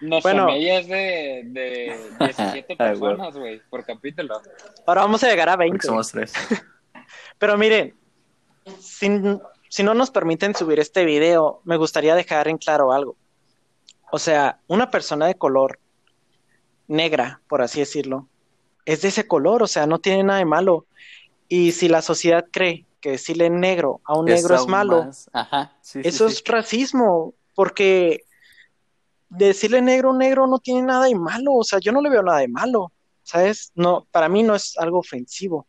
nuestra, 0.00 0.32
Bueno. 0.32 0.46
media 0.46 0.78
es 0.80 0.88
de, 0.88 1.42
de 1.46 1.96
17 2.20 2.74
Ah, 2.74 2.76
personas, 2.76 3.36
güey, 3.36 3.60
por 3.70 3.84
capítulo. 3.84 4.40
Ahora 4.86 5.02
vamos 5.02 5.22
a 5.24 5.28
llegar 5.28 5.48
a 5.48 5.56
20. 5.56 5.74
Porque 5.76 5.86
somos 5.86 6.10
tres. 6.10 6.32
Pero 7.38 7.56
miren, 7.56 7.94
si, 8.80 9.08
si 9.68 9.82
no 9.82 9.94
nos 9.94 10.10
permiten 10.10 10.54
subir 10.54 10.78
este 10.80 11.04
video, 11.04 11.60
me 11.64 11.76
gustaría 11.76 12.14
dejar 12.14 12.48
en 12.48 12.58
claro 12.58 12.92
algo. 12.92 13.16
O 14.10 14.18
sea, 14.18 14.60
una 14.68 14.90
persona 14.90 15.26
de 15.26 15.34
color 15.34 15.78
negra, 16.86 17.40
por 17.48 17.62
así 17.62 17.80
decirlo, 17.80 18.28
es 18.84 19.02
de 19.02 19.08
ese 19.08 19.26
color, 19.26 19.62
o 19.62 19.66
sea, 19.66 19.86
no 19.86 19.98
tiene 19.98 20.22
nada 20.24 20.38
de 20.38 20.44
malo. 20.46 20.86
Y 21.48 21.72
si 21.72 21.88
la 21.88 22.02
sociedad 22.02 22.46
cree 22.50 22.84
decirle 23.12 23.50
negro 23.50 24.00
a 24.04 24.18
un 24.18 24.26
negro 24.26 24.54
es 24.54 24.66
malo, 24.66 25.10
Ajá, 25.32 25.76
sí, 25.80 26.00
eso 26.04 26.28
sí. 26.28 26.34
es 26.34 26.44
racismo, 26.44 27.34
porque 27.54 28.24
decirle 29.28 29.82
negro 29.82 30.08
a 30.08 30.12
un 30.12 30.18
negro 30.18 30.46
no 30.46 30.58
tiene 30.58 30.82
nada 30.82 31.06
de 31.06 31.14
malo, 31.14 31.54
o 31.54 31.64
sea, 31.64 31.78
yo 31.78 31.92
no 31.92 32.00
le 32.00 32.10
veo 32.10 32.22
nada 32.22 32.38
de 32.38 32.48
malo, 32.48 32.92
¿sabes? 33.22 33.72
No, 33.74 34.06
para 34.10 34.28
mí 34.28 34.42
no 34.42 34.54
es 34.54 34.76
algo 34.78 34.98
ofensivo. 34.98 35.66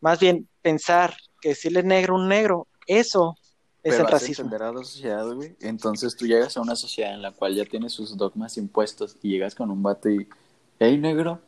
Más 0.00 0.20
bien 0.20 0.48
pensar 0.62 1.16
que 1.40 1.50
decirle 1.50 1.82
negro 1.82 2.14
a 2.14 2.18
un 2.18 2.28
negro, 2.28 2.68
eso 2.86 3.36
es 3.82 3.94
Pero 3.94 4.06
el 4.06 4.12
racismo. 4.12 4.44
entender 4.44 4.62
a 4.62 4.72
la 4.72 4.84
sociedad, 4.84 5.26
güey. 5.32 5.56
Entonces 5.60 6.16
tú 6.16 6.26
llegas 6.26 6.56
a 6.56 6.60
una 6.60 6.76
sociedad 6.76 7.14
en 7.14 7.22
la 7.22 7.32
cual 7.32 7.54
ya 7.54 7.64
tiene 7.64 7.88
sus 7.90 8.16
dogmas 8.16 8.56
impuestos 8.56 9.16
y 9.22 9.30
llegas 9.30 9.54
con 9.54 9.70
un 9.70 9.82
vato 9.82 10.08
y, 10.08 10.28
hey, 10.78 10.98
negro, 10.98 11.40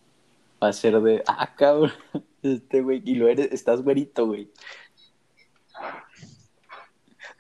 va 0.63 0.69
a 0.69 0.73
ser 0.73 1.01
de, 1.01 1.23
ah, 1.27 1.55
cabrón, 1.55 1.93
este 2.43 2.83
güey, 2.83 3.03
y 3.05 3.15
lo 3.15 3.29
eres, 3.29 3.49
estás 3.53 3.83
güerito, 3.83 4.27
güey. 4.27 4.51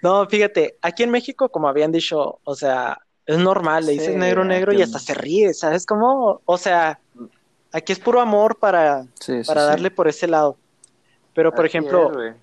No, 0.02 0.26
fíjate, 0.26 0.78
aquí 0.80 1.02
en 1.02 1.10
México, 1.10 1.48
como 1.50 1.68
habían 1.68 1.92
dicho, 1.92 2.40
o 2.42 2.54
sea, 2.54 2.98
es 3.26 3.38
normal, 3.38 3.86
le 3.86 3.92
dices 3.92 4.14
Sí, 4.14 4.18
negro, 4.18 4.44
negro 4.44 4.72
y 4.72 4.82
hasta 4.82 4.98
se 4.98 5.14
ríe, 5.14 5.52
¿sabes 5.52 5.84
cómo? 5.84 6.40
O 6.44 6.58
sea, 6.58 6.98
aquí 7.72 7.92
es 7.92 7.98
puro 7.98 8.20
amor 8.20 8.58
para, 8.58 9.04
Sí, 9.20 9.42
sí, 9.42 9.46
para 9.46 9.64
darle 9.64 9.90
por 9.90 10.08
ese 10.08 10.26
lado. 10.26 10.56
Pero, 11.34 11.54
por 11.54 11.66
ejemplo, 11.66 12.22
es, 12.22 12.34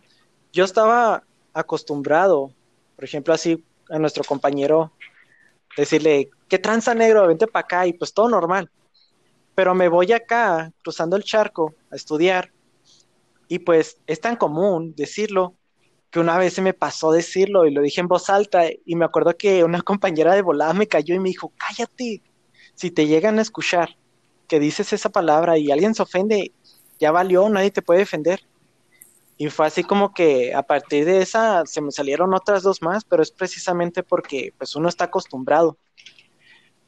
yo 0.54 0.66
estaba 0.66 1.24
acostumbrado, 1.54 2.52
por 2.96 3.04
ejemplo, 3.04 3.34
así 3.34 3.64
a 3.90 3.98
nuestro 4.00 4.24
compañero, 4.24 4.92
decirle, 5.76 6.30
¿qué 6.48 6.60
tranza 6.60 6.94
negro? 6.94 7.28
Vente 7.28 7.48
para 7.48 7.66
acá 7.66 7.88
y 7.88 7.94
pues 7.94 8.14
todo 8.14 8.30
normal. 8.30 8.70
Pero 9.56 9.74
me 9.74 9.90
voy 9.90 10.12
acá, 10.14 10.72
cruzando 10.84 11.16
el 11.16 11.24
charco, 11.24 11.74
a 11.92 11.96
estudiar, 11.96 12.52
y 13.48 13.60
pues 13.60 13.98
es 14.06 14.22
tan 14.22 14.36
común 14.36 14.94
decirlo 14.96 15.56
que 16.12 16.20
una 16.20 16.38
vez 16.38 16.54
se 16.54 16.62
me 16.62 16.74
pasó 16.74 17.12
decirlo 17.12 17.66
y 17.66 17.72
lo 17.72 17.82
dije 17.82 18.02
en 18.02 18.08
voz 18.08 18.30
alta 18.30 18.64
y 18.86 18.96
me 18.96 19.06
acuerdo 19.06 19.36
que 19.36 19.64
una 19.64 19.82
compañera 19.82 20.34
de 20.34 20.42
volada 20.42 20.74
me 20.74 20.88
cayó 20.88 21.16
y 21.16 21.20
me 21.20 21.30
dijo, 21.30 21.52
cállate, 21.58 22.22
si 22.76 22.92
te 22.92 23.08
llegan 23.08 23.40
a 23.40 23.42
escuchar 23.42 23.98
que 24.48 24.60
dices 24.60 24.94
esa 24.94 25.10
palabra 25.10 25.58
y 25.58 25.72
alguien 25.72 25.94
se 25.94 26.04
ofende, 26.04 26.54
ya 27.00 27.12
valió, 27.12 27.50
nadie 27.50 27.72
te 27.72 27.82
puede 27.82 28.00
defender. 28.00 28.42
Y 29.38 29.50
fue 29.50 29.68
así 29.68 29.84
como 29.84 30.14
que 30.14 30.56
a 30.56 30.64
partir 30.64 31.06
de 31.06 31.22
esa 31.22 31.66
se 31.66 31.82
me 31.82 31.92
salieron 31.92 32.34
otras 32.34 32.64
dos 32.64 32.82
más, 32.82 33.04
pero 33.04 33.22
es 33.22 33.32
precisamente 33.32 34.02
porque 34.02 34.54
pues 34.58 34.76
uno 34.76 34.90
está 34.90 35.06
acostumbrado. 35.06 35.78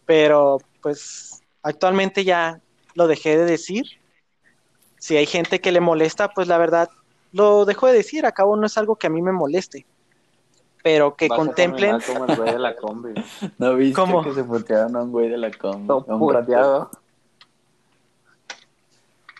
Pero 0.06 0.58
pues 0.82 1.44
actualmente 1.62 2.24
ya 2.24 2.62
lo 2.96 3.08
dejé 3.08 3.38
de 3.38 3.46
decir. 3.46 3.86
Si 4.98 5.16
hay 5.16 5.28
gente 5.28 5.62
que 5.62 5.72
le 5.72 5.80
molesta, 5.80 6.30
pues 6.30 6.48
la 6.48 6.58
verdad 6.58 6.90
lo 7.32 7.66
dejo 7.66 7.88
de 7.88 7.94
decir, 7.94 8.26
a 8.26 8.32
cabo 8.32 8.56
no 8.56 8.66
es 8.66 8.78
algo 8.78 8.96
que 8.96 9.08
a 9.08 9.10
mí 9.10 9.22
me 9.22 9.32
moleste. 9.32 9.86
Pero 10.82 11.16
que 11.16 11.28
Vas 11.28 11.38
a 11.38 11.44
contemplen, 11.46 11.98
terminar 12.00 12.04
como 12.06 12.26
el 12.26 12.36
güey 12.38 12.54
de 12.54 12.60
la 12.60 12.76
combi. 12.76 13.14
¿No 13.58 13.76
viste 13.76 13.96
¿Cómo? 13.96 14.24
que 14.24 14.34
se 14.34 14.44
putearon 14.44 14.96
a 14.96 15.04
un 15.04 15.12
güey 15.12 15.28
de 15.30 15.38
la 15.38 15.52
com? 15.52 15.86
Todo 15.86 16.06
a 16.08 16.14
un 16.16 16.20
puteado. 16.20 16.90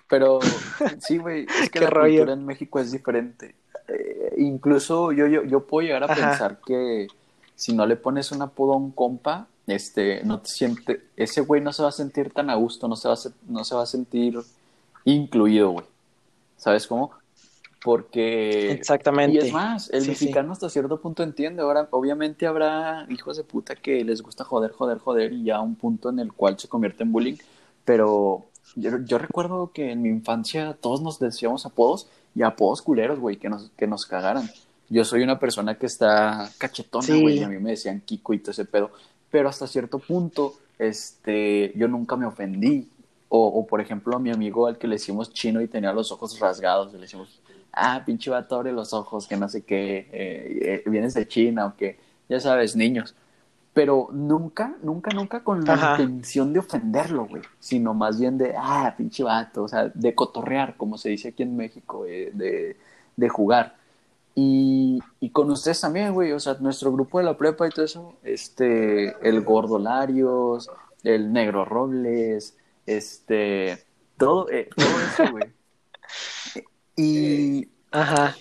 Pero 0.10 0.40
sí, 1.00 1.18
güey, 1.18 1.46
es 1.62 1.70
que 1.72 1.80
la 1.80 1.90
rollo. 1.90 2.18
cultura 2.20 2.34
en 2.34 2.46
México 2.46 2.80
es 2.80 2.92
diferente. 2.92 3.56
Eh, 3.88 4.36
incluso 4.38 5.12
yo, 5.12 5.28
yo, 5.28 5.44
yo 5.44 5.62
puedo 5.66 5.86
llegar 5.88 6.04
a 6.04 6.08
Ajá. 6.08 6.16
pensar 6.16 6.60
que 6.66 7.08
si 7.56 7.74
no 7.74 7.86
le 7.86 7.96
pones 7.96 8.32
un 8.32 8.42
apodo 8.42 8.74
a 8.74 8.78
un 8.78 8.92
compa, 8.92 9.48
este, 9.68 10.24
no 10.24 10.40
te 10.40 10.50
siente, 10.50 11.04
ese 11.16 11.42
güey 11.42 11.62
no 11.62 11.72
se 11.74 11.84
va 11.84 11.90
a 11.90 11.94
sentir 11.94 12.32
tan 12.34 12.50
a 12.50 12.56
gusto, 12.56 12.88
no 12.88 12.96
se 12.96 13.08
va 13.08 13.14
a, 13.14 13.18
se- 13.18 13.32
no 13.48 13.64
se 13.64 13.76
va 13.76 13.84
a 13.84 13.86
sentir 13.86 14.40
incluido, 15.06 15.70
güey. 15.72 15.86
¿Sabes 16.58 16.88
cómo? 16.88 17.12
Porque 17.84 18.72
exactamente. 18.72 19.36
y 19.36 19.48
es 19.48 19.54
más, 19.54 19.90
el 19.92 20.02
Sí, 20.02 20.06
sí. 20.16 20.26
mexicano 20.26 20.52
hasta 20.52 20.70
cierto 20.70 21.00
punto 21.00 21.24
entiende. 21.24 21.62
Ahora, 21.62 21.88
obviamente 21.92 22.46
habrá 22.46 23.06
hijos 23.10 23.38
de 23.38 23.44
puta 23.44 23.76
que 23.76 24.04
les 24.04 24.22
gusta 24.22 24.44
joder, 24.44 24.72
joder, 24.72 24.98
joder, 24.98 25.32
y 25.34 25.44
ya 25.46 25.58
a 25.58 25.62
un 25.62 25.76
punto 25.76 26.10
en 26.10 26.20
el 26.20 26.34
cual 26.34 26.60
se 26.60 26.68
convierte 26.68 27.04
en 27.04 27.12
bullying. 27.14 27.38
Pero 27.86 28.48
yo, 28.76 28.92
yo 29.06 29.18
recuerdo 29.18 29.72
que 29.72 29.92
en 29.92 30.02
mi 30.02 30.10
infancia 30.10 30.78
todos 30.80 31.02
nos 31.02 31.20
decíamos 31.20 31.66
apodos 31.66 32.10
y 32.36 32.44
apodos 32.44 32.82
culeros, 32.82 33.20
güey, 33.20 33.38
que 33.38 33.50
nos, 33.50 33.70
que 33.78 33.88
nos 33.88 34.06
cagaran. 34.06 34.50
Yo 34.90 35.06
soy 35.06 35.24
una 35.24 35.40
persona 35.40 35.76
que 35.78 35.86
está 35.86 36.50
cachetona, 36.58 37.06
Sí. 37.06 37.22
güey, 37.22 37.40
y 37.40 37.44
a 37.44 37.48
mí 37.48 37.60
me 37.60 37.72
decían 37.72 38.02
Kiko 38.02 38.34
y 38.34 38.40
todo 38.40 38.52
ese 38.52 38.66
pedo. 38.66 38.92
Pero 39.32 39.48
hasta 39.48 39.68
cierto 39.68 40.00
punto, 40.00 40.56
este, 40.80 41.72
yo 41.78 41.88
nunca 41.88 42.16
me 42.18 42.26
ofendí. 42.26 42.90
O, 43.32 43.46
o, 43.48 43.68
por 43.68 43.80
ejemplo, 43.80 44.16
a 44.16 44.20
mi 44.20 44.32
amigo 44.32 44.66
al 44.66 44.80
que 44.80 44.88
le 44.88 44.96
decimos 44.96 45.32
chino 45.32 45.62
y 45.62 45.68
tenía 45.68 45.94
los 45.94 46.12
ojos 46.12 46.40
rasgados, 46.40 46.92
le 46.94 46.98
decimos, 47.00 47.40
ah, 47.74 48.04
pinche 48.06 48.30
vato, 48.30 48.56
abre 48.56 48.72
los 48.72 48.94
ojos, 48.94 49.28
que 49.28 49.38
no 49.38 49.50
sé 49.50 49.64
qué, 49.64 50.08
eh, 50.12 50.84
eh, 50.86 50.90
vienes 50.90 51.14
de 51.14 51.28
China 51.28 51.68
o 51.68 51.76
que, 51.76 51.98
ya 52.28 52.40
sabes, 52.40 52.76
niños. 52.76 53.16
Pero 53.74 54.10
nunca, 54.12 54.76
nunca, 54.82 55.12
nunca 55.12 55.44
con 55.44 55.64
la 55.64 55.74
Ajá. 55.74 56.02
intención 56.02 56.52
de 56.54 56.60
ofenderlo, 56.60 57.28
güey, 57.28 57.44
sino 57.60 57.94
más 57.94 58.20
bien 58.20 58.38
de, 58.38 58.56
ah, 58.58 58.94
pinche 58.98 59.24
vato, 59.24 59.64
o 59.64 59.68
sea, 59.68 59.90
de 59.94 60.16
cotorrear, 60.16 60.76
como 60.76 60.98
se 60.98 61.10
dice 61.10 61.30
aquí 61.30 61.44
en 61.44 61.56
México, 61.56 62.06
eh, 62.06 62.32
de, 62.34 62.78
de 63.16 63.30
jugar. 63.30 63.76
Y, 64.36 65.00
y 65.20 65.30
con 65.32 65.52
ustedes 65.52 65.82
también, 65.82 66.14
güey, 66.14 66.32
o 66.32 66.40
sea, 66.40 66.56
nuestro 66.60 66.92
grupo 66.92 67.20
de 67.20 67.26
la 67.26 67.38
prepa 67.38 67.68
y 67.68 67.72
todo 67.72 67.86
eso, 67.86 68.14
este, 68.24 69.16
el 69.28 69.42
Gordo 69.42 69.80
Larios, 69.80 70.70
el 71.04 71.32
Negro 71.34 71.66
Robles, 71.66 72.56
este, 72.86 73.84
todo, 74.18 74.50
eh, 74.50 74.70
todo 74.76 75.00
eso, 75.02 75.32
güey. 75.32 75.59
Y 77.00 77.70
Ajá. 77.92 78.36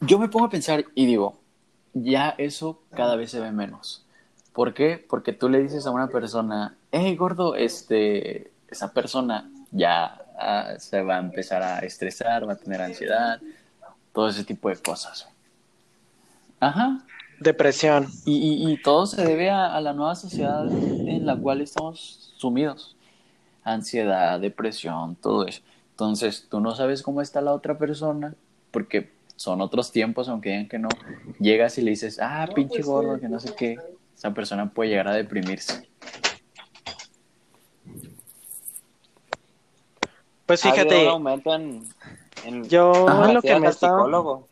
yo 0.00 0.20
me 0.20 0.28
pongo 0.28 0.46
a 0.46 0.50
pensar 0.50 0.84
y 0.94 1.06
digo, 1.06 1.40
ya 1.94 2.34
eso 2.38 2.80
cada 2.94 3.16
vez 3.16 3.32
se 3.32 3.40
ve 3.40 3.50
menos. 3.50 4.06
¿Por 4.52 4.72
qué? 4.72 5.04
Porque 5.08 5.32
tú 5.32 5.48
le 5.48 5.60
dices 5.60 5.84
a 5.84 5.90
una 5.90 6.06
persona, 6.06 6.76
hey, 6.92 7.16
gordo, 7.16 7.56
este, 7.56 8.52
esa 8.68 8.92
persona 8.92 9.50
ya 9.72 10.22
ah, 10.38 10.74
se 10.78 11.02
va 11.02 11.16
a 11.16 11.18
empezar 11.18 11.60
a 11.64 11.80
estresar, 11.80 12.48
va 12.48 12.52
a 12.52 12.56
tener 12.56 12.80
ansiedad, 12.80 13.40
todo 14.12 14.28
ese 14.28 14.44
tipo 14.44 14.68
de 14.68 14.76
cosas. 14.76 15.28
Ajá. 16.60 17.04
Depresión. 17.40 18.06
Y, 18.24 18.64
y, 18.64 18.72
y 18.72 18.80
todo 18.80 19.06
se 19.06 19.24
debe 19.24 19.50
a, 19.50 19.74
a 19.74 19.80
la 19.80 19.92
nueva 19.92 20.14
sociedad 20.14 20.70
en 20.70 21.26
la 21.26 21.36
cual 21.36 21.62
estamos 21.62 22.32
sumidos. 22.36 22.96
Ansiedad, 23.64 24.38
depresión, 24.38 25.16
todo 25.16 25.48
eso. 25.48 25.62
Entonces, 25.94 26.48
tú 26.50 26.58
no 26.58 26.74
sabes 26.74 27.02
cómo 27.02 27.20
está 27.22 27.40
la 27.40 27.52
otra 27.52 27.78
persona, 27.78 28.34
porque 28.72 29.12
son 29.36 29.60
otros 29.60 29.92
tiempos, 29.92 30.28
aunque 30.28 30.48
digan 30.48 30.68
que 30.68 30.78
no. 30.80 30.88
Llegas 31.38 31.78
y 31.78 31.82
le 31.82 31.92
dices, 31.92 32.18
ah, 32.20 32.48
pinche 32.52 32.82
gordo, 32.82 33.20
que 33.20 33.28
no 33.28 33.38
sé 33.38 33.54
qué. 33.54 33.78
Esa 34.16 34.34
persona 34.34 34.68
puede 34.72 34.90
llegar 34.90 35.06
a 35.06 35.14
deprimirse. 35.14 35.88
Pues 40.46 40.62
fíjate, 40.62 41.04
un 41.04 41.08
aumento 41.08 41.54
en, 41.54 41.88
en 42.44 42.68
yo 42.68 43.06
lo 43.32 43.40
que 43.40 43.58
me 43.60 43.68
estaba, 43.68 43.98
psicólogo. 43.98 44.48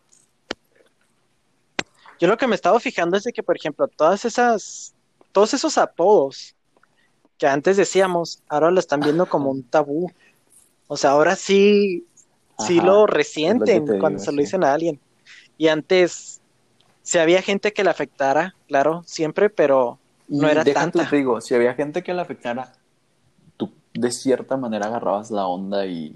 yo 2.20 2.28
lo 2.28 2.38
que 2.38 2.46
me 2.46 2.54
estaba 2.54 2.78
fijando 2.78 3.16
es 3.16 3.24
de 3.24 3.32
que, 3.32 3.42
por 3.42 3.56
ejemplo, 3.56 3.88
todas 3.88 4.24
esas, 4.24 4.94
todos 5.32 5.54
esos 5.54 5.76
apodos 5.76 6.54
que 7.36 7.48
antes 7.48 7.76
decíamos, 7.76 8.40
ahora 8.48 8.70
lo 8.70 8.78
están 8.78 9.00
viendo 9.00 9.26
como 9.26 9.50
un 9.50 9.64
tabú. 9.64 10.12
O 10.92 10.96
sea, 10.98 11.12
ahora 11.12 11.36
sí, 11.36 12.06
sí 12.58 12.78
lo 12.82 13.06
es 13.06 13.10
resienten 13.10 13.86
lo 13.86 13.98
cuando 13.98 14.18
digo, 14.18 14.24
se 14.26 14.30
lo 14.30 14.42
dicen 14.42 14.62
a 14.62 14.74
alguien. 14.74 15.00
Y 15.56 15.68
antes, 15.68 16.42
si 17.00 17.16
había 17.16 17.40
gente 17.40 17.72
que 17.72 17.82
le 17.82 17.88
afectara, 17.88 18.54
claro, 18.68 19.02
siempre, 19.06 19.48
pero 19.48 19.98
no 20.28 20.46
Y 20.46 20.50
era 20.50 20.66
tanta. 20.66 21.08
te 21.08 21.16
digo, 21.16 21.40
si 21.40 21.54
había 21.54 21.72
gente 21.72 22.02
que 22.02 22.12
le 22.12 22.20
afectara, 22.20 22.74
tú 23.56 23.72
de 23.94 24.10
cierta 24.12 24.58
manera 24.58 24.88
agarrabas 24.88 25.30
la 25.30 25.46
onda 25.46 25.86
y, 25.86 26.14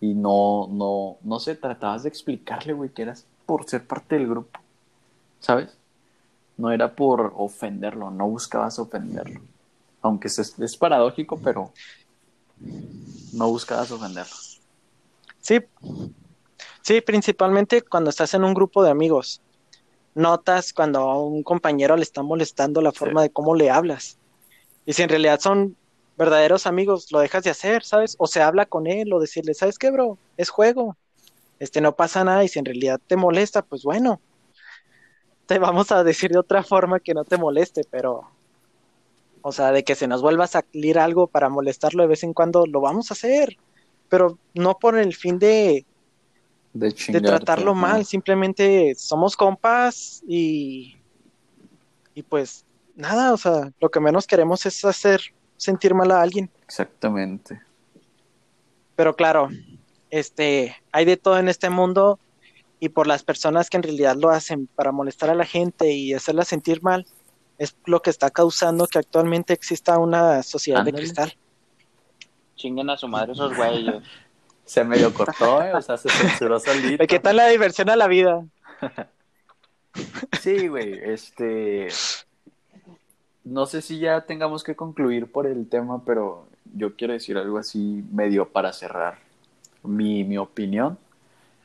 y 0.00 0.14
no, 0.14 0.66
no, 0.68 1.18
no 1.22 1.38
sé, 1.38 1.54
tratabas 1.54 2.02
de 2.02 2.08
explicarle, 2.08 2.72
güey, 2.72 2.90
que 2.90 3.02
eras 3.02 3.26
por 3.46 3.70
ser 3.70 3.86
parte 3.86 4.16
del 4.16 4.26
grupo, 4.26 4.58
¿sabes? 5.38 5.78
No 6.56 6.72
era 6.72 6.96
por 6.96 7.32
ofenderlo, 7.36 8.10
no 8.10 8.26
buscabas 8.26 8.80
ofenderlo. 8.80 9.40
Aunque 10.02 10.26
es, 10.26 10.58
es 10.58 10.76
paradójico, 10.76 11.38
pero 11.38 11.72
no 13.32 13.48
buscabas 13.48 13.90
ofenderlo. 13.90 14.34
Sí, 15.40 15.60
sí, 16.82 17.00
principalmente 17.00 17.82
cuando 17.82 18.10
estás 18.10 18.34
en 18.34 18.44
un 18.44 18.54
grupo 18.54 18.82
de 18.82 18.90
amigos. 18.90 19.42
Notas 20.14 20.72
cuando 20.72 21.00
a 21.00 21.22
un 21.22 21.42
compañero 21.42 21.96
le 21.96 22.02
está 22.02 22.22
molestando 22.22 22.80
la 22.80 22.92
forma 22.92 23.22
de 23.22 23.30
cómo 23.30 23.54
le 23.54 23.70
hablas. 23.70 24.18
Y 24.86 24.94
si 24.94 25.02
en 25.02 25.10
realidad 25.10 25.40
son 25.40 25.76
verdaderos 26.16 26.66
amigos, 26.66 27.12
lo 27.12 27.20
dejas 27.20 27.44
de 27.44 27.50
hacer, 27.50 27.84
¿sabes? 27.84 28.16
O 28.18 28.26
se 28.26 28.40
habla 28.40 28.64
con 28.66 28.86
él 28.86 29.12
o 29.12 29.20
decirle, 29.20 29.52
¿sabes 29.52 29.78
qué, 29.78 29.90
bro? 29.90 30.16
Es 30.36 30.48
juego. 30.48 30.96
Este 31.58 31.80
no 31.80 31.94
pasa 31.94 32.24
nada 32.24 32.44
y 32.44 32.48
si 32.48 32.58
en 32.58 32.64
realidad 32.64 33.00
te 33.06 33.16
molesta, 33.16 33.62
pues 33.62 33.82
bueno. 33.82 34.20
Te 35.46 35.58
vamos 35.58 35.92
a 35.92 36.02
decir 36.02 36.30
de 36.30 36.38
otra 36.38 36.62
forma 36.62 37.00
que 37.00 37.14
no 37.14 37.24
te 37.24 37.36
moleste, 37.36 37.82
pero 37.90 38.30
o 39.48 39.52
sea, 39.52 39.70
de 39.70 39.84
que 39.84 39.94
se 39.94 40.08
nos 40.08 40.22
vuelva 40.22 40.42
a 40.42 40.48
salir 40.48 40.98
algo 40.98 41.28
para 41.28 41.48
molestarlo 41.48 42.02
de 42.02 42.08
vez 42.08 42.24
en 42.24 42.34
cuando, 42.34 42.66
lo 42.66 42.80
vamos 42.80 43.12
a 43.12 43.14
hacer, 43.14 43.56
pero 44.08 44.36
no 44.54 44.76
por 44.76 44.98
el 44.98 45.14
fin 45.14 45.38
de, 45.38 45.84
De, 46.72 46.90
tratarlo 47.20 47.72
¿no? 47.72 47.80
mal, 47.80 48.04
simplemente 48.04 48.96
somos 48.96 49.36
compas 49.36 50.20
y, 50.26 50.96
y 52.12 52.22
pues 52.24 52.64
nada, 52.96 53.32
o 53.32 53.36
sea, 53.36 53.70
lo 53.80 53.88
que 53.88 54.00
menos 54.00 54.26
queremos 54.26 54.66
es 54.66 54.84
hacer 54.84 55.20
sentir 55.56 55.94
mal 55.94 56.10
a 56.10 56.22
alguien, 56.22 56.50
Exactamente. 56.64 57.62
pero 58.96 59.14
claro, 59.14 59.48
este, 60.10 60.74
hay 60.90 61.04
de 61.04 61.16
todo 61.16 61.38
en 61.38 61.48
este 61.48 61.70
mundo 61.70 62.18
y 62.80 62.88
por 62.88 63.06
las 63.06 63.22
personas 63.22 63.70
que 63.70 63.76
en 63.76 63.84
realidad 63.84 64.16
lo 64.16 64.30
hacen 64.30 64.66
para 64.74 64.90
molestar 64.90 65.30
a 65.30 65.36
la 65.36 65.46
gente 65.46 65.92
y 65.92 66.14
hacerla 66.14 66.44
sentir 66.44 66.82
mal, 66.82 67.06
es 67.58 67.76
lo 67.86 68.02
que 68.02 68.10
está 68.10 68.30
causando 68.30 68.86
que 68.86 68.98
actualmente 68.98 69.52
exista 69.52 69.98
una 69.98 70.42
sociedad 70.42 70.84
de 70.84 70.92
cristal. 70.92 71.34
Chinguen 72.56 72.90
a 72.90 72.96
su 72.96 73.08
madre 73.08 73.32
esos 73.32 73.56
güeyes. 73.56 74.02
Se 74.64 74.82
medio 74.82 75.14
cortó, 75.14 75.62
¿eh? 75.62 75.72
O 75.74 75.80
sea, 75.80 75.96
se 75.96 76.08
censuró 76.08 76.58
solito. 76.58 77.06
¿Qué 77.06 77.20
tal 77.20 77.36
la 77.36 77.46
diversión 77.46 77.88
a 77.88 77.94
la 77.94 78.08
vida? 78.08 78.44
Sí, 80.40 80.66
güey, 80.66 80.98
este... 81.04 81.86
no 83.44 83.66
sé 83.66 83.80
si 83.80 84.00
ya 84.00 84.22
tengamos 84.22 84.64
que 84.64 84.74
concluir 84.74 85.30
por 85.30 85.46
el 85.46 85.68
tema, 85.68 86.04
pero 86.04 86.48
yo 86.74 86.96
quiero 86.96 87.12
decir 87.12 87.38
algo 87.38 87.58
así 87.58 88.02
medio 88.10 88.48
para 88.48 88.72
cerrar 88.72 89.18
mi, 89.84 90.24
mi 90.24 90.36
opinión. 90.36 90.98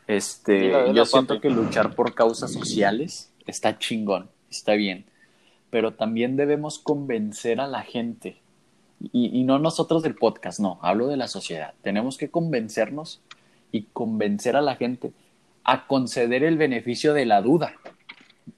Este, 0.08 0.94
yo 0.94 1.06
siento 1.06 1.40
que 1.42 1.50
luchar 1.50 1.96
por 1.96 2.14
causas 2.14 2.52
sociales 2.52 3.32
está 3.48 3.80
chingón, 3.80 4.30
está 4.50 4.74
bien, 4.74 5.06
pero 5.72 5.94
también 5.94 6.36
debemos 6.36 6.78
convencer 6.78 7.60
a 7.60 7.68
la 7.68 7.82
gente, 7.82 8.38
y, 9.12 9.44
no 9.46 9.58
nosotros 9.58 10.04
del 10.04 10.14
podcast, 10.14 10.60
no, 10.60 10.78
hablo 10.84 11.08
de 11.08 11.18
la 11.18 11.28
sociedad. 11.28 11.74
Tenemos 11.82 12.18
que 12.18 12.30
convencernos 12.30 13.20
y 13.72 13.84
convencer 13.94 14.56
a 14.56 14.62
la 14.62 14.76
gente 14.76 15.12
a 15.64 15.88
conceder 15.88 16.44
el 16.44 16.58
beneficio 16.58 17.16
de 17.16 17.26
la 17.26 17.42
duda. 17.42 17.74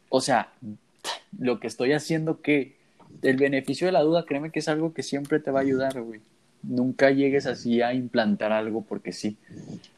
O 0.09 0.19
sea, 0.19 0.51
lo 1.39 1.61
que 1.61 1.67
estoy 1.67 1.93
haciendo 1.93 2.41
que 2.41 2.75
el 3.21 3.37
beneficio 3.37 3.87
de 3.87 3.93
la 3.93 4.01
duda, 4.01 4.25
créeme 4.25 4.51
que 4.51 4.59
es 4.59 4.67
algo 4.67 4.93
que 4.93 5.03
siempre 5.03 5.39
te 5.39 5.51
va 5.51 5.59
a 5.59 5.63
ayudar, 5.63 6.01
güey. 6.01 6.19
Nunca 6.61 7.11
llegues 7.11 7.45
así 7.45 7.81
a 7.81 7.93
implantar 7.93 8.51
algo 8.51 8.81
porque 8.81 9.11
sí. 9.11 9.37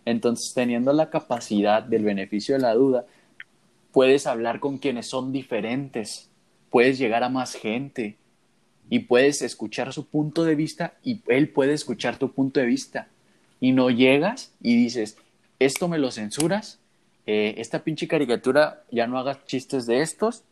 Entonces, 0.04 0.54
teniendo 0.54 0.94
la 0.94 1.10
capacidad 1.10 1.82
del 1.82 2.04
beneficio 2.04 2.56
de 2.56 2.62
la 2.62 2.74
duda, 2.74 3.06
puedes 3.92 4.28
hablar 4.28 4.60
con 4.60 4.78
quienes 4.80 5.08
son 5.08 5.32
diferentes, 5.32 6.30
puedes 6.76 7.00
llegar 7.00 7.24
a 7.24 7.30
más 7.30 7.54
gente 7.54 8.18
y 8.90 9.00
puedes 9.00 9.42
escuchar 9.42 9.94
su 9.94 10.08
punto 10.10 10.44
de 10.44 10.56
vista 10.56 10.96
y 11.06 11.22
él 11.30 11.48
puede 11.48 11.72
escuchar 11.72 12.18
tu 12.18 12.34
punto 12.34 12.60
de 12.60 12.66
vista. 12.66 13.08
Y 13.62 13.72
no 13.72 13.90
llegas 13.90 14.54
y 14.62 14.76
dices, 14.76 15.16
esto 15.60 15.88
me 15.88 16.00
lo 16.00 16.12
censuras, 16.12 16.82
eh, 17.28 17.56
esta 17.60 17.86
pinche 17.86 18.10
caricatura 18.10 18.84
ya 18.92 19.08
no 19.08 19.18
hagas 19.18 19.46
chistes 19.46 19.86
de 19.86 20.02
estos. 20.02 20.44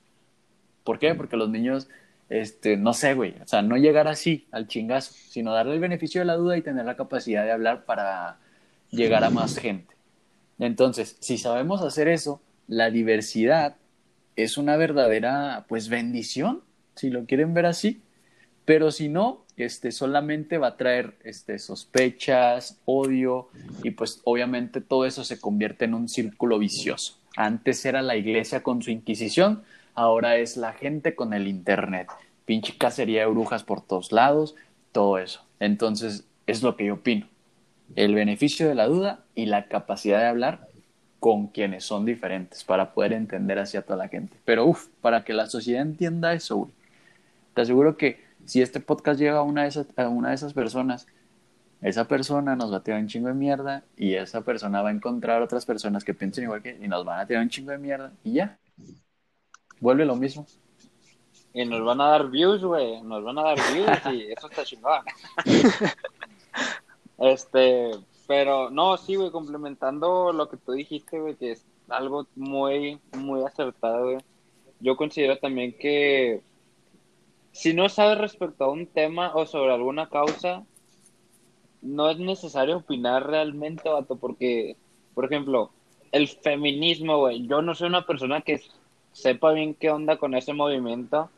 ¿Por 0.86 0.98
qué? 0.98 1.14
Porque 1.14 1.36
los 1.36 1.50
niños, 1.50 1.90
este, 2.30 2.78
no 2.78 2.94
sé, 2.94 3.16
güey, 3.16 3.36
o 3.44 3.46
sea, 3.46 3.62
no 3.62 3.76
llegar 3.76 4.08
así 4.08 4.48
al 4.54 4.70
chingazo, 4.70 5.12
sino 5.28 5.52
darle 5.52 5.74
el 5.74 5.82
beneficio 5.82 6.22
de 6.22 6.26
la 6.26 6.36
duda 6.36 6.56
y 6.56 6.62
tener 6.62 6.86
la 6.86 6.96
capacidad 6.96 7.44
de 7.44 7.52
hablar 7.52 7.84
para 7.84 8.38
llegar 8.92 9.26
a 9.26 9.30
más 9.30 9.58
gente. 9.58 9.94
Entonces, 10.58 11.18
si 11.20 11.38
sabemos 11.38 11.82
hacer 11.82 12.08
eso, 12.08 12.40
la 12.70 12.92
diversidad 12.92 13.76
es 14.36 14.58
una 14.58 14.78
verdadera, 14.78 15.66
pues, 15.68 15.90
bendición, 15.90 16.62
si 16.96 17.10
lo 17.10 17.26
quieren 17.26 17.54
ver 17.54 17.66
así. 17.66 18.02
Pero 18.66 18.92
si 18.92 19.10
no, 19.10 19.44
este, 19.58 19.92
solamente 19.92 20.58
va 20.58 20.68
a 20.68 20.78
traer 20.78 21.16
este, 21.24 21.60
sospechas, 21.60 22.80
odio, 22.86 23.50
y 23.84 23.92
pues 23.92 24.22
obviamente 24.24 24.82
todo 24.82 25.06
eso 25.06 25.24
se 25.24 25.40
convierte 25.40 25.86
en 25.86 25.94
un 25.94 26.08
círculo 26.08 26.60
vicioso. 26.60 27.18
Antes 27.36 27.86
era 27.86 28.02
la 28.02 28.16
iglesia 28.16 28.64
con 28.64 28.82
su 28.82 28.92
Inquisición, 28.92 29.64
ahora 29.96 30.38
es 30.38 30.58
la 30.58 30.74
gente 30.74 31.16
con 31.16 31.34
el 31.34 31.48
Internet. 31.48 32.08
Pinche 32.46 32.78
cacería 32.78 33.22
de 33.22 33.28
brujas 33.28 33.64
por 33.64 33.82
todos 33.82 34.12
lados, 34.12 34.56
todo 34.92 35.18
eso. 35.18 35.44
Entonces, 35.60 36.26
es 36.48 36.64
lo 36.64 36.76
que 36.76 36.86
yo 36.86 36.96
opino. 36.96 37.28
El 37.96 38.16
beneficio 38.16 38.68
de 38.68 38.76
la 38.76 38.88
duda 38.88 39.26
y 39.36 39.46
la 39.46 39.68
capacidad 39.68 40.20
de 40.20 40.28
hablar 40.28 40.68
con 41.24 41.48
quienes 41.48 41.86
son 41.86 42.04
diferentes 42.04 42.66
para 42.66 42.94
poder 42.94 43.14
entender 43.14 43.58
así 43.58 43.78
a 43.78 43.82
toda 43.82 43.96
la 43.96 44.10
gente. 44.10 44.36
Pero 44.44 44.66
uff, 44.66 44.88
para 45.00 45.24
que 45.24 45.32
la 45.32 45.46
sociedad 45.46 45.82
entienda 45.82 46.34
eso, 46.34 46.58
güey. 46.58 46.72
Te 47.54 47.62
aseguro 47.62 47.96
que 47.96 48.22
si 48.44 48.62
este 48.62 48.82
podcast 48.82 49.22
llega 49.22 49.38
a 49.38 49.42
una 49.42 49.62
de 49.62 49.70
esas, 49.70 49.88
a 49.96 50.10
una 50.10 50.30
de 50.30 50.36
esas 50.36 50.52
personas, 50.52 51.08
esa 51.82 52.10
persona 52.10 52.58
nos 52.58 52.74
va 52.74 52.78
a 52.80 52.84
tirar 52.84 53.00
un 53.00 53.08
chingo 53.08 53.30
de 53.30 53.36
mierda 53.36 53.86
y 53.96 54.16
esa 54.16 54.42
persona 54.42 54.82
va 54.82 54.90
a 54.90 54.92
encontrar 54.92 55.42
otras 55.42 55.66
personas 55.66 56.04
que 56.04 56.14
piensen 56.14 56.44
igual 56.44 56.62
que 56.62 56.78
y 56.78 56.90
nos 56.90 57.06
van 57.06 57.22
a 57.22 57.26
tirar 57.26 57.42
un 57.42 57.48
chingo 57.48 57.72
de 57.72 57.78
mierda 57.78 58.12
y 58.26 58.34
ya. 58.34 58.60
Vuelve 59.80 60.04
lo 60.04 60.18
mismo. 60.18 60.46
Y 61.54 61.64
nos 61.64 61.86
van 61.86 62.02
a 62.02 62.08
dar 62.10 62.30
views, 62.30 62.62
güey. 62.66 63.02
Nos 63.02 63.24
van 63.24 63.38
a 63.38 63.44
dar 63.44 63.60
views 63.74 64.00
y 64.14 64.30
eso 64.30 64.50
está 64.50 64.66
chingón. 64.66 65.06
este, 67.18 67.92
pero 68.28 68.70
no, 68.70 68.98
sí, 68.98 69.16
güey, 69.16 69.32
complementando 69.32 70.32
lo 70.32 70.50
que 70.50 70.58
tú 70.58 70.74
dijiste, 70.74 71.20
güey, 71.20 71.36
que 71.36 71.52
es 71.52 71.66
algo 71.90 72.28
muy, 72.36 73.00
muy 73.18 73.44
acertado, 73.44 74.06
güey. 74.06 74.18
Yo 74.80 74.96
considero 74.96 75.38
también 75.38 75.78
que 75.78 76.42
si 77.52 77.74
no 77.74 77.88
sabes 77.90 78.18
respecto 78.18 78.66
a 78.66 78.72
un 78.72 78.88
tema 78.88 79.34
o 79.36 79.46
sobre 79.46 79.74
alguna 79.74 80.10
causa, 80.10 80.64
no 81.82 82.10
es 82.10 82.18
necesario 82.18 82.78
opinar 82.78 83.28
realmente, 83.28 83.90
vato, 83.90 84.16
porque, 84.16 84.76
por 85.14 85.26
ejemplo, 85.26 85.70
el 86.12 86.28
feminismo, 86.28 87.20
güey, 87.20 87.46
yo 87.48 87.62
no 87.62 87.76
soy 87.76 87.88
una 87.88 88.06
persona 88.06 88.42
que 88.42 88.62
sepa 89.12 89.52
bien 89.52 89.76
qué 89.76 89.92
onda 89.92 90.18
con 90.18 90.34
ese 90.34 90.54
movimiento 90.54 91.30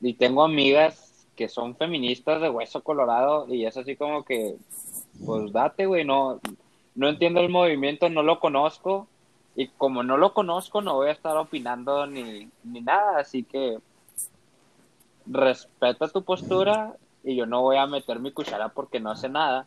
y 0.00 0.14
tengo 0.14 0.44
amigas 0.44 1.26
que 1.36 1.48
son 1.48 1.76
feministas 1.76 2.40
de 2.40 2.50
hueso 2.50 2.82
colorado 2.82 3.46
y 3.52 3.64
es 3.64 3.76
así 3.76 3.96
como 3.96 4.24
que, 4.24 4.56
pues 5.24 5.52
date, 5.52 5.86
güey, 5.86 6.04
no, 6.04 6.40
no 6.94 7.08
entiendo 7.08 7.40
el 7.40 7.48
movimiento, 7.48 8.08
no 8.08 8.22
lo 8.22 8.40
conozco 8.40 9.06
y 9.54 9.68
como 9.68 10.02
no 10.02 10.16
lo 10.16 10.32
conozco 10.34 10.82
no 10.82 10.94
voy 10.94 11.08
a 11.08 11.12
estar 11.12 11.36
opinando 11.36 12.06
ni, 12.06 12.48
ni 12.64 12.80
nada, 12.80 13.18
así 13.18 13.42
que 13.42 13.78
respeta 15.26 16.08
tu 16.08 16.22
postura 16.22 16.96
y 17.24 17.36
yo 17.36 17.46
no 17.46 17.62
voy 17.62 17.76
a 17.76 17.86
meter 17.86 18.20
mi 18.20 18.32
cuchara 18.32 18.68
porque 18.68 19.00
no 19.00 19.14
sé 19.16 19.28
nada. 19.28 19.66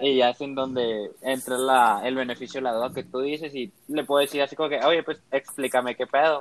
Y 0.00 0.16
ya 0.16 0.30
es 0.30 0.40
en 0.40 0.54
donde 0.54 1.12
entra 1.22 1.56
la, 1.56 2.02
el 2.04 2.14
beneficio 2.14 2.58
de 2.58 2.64
la 2.64 2.74
duda 2.74 2.92
que 2.92 3.04
tú 3.04 3.20
dices 3.20 3.54
y 3.54 3.72
le 3.88 4.04
puedo 4.04 4.20
decir 4.20 4.42
así 4.42 4.56
como 4.56 4.68
que, 4.68 4.84
oye, 4.84 5.02
pues 5.02 5.20
explícame 5.30 5.94
qué 5.94 6.06
pedo. 6.06 6.40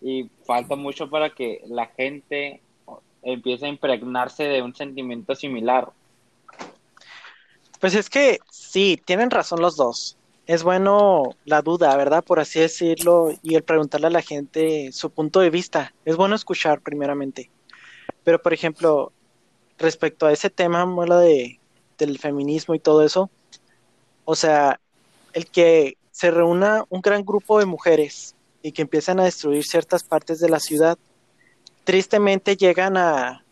Y 0.00 0.28
falta 0.44 0.76
mucho 0.76 1.08
para 1.08 1.30
que 1.30 1.62
la 1.66 1.86
gente 1.86 2.60
empiece 3.22 3.66
a 3.66 3.68
impregnarse 3.68 4.44
de 4.44 4.62
un 4.62 4.74
sentimiento 4.74 5.34
similar. 5.34 5.90
Pues 7.84 7.94
es 7.94 8.08
que 8.08 8.38
sí, 8.50 8.98
tienen 9.04 9.30
razón 9.30 9.60
los 9.60 9.76
dos. 9.76 10.16
Es 10.46 10.62
bueno 10.62 11.36
la 11.44 11.60
duda, 11.60 11.94
¿verdad? 11.98 12.24
Por 12.24 12.40
así 12.40 12.58
decirlo, 12.58 13.34
y 13.42 13.56
el 13.56 13.62
preguntarle 13.62 14.06
a 14.06 14.10
la 14.10 14.22
gente 14.22 14.90
su 14.90 15.10
punto 15.10 15.40
de 15.40 15.50
vista. 15.50 15.92
Es 16.06 16.16
bueno 16.16 16.34
escuchar 16.34 16.80
primeramente. 16.80 17.50
Pero, 18.22 18.40
por 18.40 18.54
ejemplo, 18.54 19.12
respecto 19.76 20.24
a 20.24 20.32
ese 20.32 20.48
tema, 20.48 20.86
la 21.06 21.18
de, 21.18 21.60
del 21.98 22.18
feminismo 22.18 22.74
y 22.74 22.78
todo 22.78 23.04
eso, 23.04 23.28
o 24.24 24.34
sea, 24.34 24.80
el 25.34 25.46
que 25.48 25.98
se 26.10 26.30
reúna 26.30 26.86
un 26.88 27.02
gran 27.02 27.22
grupo 27.22 27.58
de 27.58 27.66
mujeres 27.66 28.34
y 28.62 28.72
que 28.72 28.80
empiezan 28.80 29.20
a 29.20 29.24
destruir 29.24 29.62
ciertas 29.62 30.04
partes 30.04 30.40
de 30.40 30.48
la 30.48 30.58
ciudad, 30.58 30.96
tristemente 31.84 32.56
llegan 32.56 32.96
a, 32.96 33.43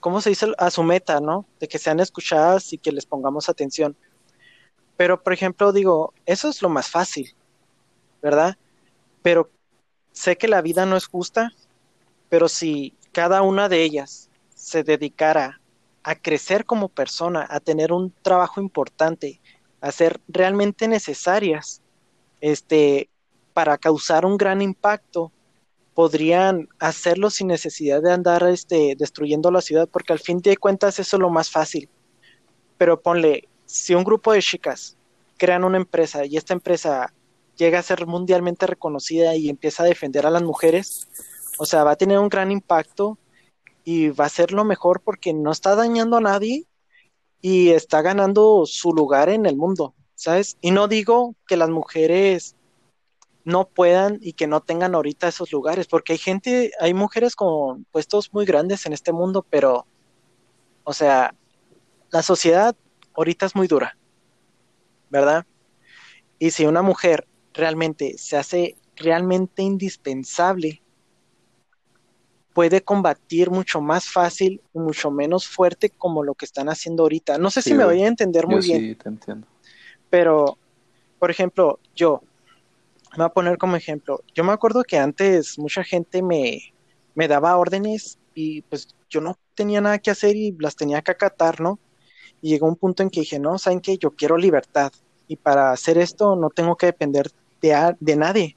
¿cómo 0.00 0.20
se 0.20 0.30
dice? 0.30 0.52
A 0.58 0.70
su 0.70 0.82
meta, 0.82 1.20
¿no? 1.20 1.46
De 1.60 1.68
que 1.68 1.78
sean 1.78 2.00
escuchadas 2.00 2.72
y 2.72 2.78
que 2.78 2.92
les 2.92 3.06
pongamos 3.06 3.48
atención. 3.48 3.96
Pero, 4.96 5.22
por 5.22 5.32
ejemplo, 5.32 5.72
digo, 5.72 6.12
eso 6.26 6.48
es 6.48 6.62
lo 6.62 6.68
más 6.68 6.90
fácil, 6.90 7.34
¿verdad? 8.22 8.56
Pero 9.22 9.50
sé 10.12 10.36
que 10.36 10.48
la 10.48 10.60
vida 10.62 10.86
no 10.86 10.96
es 10.96 11.06
justa, 11.06 11.52
pero 12.28 12.48
si 12.48 12.96
cada 13.12 13.42
una 13.42 13.68
de 13.68 13.82
ellas 13.82 14.28
se 14.54 14.82
dedicara 14.82 15.60
a 16.02 16.14
crecer 16.14 16.64
como 16.64 16.88
persona, 16.88 17.46
a 17.48 17.60
tener 17.60 17.92
un 17.92 18.12
trabajo 18.22 18.60
importante, 18.60 19.40
a 19.80 19.92
ser 19.92 20.20
realmente 20.26 20.88
necesarias, 20.88 21.82
este, 22.40 23.08
para 23.54 23.78
causar 23.78 24.24
un 24.24 24.36
gran 24.36 24.62
impacto, 24.62 25.32
podrían 25.98 26.68
hacerlo 26.78 27.28
sin 27.28 27.48
necesidad 27.48 28.00
de 28.00 28.12
andar 28.12 28.44
este, 28.44 28.94
destruyendo 28.96 29.50
la 29.50 29.60
ciudad, 29.60 29.88
porque 29.88 30.12
al 30.12 30.20
fin 30.20 30.38
de 30.38 30.56
cuentas 30.56 31.00
eso 31.00 31.16
es 31.16 31.20
lo 31.20 31.28
más 31.28 31.50
fácil. 31.50 31.88
Pero 32.76 33.00
ponle, 33.00 33.48
si 33.66 33.96
un 33.96 34.04
grupo 34.04 34.32
de 34.32 34.40
chicas 34.40 34.96
crean 35.38 35.64
una 35.64 35.76
empresa 35.76 36.24
y 36.24 36.36
esta 36.36 36.54
empresa 36.54 37.12
llega 37.56 37.80
a 37.80 37.82
ser 37.82 38.06
mundialmente 38.06 38.64
reconocida 38.68 39.34
y 39.34 39.48
empieza 39.48 39.82
a 39.82 39.86
defender 39.86 40.24
a 40.24 40.30
las 40.30 40.44
mujeres, 40.44 41.08
o 41.58 41.66
sea, 41.66 41.82
va 41.82 41.90
a 41.90 41.96
tener 41.96 42.20
un 42.20 42.28
gran 42.28 42.52
impacto 42.52 43.18
y 43.82 44.10
va 44.10 44.26
a 44.26 44.28
ser 44.28 44.52
lo 44.52 44.64
mejor 44.64 45.00
porque 45.00 45.34
no 45.34 45.50
está 45.50 45.74
dañando 45.74 46.18
a 46.18 46.20
nadie 46.20 46.64
y 47.40 47.70
está 47.70 48.02
ganando 48.02 48.66
su 48.66 48.92
lugar 48.92 49.30
en 49.30 49.46
el 49.46 49.56
mundo, 49.56 49.94
¿sabes? 50.14 50.58
Y 50.60 50.70
no 50.70 50.86
digo 50.86 51.34
que 51.48 51.56
las 51.56 51.70
mujeres 51.70 52.54
no 53.48 53.66
puedan 53.66 54.18
y 54.20 54.34
que 54.34 54.46
no 54.46 54.60
tengan 54.60 54.94
ahorita 54.94 55.26
esos 55.28 55.50
lugares, 55.50 55.86
porque 55.86 56.12
hay 56.12 56.18
gente, 56.18 56.70
hay 56.80 56.92
mujeres 56.92 57.34
con 57.34 57.84
puestos 57.84 58.32
muy 58.34 58.44
grandes 58.44 58.84
en 58.84 58.92
este 58.92 59.10
mundo, 59.10 59.44
pero, 59.48 59.86
o 60.84 60.92
sea, 60.92 61.34
la 62.10 62.22
sociedad 62.22 62.76
ahorita 63.14 63.46
es 63.46 63.56
muy 63.56 63.66
dura, 63.66 63.96
¿verdad? 65.08 65.46
Y 66.38 66.50
si 66.50 66.66
una 66.66 66.82
mujer 66.82 67.26
realmente 67.54 68.18
se 68.18 68.36
hace 68.36 68.76
realmente 68.96 69.62
indispensable, 69.62 70.82
puede 72.52 72.82
combatir 72.82 73.50
mucho 73.50 73.80
más 73.80 74.10
fácil 74.10 74.60
y 74.74 74.78
mucho 74.78 75.10
menos 75.10 75.48
fuerte 75.48 75.88
como 75.88 76.22
lo 76.22 76.34
que 76.34 76.44
están 76.44 76.68
haciendo 76.68 77.04
ahorita. 77.04 77.38
No 77.38 77.50
sé 77.50 77.62
Sí, 77.62 77.70
si 77.70 77.76
me 77.76 77.84
voy 77.86 78.02
a 78.02 78.08
entender 78.08 78.46
muy 78.46 78.56
Yo 78.56 78.62
bien. 78.62 78.80
sí 78.80 78.94
te 78.94 79.08
entiendo. 79.08 79.46
Pero, 80.10 80.58
por 81.18 81.30
ejemplo, 81.30 81.78
yo, 81.94 82.22
me 83.18 83.24
voy 83.24 83.30
a 83.30 83.34
poner 83.34 83.58
como 83.58 83.74
ejemplo, 83.74 84.22
yo 84.32 84.44
me 84.44 84.52
acuerdo 84.52 84.84
que 84.84 84.96
antes 84.96 85.58
mucha 85.58 85.82
gente 85.82 86.22
me, 86.22 86.72
me 87.16 87.26
daba 87.26 87.56
órdenes 87.56 88.16
y 88.32 88.62
pues 88.62 88.88
yo 89.10 89.20
no 89.20 89.36
tenía 89.56 89.80
nada 89.80 89.98
que 89.98 90.12
hacer 90.12 90.36
y 90.36 90.52
las 90.60 90.76
tenía 90.76 91.02
que 91.02 91.10
acatar, 91.10 91.60
¿no? 91.60 91.80
Y 92.40 92.50
llegó 92.50 92.68
un 92.68 92.76
punto 92.76 93.02
en 93.02 93.10
que 93.10 93.20
dije, 93.20 93.40
no, 93.40 93.58
¿saben 93.58 93.80
qué? 93.80 93.98
Yo 93.98 94.12
quiero 94.12 94.36
libertad 94.36 94.92
y 95.26 95.34
para 95.34 95.72
hacer 95.72 95.98
esto 95.98 96.36
no 96.36 96.48
tengo 96.50 96.76
que 96.76 96.86
depender 96.86 97.28
de, 97.60 97.96
de 97.98 98.16
nadie. 98.16 98.56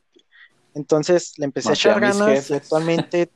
Entonces 0.76 1.34
le 1.40 1.46
empecé 1.46 1.70
a 1.70 1.74
echar 1.74 2.00
ganas 2.00 2.52
y 2.52 2.54
actualmente 2.54 3.32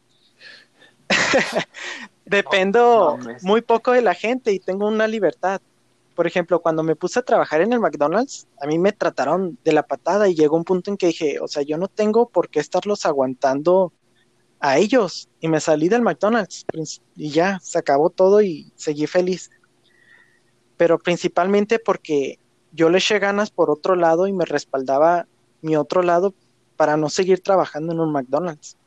dependo 2.25 3.17
muy 3.41 3.61
poco 3.61 3.93
de 3.93 4.03
la 4.03 4.13
gente 4.13 4.51
y 4.51 4.59
tengo 4.59 4.87
una 4.87 5.07
libertad. 5.07 5.59
Por 6.15 6.27
ejemplo, 6.27 6.61
cuando 6.61 6.81
me 6.81 6.95
puse 6.95 7.19
a 7.19 7.23
trabajar 7.23 7.61
en 7.61 7.73
el 7.73 7.81
McDonald's, 7.81 8.47
a 8.61 8.67
mí 8.67 8.79
me 8.79 8.93
trataron 8.93 9.59
de 9.65 9.73
la 9.73 9.83
patada 9.83 10.29
y 10.29 10.35
llegó 10.35 10.55
un 10.55 10.63
punto 10.63 10.89
en 10.89 10.97
que 10.97 11.07
dije, 11.07 11.39
o 11.41 11.47
sea, 11.47 11.61
yo 11.61 11.77
no 11.77 11.89
tengo 11.89 12.29
por 12.29 12.49
qué 12.49 12.61
estarlos 12.61 13.05
aguantando 13.05 13.91
a 14.61 14.77
ellos. 14.77 15.29
Y 15.41 15.49
me 15.49 15.59
salí 15.59 15.89
del 15.89 16.01
McDonald's 16.01 16.65
y 17.15 17.29
ya, 17.29 17.59
se 17.61 17.77
acabó 17.77 18.09
todo 18.09 18.41
y 18.41 18.71
seguí 18.75 19.07
feliz. 19.07 19.51
Pero 20.77 20.99
principalmente 20.99 21.79
porque 21.79 22.39
yo 22.71 22.89
le 22.89 22.97
eché 22.97 23.19
ganas 23.19 23.51
por 23.51 23.69
otro 23.69 23.95
lado 23.95 24.27
y 24.27 24.33
me 24.33 24.45
respaldaba 24.45 25.27
mi 25.61 25.75
otro 25.75 26.01
lado 26.01 26.33
para 26.77 26.95
no 26.95 27.09
seguir 27.09 27.41
trabajando 27.41 27.91
en 27.91 27.99
un 27.99 28.11
McDonald's. 28.11 28.77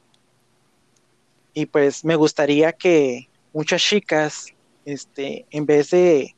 Y 1.53 1.67
pues 1.67 2.05
me 2.05 2.17
gustaría 2.17 2.73
que 2.73 3.29
muchas 3.53 3.83
chicas, 3.83 4.47
este, 4.85 5.47
en 5.51 5.67
vez 5.67 5.91
de, 5.91 6.37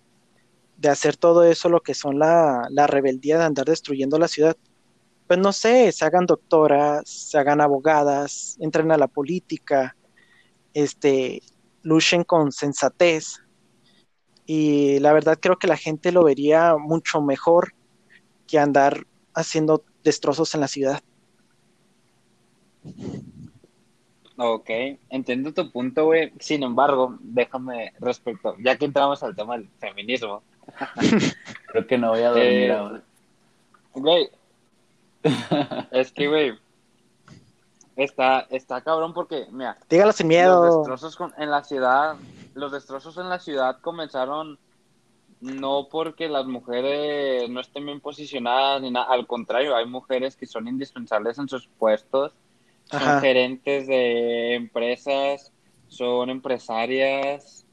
de 0.81 0.89
hacer 0.89 1.17
todo 1.17 1.45
eso, 1.45 1.69
lo 1.69 1.83
que 1.83 1.93
son 1.93 2.19
la, 2.19 2.67
la 2.71 2.87
rebeldía 2.87 3.39
de 3.39 3.45
andar 3.45 3.67
destruyendo 3.67 4.19
la 4.19 4.29
ciudad, 4.29 4.57
pues 5.27 5.39
no 5.39 5.53
sé, 5.53 5.93
se 5.93 6.05
hagan 6.07 6.25
doctoras, 6.25 7.07
se 7.07 7.39
hagan 7.39 7.61
abogadas, 7.61 8.57
entren 8.61 8.91
a 8.91 8.97
la 8.97 9.07
política, 9.07 9.95
este, 10.73 11.43
luchen 11.83 12.25
con 12.25 12.51
sensatez. 12.51 13.43
Y 14.47 14.99
la 15.01 15.13
verdad 15.13 15.39
creo 15.41 15.59
que 15.59 15.69
la 15.69 15.77
gente 15.77 16.13
lo 16.13 16.25
vería 16.25 16.77
mucho 16.79 17.21
mejor 17.21 17.75
que 18.49 18.59
andar 18.59 19.07
haciendo 19.35 19.85
destrozos 20.03 20.55
en 20.55 20.63
la 20.63 20.69
ciudad. 20.69 21.03
Ok, 24.37 24.71
entiendo 25.11 25.53
tu 25.53 25.71
punto, 25.71 26.07
güey. 26.07 26.33
Sin 26.41 26.63
embargo, 26.63 27.19
déjame 27.21 27.93
respecto, 28.01 28.57
ya 28.59 28.77
que 28.79 28.87
entramos 28.87 29.23
al 29.23 29.37
tema 29.37 29.59
del 29.59 29.69
feminismo. 29.79 30.43
Creo 31.67 31.87
que 31.87 31.99
no 31.99 32.11
voy 32.11 32.21
a 32.21 32.29
dormir 32.31 32.47
eh, 32.47 32.73
ahora. 32.73 33.03
Güey, 33.95 34.31
es 35.91 36.13
que, 36.13 36.29
güey, 36.29 36.59
está, 37.97 38.47
está 38.51 38.81
cabrón 38.81 39.13
porque, 39.13 39.47
mira. 39.51 39.77
Dígalo 39.89 40.13
sin 40.13 40.29
miedo. 40.29 40.65
Los 40.65 40.77
destrozos 40.77 41.33
en 41.37 41.51
la 41.51 41.65
ciudad, 41.65 42.17
los 42.55 42.73
destrozos 42.73 43.17
en 43.19 43.29
la 43.29 43.39
ciudad 43.39 43.79
comenzaron 43.81 44.59
no 45.41 45.89
porque 45.91 46.29
las 46.29 46.47
mujeres 46.47 47.49
no 47.49 47.61
estén 47.61 47.87
bien 47.87 48.01
posicionadas 48.01 48.83
ni 48.83 48.91
nada, 48.91 49.07
al 49.07 49.27
contrario, 49.27 49.75
hay 49.75 49.87
mujeres 49.87 50.37
que 50.37 50.47
son 50.47 50.69
indispensables 50.69 51.39
en 51.39 51.49
sus 51.49 51.67
puestos, 51.67 52.33
son 52.85 53.21
gerentes 53.21 53.87
de 53.87 54.55
empresas, 54.55 55.53
son 55.89 56.31
empresarias. 56.31 57.65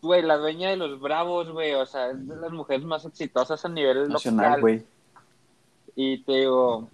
Güey, 0.00 0.22
la 0.22 0.36
dueña 0.36 0.70
de 0.70 0.76
los 0.76 1.00
Bravos, 1.00 1.50
güey, 1.50 1.74
o 1.74 1.84
sea, 1.84 2.10
es 2.10 2.28
de 2.28 2.36
las 2.36 2.52
mujeres 2.52 2.84
más 2.84 3.04
exitosas 3.04 3.64
a 3.64 3.68
nivel 3.68 4.08
nacional, 4.08 4.60
güey. 4.60 4.84
Y 5.96 6.22
te 6.22 6.32
digo, 6.32 6.88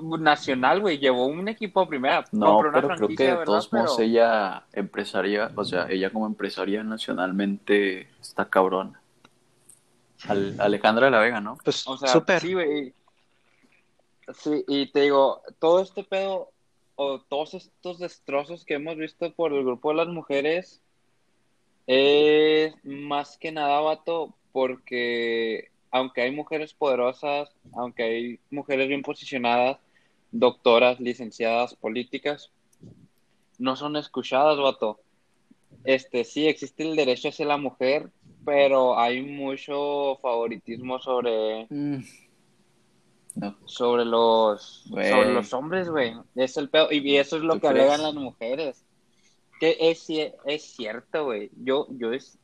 nacional, 0.00 0.80
güey, 0.80 0.98
llevó 0.98 1.26
un 1.26 1.48
equipo 1.48 1.86
primera. 1.88 2.24
No, 2.32 2.58
pero 2.58 2.88
creo 2.88 3.08
que 3.08 3.36
de 3.36 3.44
todos 3.44 3.72
modos 3.72 3.98
ella 3.98 4.64
empresaria, 4.72 5.50
o 5.54 5.64
sea, 5.64 5.86
ella 5.88 6.10
como 6.10 6.26
empresaria 6.26 6.82
nacionalmente 6.82 8.08
está 8.20 8.48
cabrón. 8.48 8.96
Alejandra 10.58 11.06
de 11.06 11.10
la 11.10 11.18
Vega, 11.18 11.40
¿no? 11.40 11.58
Pues 11.62 11.86
o 11.86 11.96
sea, 11.96 12.38
Sí, 12.40 12.54
güey. 12.54 12.94
Sí, 14.32 14.64
y 14.68 14.90
te 14.90 15.02
digo, 15.02 15.42
todo 15.58 15.80
este 15.80 16.02
pedo 16.02 16.50
o 16.96 17.20
todos 17.20 17.54
estos 17.54 17.98
destrozos 17.98 18.64
que 18.64 18.74
hemos 18.74 18.96
visto 18.96 19.32
por 19.34 19.52
el 19.52 19.64
grupo 19.64 19.90
de 19.90 19.96
las 19.96 20.08
mujeres 20.08 20.80
es 21.86 22.74
más 22.84 23.38
que 23.38 23.52
nada, 23.52 23.80
vato, 23.80 24.34
porque 24.52 25.70
aunque 25.90 26.22
hay 26.22 26.30
mujeres 26.30 26.74
poderosas, 26.74 27.50
aunque 27.72 28.02
hay 28.02 28.40
mujeres 28.50 28.88
bien 28.88 29.02
posicionadas, 29.02 29.78
doctoras, 30.32 30.98
licenciadas, 30.98 31.74
políticas, 31.74 32.50
no 33.58 33.76
son 33.76 33.96
escuchadas, 33.96 34.58
vato. 34.58 35.00
Este, 35.84 36.24
sí, 36.24 36.46
existe 36.46 36.82
el 36.82 36.96
derecho 36.96 37.28
hacia 37.28 37.46
la 37.46 37.56
mujer, 37.56 38.10
pero 38.44 38.98
hay 38.98 39.22
mucho 39.22 40.16
favoritismo 40.20 40.98
sobre... 40.98 41.66
Mm. 41.70 42.02
Sobre 43.64 44.04
los 44.04 44.84
sobre 44.88 45.32
los 45.32 45.52
hombres, 45.52 45.90
güey. 45.90 46.14
Es 46.36 46.56
el. 46.56 46.70
Y 46.92 47.16
eso 47.16 47.36
es 47.36 47.42
lo 47.42 47.58
que 47.58 47.66
alegan 47.66 48.04
las 48.04 48.14
mujeres. 48.14 48.84
Que 49.64 49.78
es, 49.80 50.06
es 50.44 50.62
cierto, 50.62 51.24
güey. 51.24 51.50
Yo, 51.56 51.86
yo 51.96 52.12
es, 52.12 52.36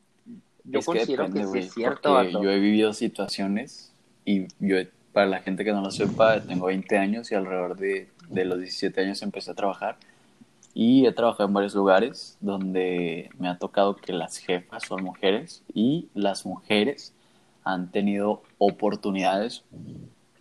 yo 0.64 0.81
considero 0.81 1.31
que, 1.31 1.59
es 1.59 1.75
cierto, 1.75 2.23
Yo 2.23 2.51
he 2.51 2.59
vivido 2.59 2.95
situaciones 2.95 3.93
y 4.25 4.47
yo 4.59 4.79
para 5.12 5.27
la 5.27 5.41
gente 5.41 5.62
que 5.62 5.73
no 5.73 5.83
lo 5.83 5.91
sepa, 5.91 6.41
tengo 6.41 6.68
20 6.68 6.97
años 6.97 7.31
y 7.31 7.35
alrededor 7.35 7.77
de, 7.77 8.09
de, 8.31 8.45
los 8.47 8.59
17 8.59 9.03
años 9.03 9.21
empecé 9.21 9.51
a 9.51 9.55
trabajar. 9.55 9.99
Y 10.73 11.05
he 11.05 11.12
trabajado 11.12 11.47
en 11.47 11.53
varios 11.53 11.75
lugares 11.75 12.39
donde 12.41 13.29
me 13.39 13.51
ha 13.51 13.59
tocado 13.59 13.97
que 13.97 14.14
las 14.14 14.39
jefas 14.39 14.85
son 14.87 15.05
mujeres 15.05 15.62
y 15.75 16.09
las 16.14 16.47
mujeres 16.47 17.12
han 17.64 17.91
tenido 17.91 18.43
oportunidades 18.57 19.62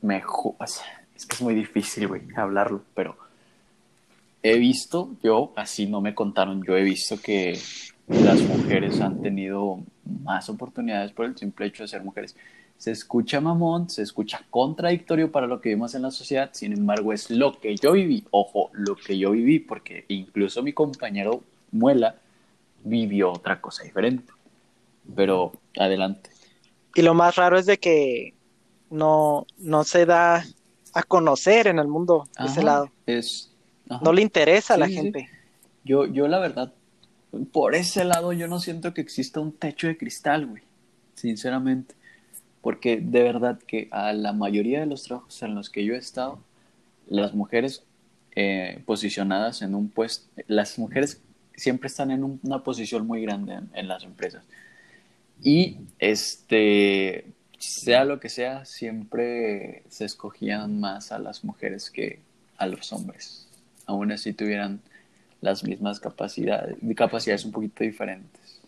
mejor. 0.01 0.55
Es 1.13 1.25
que 1.25 1.36
es 1.36 1.41
muy 1.41 1.55
difícil, 1.55 2.07
güey, 2.07 2.21
hablarlo, 2.38 2.84
pero 2.95 3.17
he 4.43 4.57
visto, 4.57 5.15
yo, 5.23 5.53
así 5.55 5.87
no 5.87 6.01
me 6.01 6.15
contaron, 6.15 6.63
yo 6.63 6.77
he 6.77 6.83
visto 6.83 7.19
que 7.21 7.59
las 8.07 8.41
mujeres 8.41 8.99
han 9.01 9.21
tenido 9.21 9.79
más 10.23 10.49
oportunidades 10.49 11.11
por 11.11 11.25
el 11.25 11.37
simple 11.37 11.67
hecho 11.67 11.83
de 11.83 11.89
ser 11.89 12.03
mujeres 12.03 12.35
se 12.79 12.91
escucha 12.91 13.41
mamón, 13.41 13.89
se 13.89 14.01
escucha 14.01 14.41
contradictorio 14.49 15.33
para 15.33 15.47
lo 15.47 15.59
que 15.59 15.67
vimos 15.67 15.95
en 15.95 16.01
la 16.01 16.11
sociedad, 16.11 16.49
sin 16.53 16.71
embargo 16.71 17.11
es 17.11 17.29
lo 17.29 17.59
que 17.59 17.75
yo 17.75 17.91
viví, 17.91 18.25
ojo, 18.31 18.69
lo 18.71 18.95
que 18.95 19.17
yo 19.17 19.31
viví, 19.31 19.59
porque 19.59 20.05
incluso 20.07 20.63
mi 20.63 20.71
compañero 20.71 21.43
Muela 21.71 22.15
vivió 22.85 23.33
otra 23.33 23.59
cosa 23.59 23.83
diferente. 23.83 24.31
Pero 25.13 25.51
adelante. 25.77 26.29
Y 26.95 27.01
lo 27.01 27.13
más 27.13 27.35
raro 27.35 27.59
es 27.59 27.65
de 27.65 27.79
que 27.79 28.33
no, 28.89 29.45
no 29.57 29.83
se 29.83 30.05
da 30.05 30.45
a 30.93 31.03
conocer 31.03 31.67
en 31.67 31.79
el 31.79 31.87
mundo 31.89 32.29
ese 32.39 32.63
lado. 32.63 32.89
Es, 33.05 33.51
no 34.01 34.13
le 34.13 34.21
interesa 34.21 34.75
a 34.75 34.77
la 34.77 34.87
gente. 34.87 35.29
Yo, 35.83 36.05
yo 36.05 36.27
la 36.27 36.39
verdad, 36.39 36.73
por 37.51 37.75
ese 37.75 38.03
lado 38.03 38.33
yo 38.33 38.47
no 38.47 38.59
siento 38.59 38.93
que 38.93 39.01
exista 39.01 39.39
un 39.39 39.51
techo 39.51 39.87
de 39.87 39.97
cristal, 39.97 40.45
güey. 40.45 40.63
Sinceramente 41.15 41.95
porque 42.61 42.97
de 42.97 43.23
verdad 43.23 43.59
que 43.59 43.87
a 43.91 44.13
la 44.13 44.33
mayoría 44.33 44.81
de 44.81 44.85
los 44.85 45.03
trabajos 45.03 45.41
en 45.41 45.55
los 45.55 45.69
que 45.69 45.85
yo 45.85 45.93
he 45.93 45.97
estado, 45.97 46.39
las 47.07 47.33
mujeres 47.33 47.83
eh, 48.35 48.81
posicionadas 48.85 49.61
en 49.61 49.75
un 49.75 49.89
puesto, 49.89 50.29
las 50.47 50.77
mujeres 50.77 51.21
siempre 51.55 51.87
están 51.87 52.11
en 52.11 52.39
una 52.43 52.63
posición 52.63 53.07
muy 53.07 53.21
grande 53.21 53.59
en, 53.73 53.87
las 53.87 54.03
empresas. 54.03 54.43
Y 55.41 55.77
este, 55.99 57.25
sea 57.57 58.03
lo 58.05 58.19
que 58.19 58.29
sea, 58.29 58.65
siempre 58.65 59.83
se 59.89 60.05
escogían 60.05 60.79
más 60.79 61.11
a 61.11 61.19
las 61.19 61.43
mujeres 61.43 61.89
que 61.89 62.19
a 62.57 62.67
los 62.67 62.91
hombres. 62.91 63.47
Aún 63.89 64.11
así 64.11 64.33
tuvieran 64.33 64.81
las 65.41 65.63
mismas 65.63 65.99
capacidades, 65.99 66.77
capacidades 66.95 67.43
un 67.43 67.51
poquito 67.51 67.83
diferentes. 67.83 68.61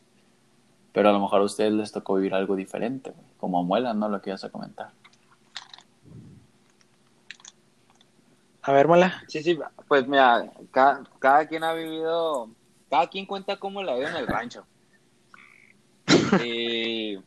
Pero 0.92 1.10
a 1.10 1.12
lo 1.12 1.20
mejor 1.20 1.42
a 1.42 1.44
ustedes 1.44 1.72
les 1.72 1.92
tocó 1.92 2.16
vivir 2.16 2.34
algo 2.34 2.56
diferente, 2.56 3.14
como 3.38 3.64
Muela, 3.64 3.94
¿no? 3.94 4.10
Lo 4.10 4.20
que 4.20 4.32
ibas 4.32 4.44
a 4.44 4.50
comentar. 4.50 4.90
A 8.64 8.72
ver, 8.72 8.88
Muela. 8.88 9.22
Sí, 9.28 9.44
sí, 9.44 9.60
pues 9.88 10.08
mira, 10.08 10.52
cada, 10.72 11.48
quien 11.48 11.64
ha 11.64 11.76
vivido, 11.76 12.50
cada 12.90 13.08
quien 13.08 13.28
cuenta 13.28 13.58
cómo 13.58 13.84
la 13.84 13.94
vida 13.94 14.10
en 14.10 14.16
el 14.16 14.28
rancho. 14.28 14.66
y, 16.44 17.20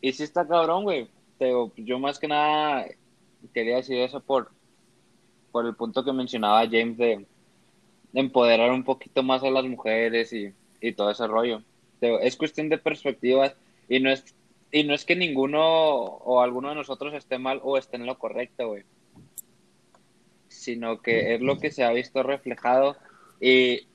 y 0.00 0.12
sí 0.12 0.24
está 0.24 0.44
cabrón, 0.44 0.82
güey. 0.82 1.08
Yo 1.76 2.00
más 2.00 2.18
que 2.18 2.26
nada 2.26 2.84
quería 3.54 3.76
decir 3.76 3.96
eso 3.98 4.18
por, 4.18 4.50
por 5.50 5.66
el 5.66 5.74
punto 5.74 6.04
que 6.04 6.12
mencionaba 6.12 6.66
James 6.66 6.96
de, 6.96 7.26
empoderar 8.12 8.72
un 8.72 8.82
poquito 8.82 9.22
más 9.22 9.42
a 9.44 9.50
las 9.50 9.64
mujeres 9.64 10.32
y, 10.32 10.52
y 10.80 10.92
todo 10.92 11.10
ese 11.10 11.26
rollo 11.28 11.62
es 12.00 12.36
cuestión 12.36 12.68
de 12.68 12.78
perspectivas 12.78 13.54
y 13.88 14.00
no 14.00 14.10
es 14.10 14.24
y 14.72 14.84
no 14.84 14.94
es 14.94 15.04
que 15.04 15.16
ninguno 15.16 15.60
o 15.60 16.40
alguno 16.40 16.68
de 16.68 16.76
nosotros 16.76 17.12
esté 17.14 17.38
mal 17.38 17.60
o 17.64 17.76
esté 17.76 17.96
en 17.96 18.06
lo 18.06 18.18
correcto, 18.18 18.68
güey. 18.68 18.84
Sino 20.46 21.02
que 21.02 21.34
es 21.34 21.40
lo 21.40 21.58
que 21.58 21.72
se 21.72 21.82
ha 21.82 21.90
visto 21.90 22.22
reflejado 22.22 22.96
Y 23.40 23.88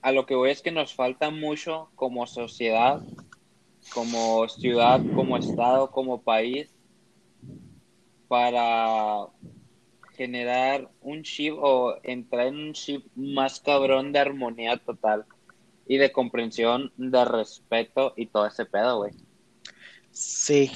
a 0.00 0.12
lo 0.12 0.24
que 0.24 0.34
voy 0.34 0.50
es 0.50 0.62
que 0.62 0.72
nos 0.72 0.94
falta 0.94 1.28
mucho 1.30 1.90
como 1.96 2.26
sociedad, 2.26 3.02
como 3.92 4.48
ciudad, 4.48 5.02
como 5.14 5.36
estado, 5.36 5.90
como 5.90 6.22
país, 6.22 6.74
para 8.26 9.26
generar 10.16 10.90
un 11.02 11.22
chip 11.22 11.54
o 11.58 11.96
entrar 12.02 12.48
en 12.48 12.56
un 12.56 12.72
chip 12.72 13.06
más 13.14 13.60
cabrón 13.60 14.12
de 14.12 14.18
armonía 14.18 14.78
total 14.78 15.24
y 15.86 15.98
de 15.98 16.10
comprensión, 16.10 16.92
de 16.96 17.24
respeto 17.24 18.12
y 18.16 18.26
todo 18.26 18.46
ese 18.46 18.64
pedo, 18.64 18.98
güey. 18.98 19.12
Sí. 20.10 20.72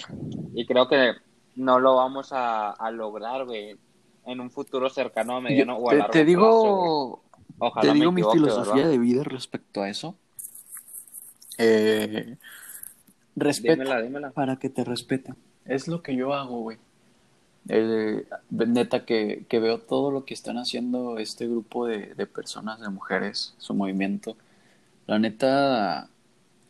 Y 0.54 0.66
creo 0.66 0.88
que 0.88 1.14
no 1.56 1.80
lo 1.80 1.96
vamos 1.96 2.32
a, 2.32 2.70
a 2.70 2.90
lograr, 2.90 3.44
güey, 3.46 3.76
en 4.26 4.40
un 4.40 4.50
futuro 4.50 4.88
cercano, 4.90 5.40
mediano 5.40 5.76
o 5.76 5.88
a 5.88 5.92
te, 5.92 5.98
largo 5.98 6.12
te 6.12 6.24
digo, 6.24 6.42
plazo, 6.42 6.76
güey. 6.76 7.30
Ojalá 7.58 7.82
te 7.82 7.88
me 7.88 8.00
digo 8.00 8.12
mi 8.12 8.22
filosofía 8.22 8.74
¿verdad? 8.74 8.90
de 8.90 8.98
vida 8.98 9.24
respecto 9.24 9.82
a 9.82 9.88
eso. 9.88 10.16
Eh, 11.58 12.36
respeto 13.36 13.82
Dímela, 13.82 14.02
dímela. 14.02 14.30
para 14.30 14.56
que 14.56 14.70
te 14.70 14.84
respeten. 14.84 15.36
Es 15.64 15.88
lo 15.88 16.02
que 16.02 16.16
yo 16.16 16.32
hago, 16.32 16.60
güey. 16.60 16.78
Eh, 17.68 18.24
neta 18.50 19.04
que, 19.04 19.44
que 19.48 19.60
veo 19.60 19.78
todo 19.78 20.10
lo 20.10 20.24
que 20.24 20.34
están 20.34 20.58
haciendo 20.58 21.18
este 21.18 21.46
grupo 21.46 21.86
de, 21.86 22.14
de 22.14 22.26
personas, 22.26 22.80
de 22.80 22.88
mujeres, 22.88 23.54
su 23.58 23.74
movimiento. 23.74 24.36
La 25.06 25.18
neta, 25.18 26.08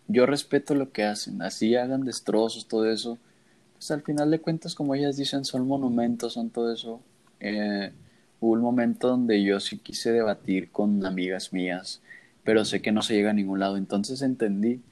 yo 0.08 0.26
respeto 0.26 0.74
lo 0.74 0.92
que 0.92 1.04
hacen. 1.04 1.42
Así 1.42 1.76
hagan 1.76 2.04
destrozos, 2.04 2.66
todo 2.66 2.90
eso. 2.90 3.18
Pues 3.74 3.90
al 3.90 4.02
final 4.02 4.30
de 4.30 4.40
cuentas, 4.40 4.74
como 4.74 4.94
ellas 4.94 5.16
dicen, 5.16 5.44
son 5.44 5.66
monumentos, 5.66 6.34
son 6.34 6.50
todo 6.50 6.72
eso. 6.72 7.00
Eh, 7.40 7.92
hubo 8.40 8.52
un 8.52 8.60
momento 8.60 9.08
donde 9.08 9.42
yo 9.42 9.60
sí 9.60 9.78
quise 9.78 10.12
debatir 10.12 10.70
con 10.70 11.04
amigas 11.06 11.52
mías, 11.52 12.02
pero 12.44 12.64
sé 12.64 12.82
que 12.82 12.92
no 12.92 13.02
se 13.02 13.14
llega 13.14 13.30
a 13.30 13.34
ningún 13.34 13.60
lado. 13.60 13.76
Entonces 13.76 14.22
entendí 14.22 14.82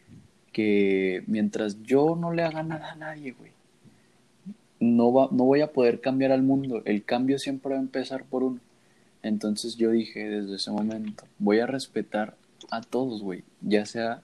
que 0.53 1.22
mientras 1.26 1.82
yo 1.82 2.16
no 2.16 2.32
le 2.32 2.42
haga 2.42 2.62
nada 2.62 2.92
a 2.92 2.96
nadie, 2.96 3.32
güey, 3.32 3.53
no, 4.81 5.12
va, 5.12 5.29
no 5.31 5.45
voy 5.45 5.61
a 5.61 5.72
poder 5.72 6.01
cambiar 6.01 6.33
al 6.33 6.43
mundo. 6.43 6.83
El 6.85 7.05
cambio 7.05 7.39
siempre 7.39 7.72
va 7.72 7.79
a 7.79 7.83
empezar 7.83 8.24
por 8.24 8.43
uno. 8.43 8.61
Entonces 9.22 9.76
yo 9.76 9.91
dije 9.91 10.29
desde 10.29 10.57
ese 10.57 10.70
momento, 10.70 11.24
voy 11.39 11.59
a 11.61 11.66
respetar 11.66 12.35
a 12.70 12.81
todos, 12.81 13.22
güey, 13.22 13.43
ya 13.61 13.85
sea 13.85 14.22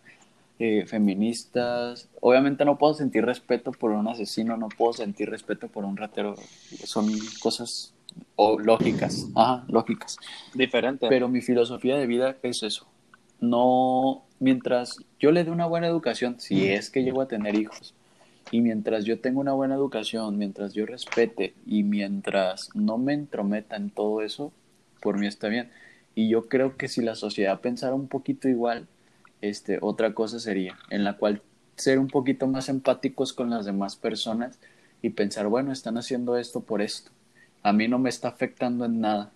eh, 0.59 0.85
feministas. 0.87 2.09
Obviamente 2.21 2.65
no 2.65 2.79
puedo 2.79 2.95
sentir 2.95 3.25
respeto 3.25 3.73
por 3.73 3.91
un 3.91 4.07
asesino, 4.07 4.57
no 4.57 4.69
puedo 4.69 4.93
sentir 4.93 5.31
respeto 5.31 5.69
por 5.69 5.85
un 5.85 5.97
ratero. 5.97 6.37
Son 6.85 7.11
cosas 7.41 7.93
o 8.37 8.59
lógicas, 8.59 9.27
ajá, 9.35 9.65
lógicas. 9.69 10.17
Diferente. 10.55 11.09
Pero 11.09 11.29
mi 11.29 11.41
filosofía 11.41 11.97
de 11.97 12.07
vida 12.07 12.37
es 12.43 12.63
eso. 12.63 12.87
No, 13.41 14.23
mientras 14.39 14.99
yo 15.19 15.33
le 15.33 15.45
dé 15.45 15.51
una 15.51 15.67
buena 15.67 15.87
educación, 15.89 16.37
si 16.39 16.69
es 16.69 16.89
que 16.89 17.03
llego 17.03 17.21
a 17.21 17.29
tener 17.29 17.57
hijos, 17.57 17.95
y 18.51 18.61
mientras 18.61 19.05
yo 19.05 19.21
tenga 19.21 19.41
una 19.41 19.53
buena 19.53 19.75
educación, 19.75 20.39
mientras 20.39 20.75
yo 20.75 20.87
respete 20.87 21.55
y 21.67 21.83
mientras 21.83 22.71
no 22.75 22.99
me 22.99 23.15
entrometa 23.15 23.77
en 23.77 23.91
todo 23.91 24.23
eso, 24.23 24.53
por 25.01 25.19
mí 25.19 25.27
está 25.27 25.49
bien. 25.49 25.71
Y 26.15 26.29
yo 26.29 26.49
creo 26.49 26.77
que 26.77 26.89
si 26.89 27.03
la 27.03 27.15
sociedad 27.15 27.61
pensara 27.61 27.95
un 27.95 28.09
poquito 28.09 28.49
igual, 28.49 28.87
este, 29.41 29.79
otra 29.81 30.15
cosa 30.15 30.39
sería, 30.39 30.77
en 30.91 31.05
la 31.05 31.17
cual 31.17 31.43
ser 31.77 31.99
un 31.99 32.09
poquito 32.09 32.47
más 32.47 32.69
empáticos 32.69 33.33
con 33.33 33.51
las 33.51 33.67
demás 33.67 33.97
personas 33.97 34.59
y 35.03 35.11
pensar, 35.11 35.49
bueno, 35.49 35.73
están 35.73 35.99
haciendo 35.99 36.37
esto 36.39 36.61
por 36.61 36.81
esto. 36.81 37.11
A 37.63 37.73
mí 37.73 37.89
no 37.89 37.99
me 37.99 38.09
está 38.09 38.29
afectando 38.29 38.85
en 38.85 39.01
nada. 39.01 39.31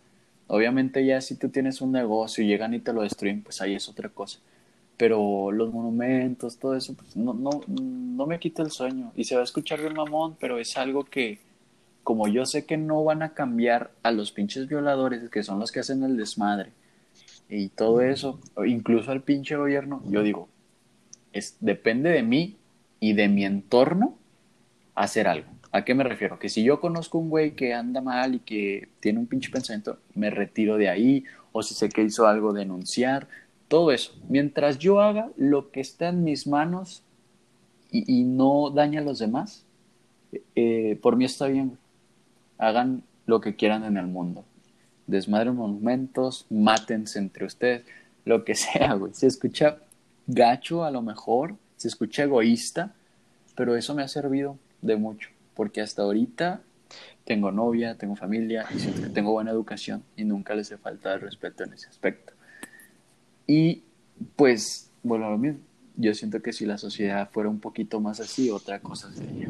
Obviamente 0.46 1.04
ya 1.04 1.20
si 1.20 1.34
tú 1.34 1.48
tienes 1.50 1.80
un 1.80 1.92
negocio 1.92 2.44
y 2.44 2.46
llegan 2.46 2.72
y 2.74 2.78
te 2.78 2.92
lo 2.92 3.02
destruyen, 3.02 3.42
pues 3.42 3.60
ahí 3.60 3.74
es 3.74 3.88
otra 3.88 4.08
cosa. 4.08 4.38
Pero 4.98 5.50
los 5.52 5.72
monumentos, 5.72 6.58
todo 6.58 6.74
eso, 6.76 6.94
pues 6.94 7.16
no, 7.16 7.32
no, 7.32 7.62
no 7.66 8.26
me 8.26 8.38
quita 8.38 8.62
el 8.62 8.70
sueño. 8.70 9.12
Y 9.16 9.24
se 9.24 9.34
va 9.34 9.40
a 9.40 9.44
escuchar 9.44 9.80
bien 9.80 9.94
mamón, 9.94 10.36
pero 10.38 10.58
es 10.58 10.76
algo 10.76 11.04
que, 11.04 11.38
como 12.02 12.28
yo 12.28 12.44
sé 12.44 12.66
que 12.66 12.76
no 12.76 13.02
van 13.04 13.22
a 13.22 13.32
cambiar 13.32 13.92
a 14.02 14.10
los 14.10 14.32
pinches 14.32 14.68
violadores, 14.68 15.30
que 15.30 15.42
son 15.42 15.58
los 15.58 15.72
que 15.72 15.80
hacen 15.80 16.02
el 16.02 16.16
desmadre, 16.18 16.72
y 17.48 17.68
todo 17.68 18.02
eso, 18.02 18.38
incluso 18.66 19.10
al 19.10 19.22
pinche 19.22 19.56
gobierno, 19.56 20.02
yo 20.06 20.22
digo, 20.22 20.48
es, 21.32 21.56
depende 21.60 22.10
de 22.10 22.22
mí 22.22 22.56
y 23.00 23.14
de 23.14 23.28
mi 23.28 23.44
entorno 23.44 24.18
hacer 24.94 25.28
algo. 25.28 25.48
¿A 25.70 25.84
qué 25.84 25.94
me 25.94 26.04
refiero? 26.04 26.38
Que 26.38 26.48
si 26.48 26.62
yo 26.62 26.80
conozco 26.80 27.18
un 27.18 27.30
güey 27.30 27.54
que 27.54 27.74
anda 27.74 28.00
mal 28.00 28.34
y 28.34 28.38
que 28.40 28.88
tiene 29.00 29.18
un 29.18 29.26
pinche 29.26 29.50
pensamiento, 29.50 29.98
me 30.14 30.30
retiro 30.30 30.76
de 30.76 30.88
ahí, 30.88 31.24
o 31.52 31.62
si 31.62 31.74
sé 31.74 31.88
que 31.88 32.02
hizo 32.02 32.26
algo, 32.26 32.52
denunciar, 32.52 33.28
todo 33.68 33.92
eso. 33.92 34.12
Mientras 34.28 34.78
yo 34.78 35.00
haga 35.00 35.30
lo 35.36 35.70
que 35.70 35.80
está 35.80 36.08
en 36.08 36.24
mis 36.24 36.46
manos 36.46 37.02
y, 37.90 38.24
no 38.24 38.70
daña 38.70 39.00
a 39.00 39.04
los 39.04 39.18
demás, 39.18 39.64
eh, 40.54 40.98
por 41.00 41.16
mí 41.16 41.24
está 41.24 41.46
bien. 41.46 41.78
Hagan 42.58 43.02
lo 43.26 43.40
que 43.40 43.56
quieran 43.56 43.84
en 43.84 43.96
el 43.96 44.06
mundo. 44.06 44.44
Desmadren 45.06 45.54
monumentos, 45.54 46.46
mátense 46.50 47.18
entre 47.18 47.46
ustedes, 47.46 47.84
lo 48.24 48.44
que 48.44 48.54
sea, 48.56 48.94
güey. 48.94 49.14
Se 49.14 49.26
escucha 49.26 49.78
gacho 50.26 50.84
a 50.84 50.90
lo 50.90 51.00
mejor, 51.00 51.54
se 51.76 51.88
escucha 51.88 52.24
egoísta, 52.24 52.94
pero 53.54 53.76
eso 53.76 53.94
me 53.94 54.02
ha 54.02 54.08
servido 54.08 54.58
de 54.82 54.96
mucho, 54.96 55.30
porque 55.54 55.80
hasta 55.80 56.02
ahorita 56.02 56.60
tengo 57.24 57.52
novia, 57.52 57.96
tengo 57.96 58.16
familia 58.16 58.66
y 58.74 58.78
siento 58.78 59.02
que 59.02 59.08
tengo 59.08 59.32
buena 59.32 59.50
educación 59.50 60.02
y 60.16 60.24
nunca 60.24 60.54
les 60.54 60.70
he 60.70 60.78
faltado 60.78 61.16
el 61.16 61.20
respeto 61.22 61.64
en 61.64 61.72
ese 61.72 61.88
aspecto. 61.88 62.32
Y 63.48 63.82
pues, 64.36 64.88
bueno, 65.02 65.26
a 65.26 65.30
lo 65.30 65.38
mismo. 65.38 65.58
Yo 65.96 66.14
siento 66.14 66.40
que 66.40 66.52
si 66.52 66.64
la 66.64 66.78
sociedad 66.78 67.28
fuera 67.32 67.48
un 67.48 67.58
poquito 67.58 67.98
más 67.98 68.20
así, 68.20 68.50
otra 68.52 68.78
cosa 68.78 69.10
sería. 69.12 69.48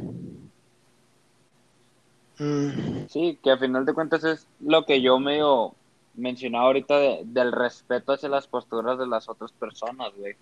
Mm, 2.38 3.06
Sí, 3.10 3.38
que 3.42 3.50
a 3.50 3.58
final 3.58 3.84
de 3.84 3.92
cuentas 3.92 4.24
es 4.24 4.46
lo 4.60 4.86
que 4.86 5.02
yo 5.02 5.18
medio 5.18 5.74
mencionaba 6.14 6.64
ahorita 6.66 6.96
de- 6.98 7.22
del 7.26 7.52
respeto 7.52 8.12
hacia 8.12 8.28
las 8.28 8.46
posturas 8.46 8.98
de 8.98 9.06
las 9.06 9.28
otras 9.28 9.52
personas, 9.52 10.12
güey. 10.16 10.36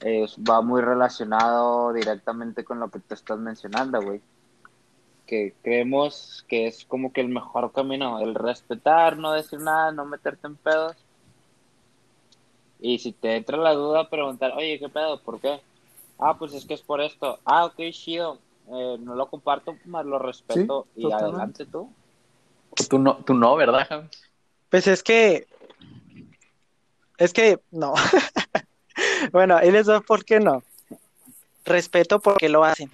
Es- 0.00 0.36
va 0.38 0.60
muy 0.62 0.80
relacionado 0.82 1.92
directamente 1.92 2.64
con 2.64 2.80
lo 2.80 2.90
que 2.90 2.98
te 2.98 3.14
estás 3.14 3.38
mencionando, 3.38 4.00
güey. 4.02 4.20
Que 5.26 5.54
creemos 5.62 6.44
que 6.48 6.66
es 6.66 6.84
como 6.84 7.12
que 7.12 7.20
el 7.20 7.28
mejor 7.28 7.72
camino, 7.72 8.18
el 8.20 8.34
respetar, 8.34 9.16
no 9.16 9.32
decir 9.32 9.60
nada, 9.60 9.92
no 9.92 10.04
meterte 10.04 10.46
en 10.46 10.56
pedos. 10.56 10.96
Y 12.86 13.00
si 13.00 13.10
te 13.10 13.34
entra 13.34 13.56
la 13.56 13.72
duda, 13.72 14.08
preguntar, 14.08 14.52
oye, 14.56 14.78
¿qué 14.78 14.88
pedo? 14.88 15.20
¿Por 15.20 15.40
qué? 15.40 15.60
Ah, 16.20 16.38
pues 16.38 16.54
es 16.54 16.64
que 16.64 16.74
es 16.74 16.82
por 16.82 17.00
esto. 17.00 17.40
Ah, 17.44 17.64
ok, 17.64 17.74
chido. 17.90 18.38
Eh, 18.68 18.96
no 19.00 19.16
lo 19.16 19.26
comparto, 19.26 19.76
más 19.86 20.06
lo 20.06 20.20
respeto 20.20 20.86
y 20.94 21.02
totalmente. 21.02 21.34
adelante 21.34 21.66
tú. 21.66 21.92
Tú 22.88 23.00
no, 23.00 23.16
tú 23.24 23.34
no 23.34 23.56
¿verdad, 23.56 23.88
Javi? 23.88 24.08
Pues 24.70 24.86
es 24.86 25.02
que, 25.02 25.48
es 27.18 27.32
que 27.32 27.58
no. 27.72 27.94
Bueno, 29.32 29.56
ahí 29.56 29.70
les 29.70 29.86
doy 29.86 30.00
por 30.00 30.24
qué 30.24 30.38
no. 30.38 30.62
Respeto 31.64 32.20
porque 32.20 32.48
lo 32.48 32.64
hacen. 32.64 32.90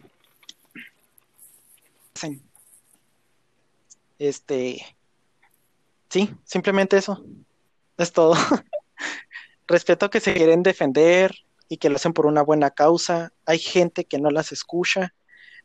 Hacen. 2.14 2.42
Este, 4.18 4.96
sí, 6.08 6.34
simplemente 6.44 6.96
eso. 6.96 7.22
Es 7.98 8.12
todo. 8.12 8.34
Respeto 9.66 10.10
que 10.10 10.20
se 10.20 10.34
quieren 10.34 10.62
defender 10.62 11.34
y 11.68 11.78
que 11.78 11.88
lo 11.88 11.96
hacen 11.96 12.12
por 12.12 12.26
una 12.26 12.42
buena 12.42 12.70
causa. 12.70 13.32
Hay 13.46 13.58
gente 13.58 14.04
que 14.04 14.18
no 14.18 14.30
las 14.30 14.52
escucha, 14.52 15.14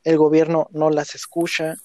el 0.03 0.17
gobierno 0.17 0.69
no 0.71 0.89
las 0.89 1.15
escucha 1.15 1.75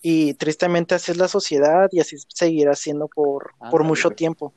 y 0.00 0.34
tristemente 0.34 0.94
así 0.94 1.10
es 1.10 1.18
la 1.18 1.28
sociedad 1.28 1.88
y 1.92 2.00
así 2.00 2.16
seguirá 2.28 2.74
siendo 2.74 3.08
por, 3.08 3.52
por 3.70 3.84
mucho 3.84 4.08
güey. 4.08 4.16
tiempo. 4.16 4.54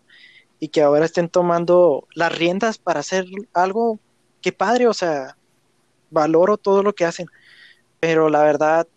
Y 0.59 0.69
que 0.69 0.81
ahora 0.81 1.05
estén 1.05 1.27
tomando 1.27 2.07
las 2.13 2.37
riendas 2.37 2.77
para 2.77 2.99
hacer 2.99 3.25
algo, 3.53 3.99
qué 4.41 4.51
padre, 4.51 4.87
o 4.87 4.93
sea, 4.93 5.35
valoro 6.11 6.57
todo 6.57 6.83
lo 6.83 6.93
que 6.93 7.05
hacen. 7.05 7.27
Pero 7.99 8.29
la 8.29 8.43
verdad, 8.43 8.87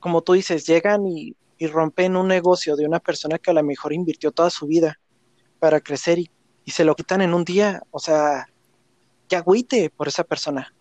como 0.00 0.22
tú 0.22 0.32
dices, 0.32 0.66
llegan 0.66 1.06
y, 1.06 1.36
y 1.58 1.66
rompen 1.66 2.16
un 2.16 2.28
negocio 2.28 2.76
de 2.76 2.86
una 2.86 2.98
persona 2.98 3.38
que 3.38 3.50
a 3.50 3.54
lo 3.54 3.62
mejor 3.62 3.92
invirtió 3.92 4.32
toda 4.32 4.48
su 4.48 4.66
vida 4.66 4.98
para 5.58 5.80
crecer 5.80 6.18
y, 6.18 6.30
y 6.64 6.70
se 6.70 6.84
lo 6.84 6.94
quitan 6.94 7.20
en 7.20 7.34
un 7.34 7.44
día, 7.44 7.82
o 7.90 7.98
sea, 7.98 8.48
que 9.28 9.36
agüite 9.36 9.90
por 9.90 10.08
esa 10.08 10.24
persona. 10.24 10.74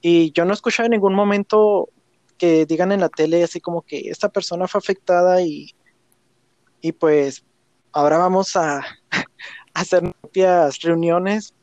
Y 0.00 0.32
yo 0.32 0.44
no 0.44 0.52
he 0.52 0.54
escuchado 0.54 0.86
en 0.86 0.92
ningún 0.92 1.14
momento 1.14 1.88
que 2.38 2.66
digan 2.66 2.92
en 2.92 3.00
la 3.00 3.08
tele 3.08 3.42
así 3.42 3.60
como 3.60 3.82
que 3.82 4.10
esta 4.10 4.28
persona 4.28 4.68
fue 4.68 4.78
afectada 4.78 5.40
y, 5.42 5.74
y 6.80 6.92
pues 6.92 7.44
ahora 7.92 8.18
vamos 8.18 8.56
a, 8.56 8.78
a 8.78 8.84
hacer 9.74 10.12
propias 10.20 10.80
reuniones, 10.80 11.54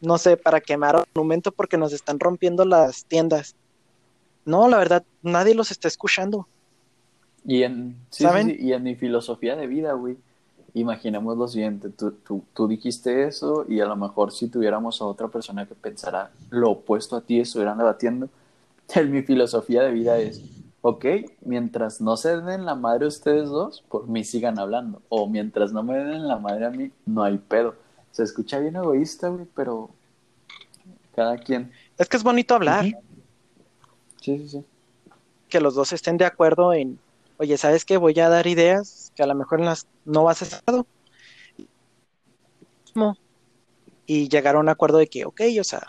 no 0.00 0.18
sé, 0.18 0.36
para 0.36 0.60
quemar 0.60 0.96
un 0.96 1.04
monumento 1.14 1.52
porque 1.52 1.76
nos 1.76 1.92
están 1.92 2.20
rompiendo 2.20 2.64
las 2.64 3.04
tiendas. 3.04 3.56
No, 4.44 4.68
la 4.68 4.78
verdad, 4.78 5.04
nadie 5.22 5.54
los 5.54 5.70
está 5.70 5.88
escuchando. 5.88 6.48
Y 7.44 7.62
en, 7.62 7.96
sí, 8.10 8.18
sí, 8.18 8.22
¿Saben? 8.24 8.48
sí, 8.48 8.56
y 8.60 8.72
en 8.72 8.82
mi 8.82 8.94
filosofía 8.94 9.56
de 9.56 9.66
vida, 9.66 9.92
güey, 9.92 10.16
imaginemos 10.74 11.36
lo 11.36 11.48
siguiente, 11.48 11.90
tú, 11.90 12.12
tú, 12.12 12.42
tú 12.54 12.68
dijiste 12.68 13.24
eso 13.24 13.64
y 13.68 13.80
a 13.80 13.86
lo 13.86 13.96
mejor 13.96 14.32
si 14.32 14.48
tuviéramos 14.48 15.00
a 15.00 15.06
otra 15.06 15.28
persona 15.28 15.66
que 15.66 15.74
pensara 15.74 16.30
lo 16.50 16.70
opuesto 16.70 17.16
a 17.16 17.20
ti, 17.20 17.40
estuvieran 17.40 17.78
debatiendo, 17.78 18.28
mi 19.08 19.22
filosofía 19.22 19.82
de 19.82 19.92
vida 19.92 20.18
es, 20.18 20.42
ok, 20.82 21.04
mientras 21.42 22.00
no 22.00 22.16
se 22.16 22.40
den 22.40 22.64
la 22.64 22.74
madre 22.74 23.06
ustedes 23.06 23.48
dos, 23.48 23.82
por 23.88 24.08
mí 24.08 24.24
sigan 24.24 24.58
hablando, 24.58 25.02
o 25.08 25.28
mientras 25.28 25.72
no 25.72 25.82
me 25.82 25.96
den 25.96 26.28
la 26.28 26.38
madre 26.38 26.66
a 26.66 26.70
mí, 26.70 26.90
no 27.06 27.22
hay 27.22 27.38
pedo. 27.38 27.74
Se 28.12 28.24
escucha 28.24 28.58
bien 28.58 28.76
egoísta, 28.76 29.28
güey, 29.28 29.46
pero 29.54 29.90
cada 31.14 31.38
quien. 31.38 31.70
Es 31.96 32.08
que 32.08 32.16
es 32.16 32.24
bonito 32.24 32.54
hablar. 32.54 32.84
Sí, 32.84 32.94
sí, 34.20 34.48
sí. 34.48 34.64
que 35.48 35.60
los 35.60 35.74
dos 35.74 35.92
estén 35.92 36.16
de 36.16 36.24
acuerdo 36.24 36.72
en, 36.74 36.98
oye, 37.38 37.56
¿sabes 37.56 37.84
qué? 37.84 37.96
Voy 37.96 38.18
a 38.18 38.28
dar 38.28 38.46
ideas 38.46 38.99
que 39.14 39.22
a 39.22 39.26
lo 39.26 39.34
mejor 39.34 39.60
en 39.60 39.66
las 39.66 39.86
no 40.04 40.24
vas 40.24 40.42
a 40.42 40.44
estar 40.44 40.84
y 44.06 44.28
llegar 44.28 44.56
a 44.56 44.58
un 44.58 44.68
acuerdo 44.68 44.98
de 44.98 45.06
que, 45.06 45.24
ok, 45.24 45.40
o 45.60 45.64
sea, 45.64 45.86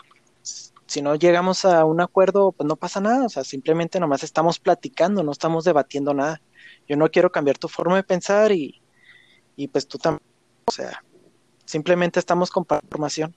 si 0.86 1.02
no 1.02 1.14
llegamos 1.14 1.64
a 1.64 1.84
un 1.84 2.00
acuerdo, 2.00 2.52
pues 2.52 2.68
no 2.68 2.76
pasa 2.76 3.00
nada, 3.00 3.24
o 3.24 3.28
sea, 3.28 3.44
simplemente 3.44 3.98
nomás 3.98 4.22
estamos 4.22 4.58
platicando, 4.58 5.22
no 5.22 5.32
estamos 5.32 5.64
debatiendo 5.64 6.14
nada. 6.14 6.40
Yo 6.86 6.96
no 6.96 7.10
quiero 7.10 7.32
cambiar 7.32 7.58
tu 7.58 7.68
forma 7.68 7.96
de 7.96 8.02
pensar 8.02 8.52
y, 8.52 8.80
y 9.56 9.68
pues 9.68 9.88
tú 9.88 9.98
también, 9.98 10.22
o 10.66 10.70
sea, 10.70 11.02
simplemente 11.64 12.20
estamos 12.20 12.50
compartiendo 12.50 12.86
información. 12.86 13.34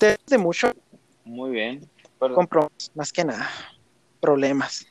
Es 0.00 0.18
de 0.26 0.38
mucho 0.38 0.72
Muy 1.24 1.50
bien. 1.50 1.88
Compromiso, 2.18 2.90
más 2.94 3.12
que 3.12 3.24
nada, 3.24 3.48
problemas. 4.20 4.86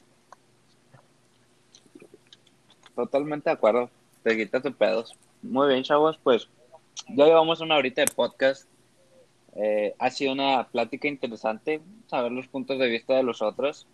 Totalmente 2.96 3.50
de 3.50 3.54
acuerdo. 3.56 3.90
Te 4.24 4.38
quitas 4.38 4.64
tus 4.64 4.76
pedos. 4.76 5.14
Muy 5.42 5.68
bien, 5.70 5.84
chavos. 5.84 6.18
Pues 6.22 6.48
ya 7.10 7.26
llevamos 7.26 7.60
una 7.62 7.76
horita 7.76 8.02
de 8.02 8.12
podcast. 8.14 8.68
Eh, 9.56 9.94
ha 10.00 10.10
sido 10.10 10.34
una 10.34 10.68
plática 10.68 11.08
interesante. 11.08 11.82
Saber 12.08 12.32
los 12.32 12.48
puntos 12.48 12.80
de 12.80 12.88
vista 12.88 13.14
de 13.14 13.24
los 13.24 13.42
otros. 13.42 13.88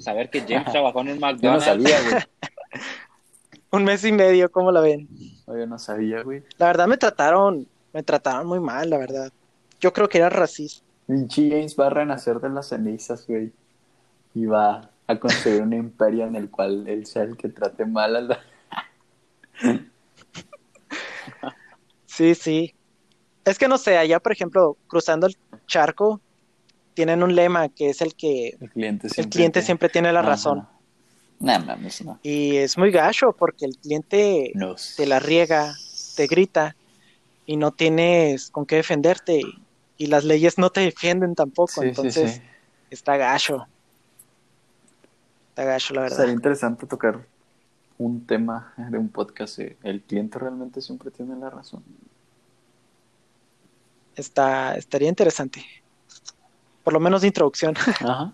Saber 0.00 0.30
que 0.30 0.40
James 0.40 0.64
trabajó 0.72 1.00
en 1.00 1.08
un 1.10 1.14
Yo 1.14 1.20
no 1.20 1.26
McDonald's. 1.32 1.64
sabía, 1.64 1.96
güey. 2.10 2.22
Un 3.70 3.84
mes 3.84 4.02
y 4.04 4.12
medio, 4.12 4.50
¿cómo 4.50 4.72
la 4.72 4.80
ven? 4.80 5.06
Yo 5.46 5.66
no 5.66 5.78
sabía, 5.78 6.22
güey. 6.22 6.42
La 6.56 6.68
verdad 6.68 6.86
me 6.86 6.96
trataron, 6.96 7.68
me 7.92 8.02
trataron 8.02 8.46
muy 8.46 8.60
mal, 8.60 8.88
la 8.88 8.96
verdad. 8.96 9.30
Yo 9.78 9.92
creo 9.92 10.08
que 10.08 10.16
era 10.16 10.30
racista. 10.30 10.82
Vinci 11.06 11.50
James 11.50 11.76
va 11.78 11.88
a 11.88 11.90
renacer 11.90 12.40
de 12.40 12.48
las 12.48 12.68
cenizas, 12.68 13.26
güey. 13.26 13.52
Y 14.34 14.46
va 14.46 14.90
a 15.08 15.18
construir 15.18 15.62
un 15.62 15.72
imperio 15.72 16.26
en 16.26 16.36
el 16.36 16.50
cual 16.50 16.86
él 16.86 17.06
sea 17.06 17.22
el 17.24 17.36
que 17.36 17.48
trate 17.48 17.84
mal 17.86 18.14
a 18.14 18.20
la... 18.20 18.40
Sí, 22.06 22.34
sí. 22.34 22.74
Es 23.44 23.58
que 23.58 23.68
no 23.68 23.78
sé, 23.78 23.96
allá, 23.96 24.20
por 24.20 24.32
ejemplo, 24.32 24.76
cruzando 24.86 25.26
el 25.26 25.36
charco, 25.66 26.20
tienen 26.94 27.22
un 27.22 27.34
lema 27.34 27.68
que 27.68 27.90
es 27.90 28.00
el 28.02 28.14
que 28.14 28.56
El 28.60 28.70
cliente 28.70 29.06
el 29.06 29.12
siempre. 29.14 29.30
cliente 29.30 29.52
tiene- 29.60 29.66
siempre 29.66 29.88
tiene 29.88 30.12
la 30.12 30.20
Ajá. 30.20 30.28
razón. 30.30 30.68
No 31.40 31.58
mames, 31.60 32.04
no. 32.04 32.18
Y 32.22 32.56
es 32.56 32.76
muy 32.76 32.90
gacho 32.90 33.32
porque 33.32 33.64
el 33.64 33.76
cliente 33.76 34.52
te 34.96 35.06
la 35.06 35.20
riega, 35.20 35.74
te 36.16 36.26
grita 36.26 36.76
y 37.46 37.56
no 37.56 37.70
tienes 37.72 38.50
con 38.50 38.66
qué 38.66 38.76
defenderte 38.76 39.40
y, 39.40 39.62
y 39.96 40.06
las 40.08 40.24
leyes 40.24 40.58
no 40.58 40.70
te 40.70 40.80
defienden 40.80 41.34
tampoco. 41.34 41.80
Sí, 41.80 41.80
sí, 41.82 41.88
Entonces 41.88 42.32
sí. 42.34 42.42
está 42.90 43.16
gacho. 43.16 43.66
Está 45.58 45.72
gacho, 45.72 45.92
la 45.92 46.02
verdad. 46.02 46.16
Sería 46.18 46.34
interesante 46.34 46.86
tocar 46.86 47.26
un 47.98 48.24
tema 48.24 48.72
de 48.76 48.96
un 48.96 49.08
podcast. 49.08 49.58
eh, 49.58 49.76
El 49.82 50.02
cliente 50.02 50.38
realmente 50.38 50.80
siempre 50.80 51.10
tiene 51.10 51.34
la 51.34 51.50
razón. 51.50 51.82
Está, 54.14 54.76
estaría 54.76 55.08
interesante. 55.08 55.64
Por 56.84 56.92
lo 56.92 57.00
menos 57.00 57.22
de 57.22 57.26
introducción. 57.26 57.74
Ajá. 58.00 58.32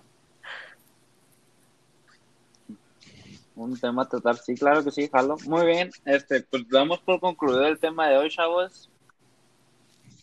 Un 3.56 3.80
tema 3.80 4.02
a 4.02 4.08
tratar, 4.10 4.36
sí, 4.36 4.54
claro 4.54 4.84
que 4.84 4.90
sí, 4.90 5.08
jalo. 5.10 5.38
Muy 5.46 5.64
bien, 5.64 5.90
este, 6.04 6.42
pues 6.42 6.68
damos 6.68 7.00
por 7.00 7.20
concluido 7.20 7.66
el 7.66 7.78
tema 7.78 8.06
de 8.06 8.18
hoy, 8.18 8.28
chavos. 8.28 8.90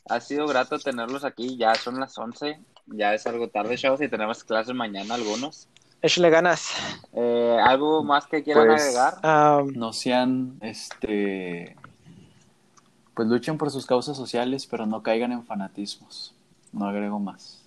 Ha 0.07 0.19
sido 0.19 0.45
grato 0.45 0.77
tenerlos 0.77 1.25
aquí, 1.25 1.57
ya 1.57 1.73
son 1.73 1.99
las 1.99 2.15
11, 2.15 2.59
ya 2.85 3.15
es 3.15 3.25
algo 3.25 3.47
tarde, 3.47 3.75
chavos, 3.75 4.01
y 4.01 4.07
tenemos 4.07 4.43
clases 4.43 4.75
mañana 4.75 5.15
algunos. 5.15 5.67
Échale 6.01 6.29
ganas. 6.31 6.71
Eh, 7.13 7.57
¿Algo 7.63 8.03
más 8.03 8.25
que 8.25 8.43
quieran 8.43 8.67
Pues- 8.67 8.81
agregar? 8.81 9.65
No 9.75 9.93
sean, 9.93 10.57
este, 10.61 11.75
pues 13.13 13.27
luchen 13.27 13.57
por 13.57 13.69
sus 13.69 13.85
causas 13.85 14.17
sociales, 14.17 14.65
pero 14.65 14.85
no 14.85 15.03
caigan 15.03 15.31
en 15.31 15.45
fanatismos. 15.45 16.33
No 16.71 16.85
agrego 16.85 17.19
más. 17.19 17.57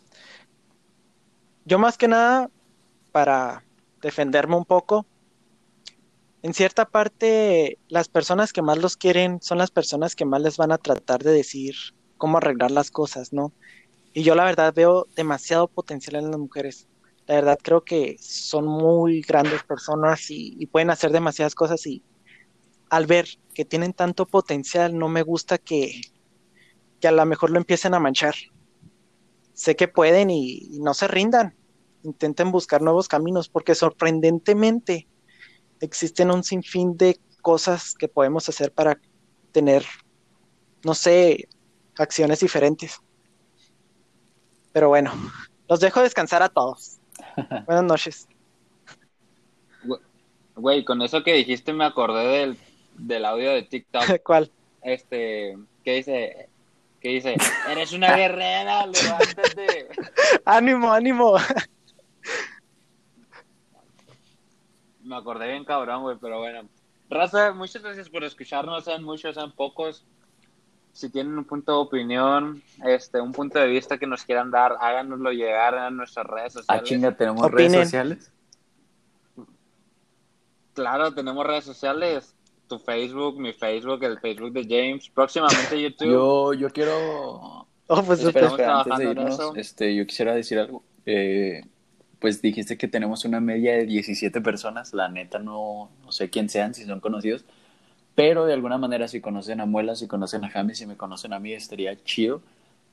yo 1.66 1.78
más 1.78 1.96
que 1.96 2.08
nada, 2.08 2.50
para 3.10 3.64
defenderme 4.02 4.54
un 4.56 4.66
poco, 4.66 5.06
en 6.42 6.52
cierta 6.52 6.84
parte, 6.84 7.78
las 7.88 8.08
personas 8.08 8.52
que 8.52 8.60
más 8.60 8.76
los 8.76 8.98
quieren 8.98 9.40
son 9.40 9.56
las 9.56 9.70
personas 9.70 10.14
que 10.14 10.26
más 10.26 10.42
les 10.42 10.58
van 10.58 10.72
a 10.72 10.76
tratar 10.78 11.22
de 11.22 11.32
decir 11.32 11.74
cómo 12.18 12.36
arreglar 12.36 12.70
las 12.70 12.90
cosas, 12.90 13.32
¿no? 13.32 13.50
Y 14.12 14.24
yo 14.24 14.34
la 14.34 14.44
verdad 14.44 14.74
veo 14.74 15.06
demasiado 15.16 15.66
potencial 15.68 16.16
en 16.16 16.30
las 16.30 16.38
mujeres. 16.38 16.86
La 17.26 17.36
verdad 17.36 17.58
creo 17.62 17.84
que 17.84 18.16
son 18.20 18.66
muy 18.66 19.22
grandes 19.22 19.62
personas 19.62 20.30
y, 20.30 20.66
pueden 20.66 20.90
hacer 20.90 21.10
demasiadas 21.10 21.54
cosas 21.54 21.86
y 21.86 22.02
al 22.90 23.06
ver 23.06 23.26
que 23.54 23.64
tienen 23.64 23.92
tanto 23.92 24.26
potencial, 24.26 24.98
no 24.98 25.08
me 25.08 25.22
gusta 25.22 25.58
que, 25.58 26.00
que 27.00 27.08
a 27.08 27.12
lo 27.12 27.24
mejor 27.24 27.50
lo 27.50 27.58
empiecen 27.58 27.94
a 27.94 28.00
manchar. 28.00 28.34
Sé 29.54 29.74
que 29.74 29.88
pueden 29.88 30.30
y 30.30 30.78
no 30.80 30.92
se 30.94 31.08
rindan. 31.08 31.56
Intenten 32.02 32.52
buscar 32.52 32.82
nuevos 32.82 33.08
caminos 33.08 33.48
porque 33.48 33.74
sorprendentemente 33.74 35.08
existen 35.80 36.30
un 36.30 36.44
sinfín 36.44 36.96
de 36.96 37.18
cosas 37.40 37.94
que 37.94 38.08
podemos 38.08 38.48
hacer 38.48 38.72
para 38.72 39.00
tener, 39.52 39.84
no 40.84 40.94
sé, 40.94 41.48
acciones 41.96 42.40
diferentes. 42.40 42.98
Pero 44.72 44.88
bueno, 44.88 45.12
los 45.68 45.80
dejo 45.80 46.00
descansar 46.00 46.42
a 46.42 46.48
todos. 46.48 47.00
Buenas 47.66 47.84
noches. 47.84 48.28
Güey, 50.56 50.84
con 50.84 51.02
eso 51.02 51.22
que 51.24 51.34
dijiste 51.34 51.72
me 51.72 51.84
acordé 51.84 52.26
del, 52.26 52.58
del 52.96 53.24
audio 53.24 53.50
de 53.50 53.62
TikTok, 53.62 54.04
¿Cuál? 54.24 54.50
este, 54.82 55.58
que 55.82 55.94
dice, 55.94 56.48
que 57.00 57.08
dice, 57.08 57.36
eres 57.68 57.92
una 57.92 58.14
guerrera, 58.16 58.86
levántate. 58.86 59.88
Ánimo, 60.44 60.92
ánimo. 60.92 61.36
Me 65.02 65.16
acordé 65.16 65.48
bien 65.48 65.64
cabrón, 65.64 66.02
güey, 66.02 66.16
pero 66.20 66.38
bueno. 66.38 66.68
Raza, 67.10 67.52
muchas 67.52 67.82
gracias 67.82 68.08
por 68.08 68.24
escucharnos, 68.24 68.84
sean 68.84 69.02
muchos, 69.02 69.34
sean 69.34 69.52
pocos. 69.52 70.04
Si 70.94 71.10
tienen 71.10 71.36
un 71.36 71.44
punto 71.44 71.72
de 71.72 71.78
opinión, 71.78 72.62
este, 72.86 73.20
un 73.20 73.32
punto 73.32 73.58
de 73.58 73.66
vista 73.66 73.98
que 73.98 74.06
nos 74.06 74.24
quieran 74.24 74.50
dar, 74.50 74.76
háganoslo 74.80 75.32
llegar 75.32 75.74
a 75.74 75.90
nuestras 75.90 76.24
redes 76.26 76.56
Ah, 76.56 76.60
sociales. 76.60 76.84
chinga, 76.88 77.16
tenemos 77.16 77.42
Opinen. 77.42 77.72
redes 77.72 77.88
sociales. 77.88 78.30
Claro, 80.72 81.12
tenemos 81.12 81.46
redes 81.46 81.64
sociales. 81.64 82.34
Tu 82.68 82.78
Facebook, 82.78 83.38
mi 83.38 83.52
Facebook, 83.52 84.02
el 84.04 84.18
Facebook 84.20 84.52
de 84.52 84.62
James, 84.64 85.08
próximamente 85.10 85.80
YouTube. 85.80 86.10
Yo, 86.12 86.52
yo 86.54 86.70
quiero 86.70 87.66
Oh, 87.86 88.02
pues 88.02 88.20
Espera, 88.24 88.46
espera. 88.46 88.80
Antes 88.80 88.98
de 88.98 89.04
irnos, 89.10 89.52
este, 89.56 89.94
yo 89.94 90.06
quisiera 90.06 90.34
decir 90.34 90.58
algo. 90.58 90.82
Eh, 91.04 91.62
pues 92.18 92.40
dijiste 92.40 92.78
que 92.78 92.88
tenemos 92.88 93.26
una 93.26 93.40
media 93.40 93.74
de 93.74 93.84
17 93.84 94.40
personas. 94.40 94.94
La 94.94 95.08
neta 95.08 95.38
no, 95.38 95.90
no 96.02 96.10
sé 96.12 96.30
quién 96.30 96.48
sean, 96.48 96.72
si 96.72 96.84
son 96.86 97.00
conocidos. 97.00 97.44
Pero 98.14 98.46
de 98.46 98.52
alguna 98.52 98.78
manera, 98.78 99.08
si 99.08 99.20
conocen 99.20 99.60
a 99.60 99.66
Muela, 99.66 99.96
si 99.96 100.06
conocen 100.06 100.44
a 100.44 100.50
James, 100.50 100.78
si 100.78 100.86
me 100.86 100.96
conocen 100.96 101.32
a 101.32 101.40
mí, 101.40 101.52
estaría 101.52 101.96
chido 102.04 102.42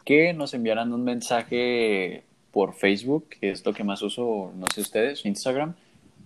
que 0.04 0.34
nos 0.34 0.54
enviaran 0.54 0.94
un 0.94 1.04
mensaje 1.04 2.24
por 2.52 2.74
Facebook, 2.74 3.28
que 3.30 3.52
es 3.52 3.66
lo 3.66 3.74
que 3.74 3.84
más 3.84 4.02
uso, 4.02 4.52
no 4.56 4.66
sé 4.74 4.82
ustedes, 4.82 5.26
Instagram, 5.26 5.76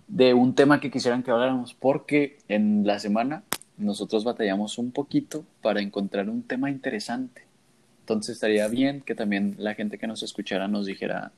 de 0.08 0.34
un 0.34 0.54
tema 0.54 0.80
que 0.80 0.90
quisieran 0.90 1.22
que 1.22 1.30
habláramos, 1.30 1.74
porque 1.74 2.38
en 2.48 2.86
la 2.86 2.98
semana 2.98 3.42
nosotros 3.76 4.24
batallamos 4.24 4.78
un 4.78 4.90
poquito 4.92 5.44
para 5.62 5.80
encontrar 5.80 6.28
un 6.28 6.42
tema 6.42 6.70
interesante. 6.70 7.42
Entonces 8.00 8.36
estaría 8.36 8.68
bien 8.68 9.02
que 9.02 9.14
también 9.14 9.56
la 9.58 9.74
gente 9.74 9.98
que 9.98 10.06
nos 10.06 10.22
escuchara 10.22 10.68
nos 10.68 10.86
dijera, 10.86 11.32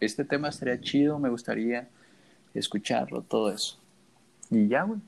este 0.00 0.24
tema 0.24 0.48
estaría 0.48 0.80
chido, 0.80 1.18
me 1.18 1.30
gustaría 1.30 1.88
escucharlo, 2.52 3.22
todo 3.22 3.50
eso. 3.50 3.78
Y 4.50 4.68
ya, 4.68 4.82
güey. 4.82 5.00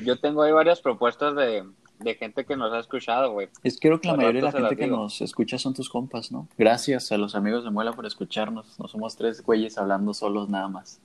Yo 0.00 0.18
tengo 0.18 0.42
ahí 0.42 0.52
varias 0.52 0.80
propuestas 0.80 1.34
de, 1.36 1.64
de 1.98 2.14
gente 2.14 2.44
que 2.44 2.56
nos 2.56 2.72
ha 2.72 2.80
escuchado, 2.80 3.32
güey. 3.32 3.48
Es 3.62 3.78
creo 3.80 4.00
que 4.00 4.08
la 4.08 4.16
mayoría 4.16 4.40
de 4.40 4.46
la 4.46 4.52
gente 4.52 4.76
que 4.76 4.84
digo. 4.84 4.96
nos 4.96 5.20
escucha 5.20 5.58
son 5.58 5.74
tus 5.74 5.88
compas, 5.88 6.32
¿no? 6.32 6.48
Gracias 6.58 7.12
a 7.12 7.18
los 7.18 7.34
amigos 7.34 7.64
de 7.64 7.70
Muela 7.70 7.92
por 7.92 8.06
escucharnos. 8.06 8.78
No 8.78 8.88
somos 8.88 9.16
tres 9.16 9.42
güeyes 9.42 9.78
hablando 9.78 10.14
solos 10.14 10.48
nada 10.48 10.68
más. 10.68 11.00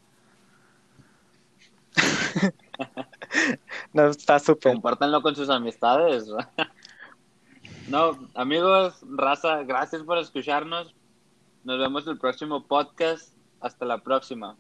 no, 3.94 4.08
está 4.08 4.40
súper. 4.40 4.74
Compártanlo 4.74 5.22
con 5.22 5.36
sus 5.36 5.50
amistades. 5.50 6.28
no, 7.90 8.18
amigos, 8.34 9.00
raza, 9.10 9.64
gracias 9.64 10.04
por 10.04 10.18
escucharnos. 10.18 10.94
Nos 11.64 11.80
vemos 11.80 12.06
en 12.06 12.14
el 12.14 12.20
próximo 12.20 12.64
podcast. 12.66 13.34
Hasta 13.62 13.86
la 13.86 14.00
próxima. 14.00 14.56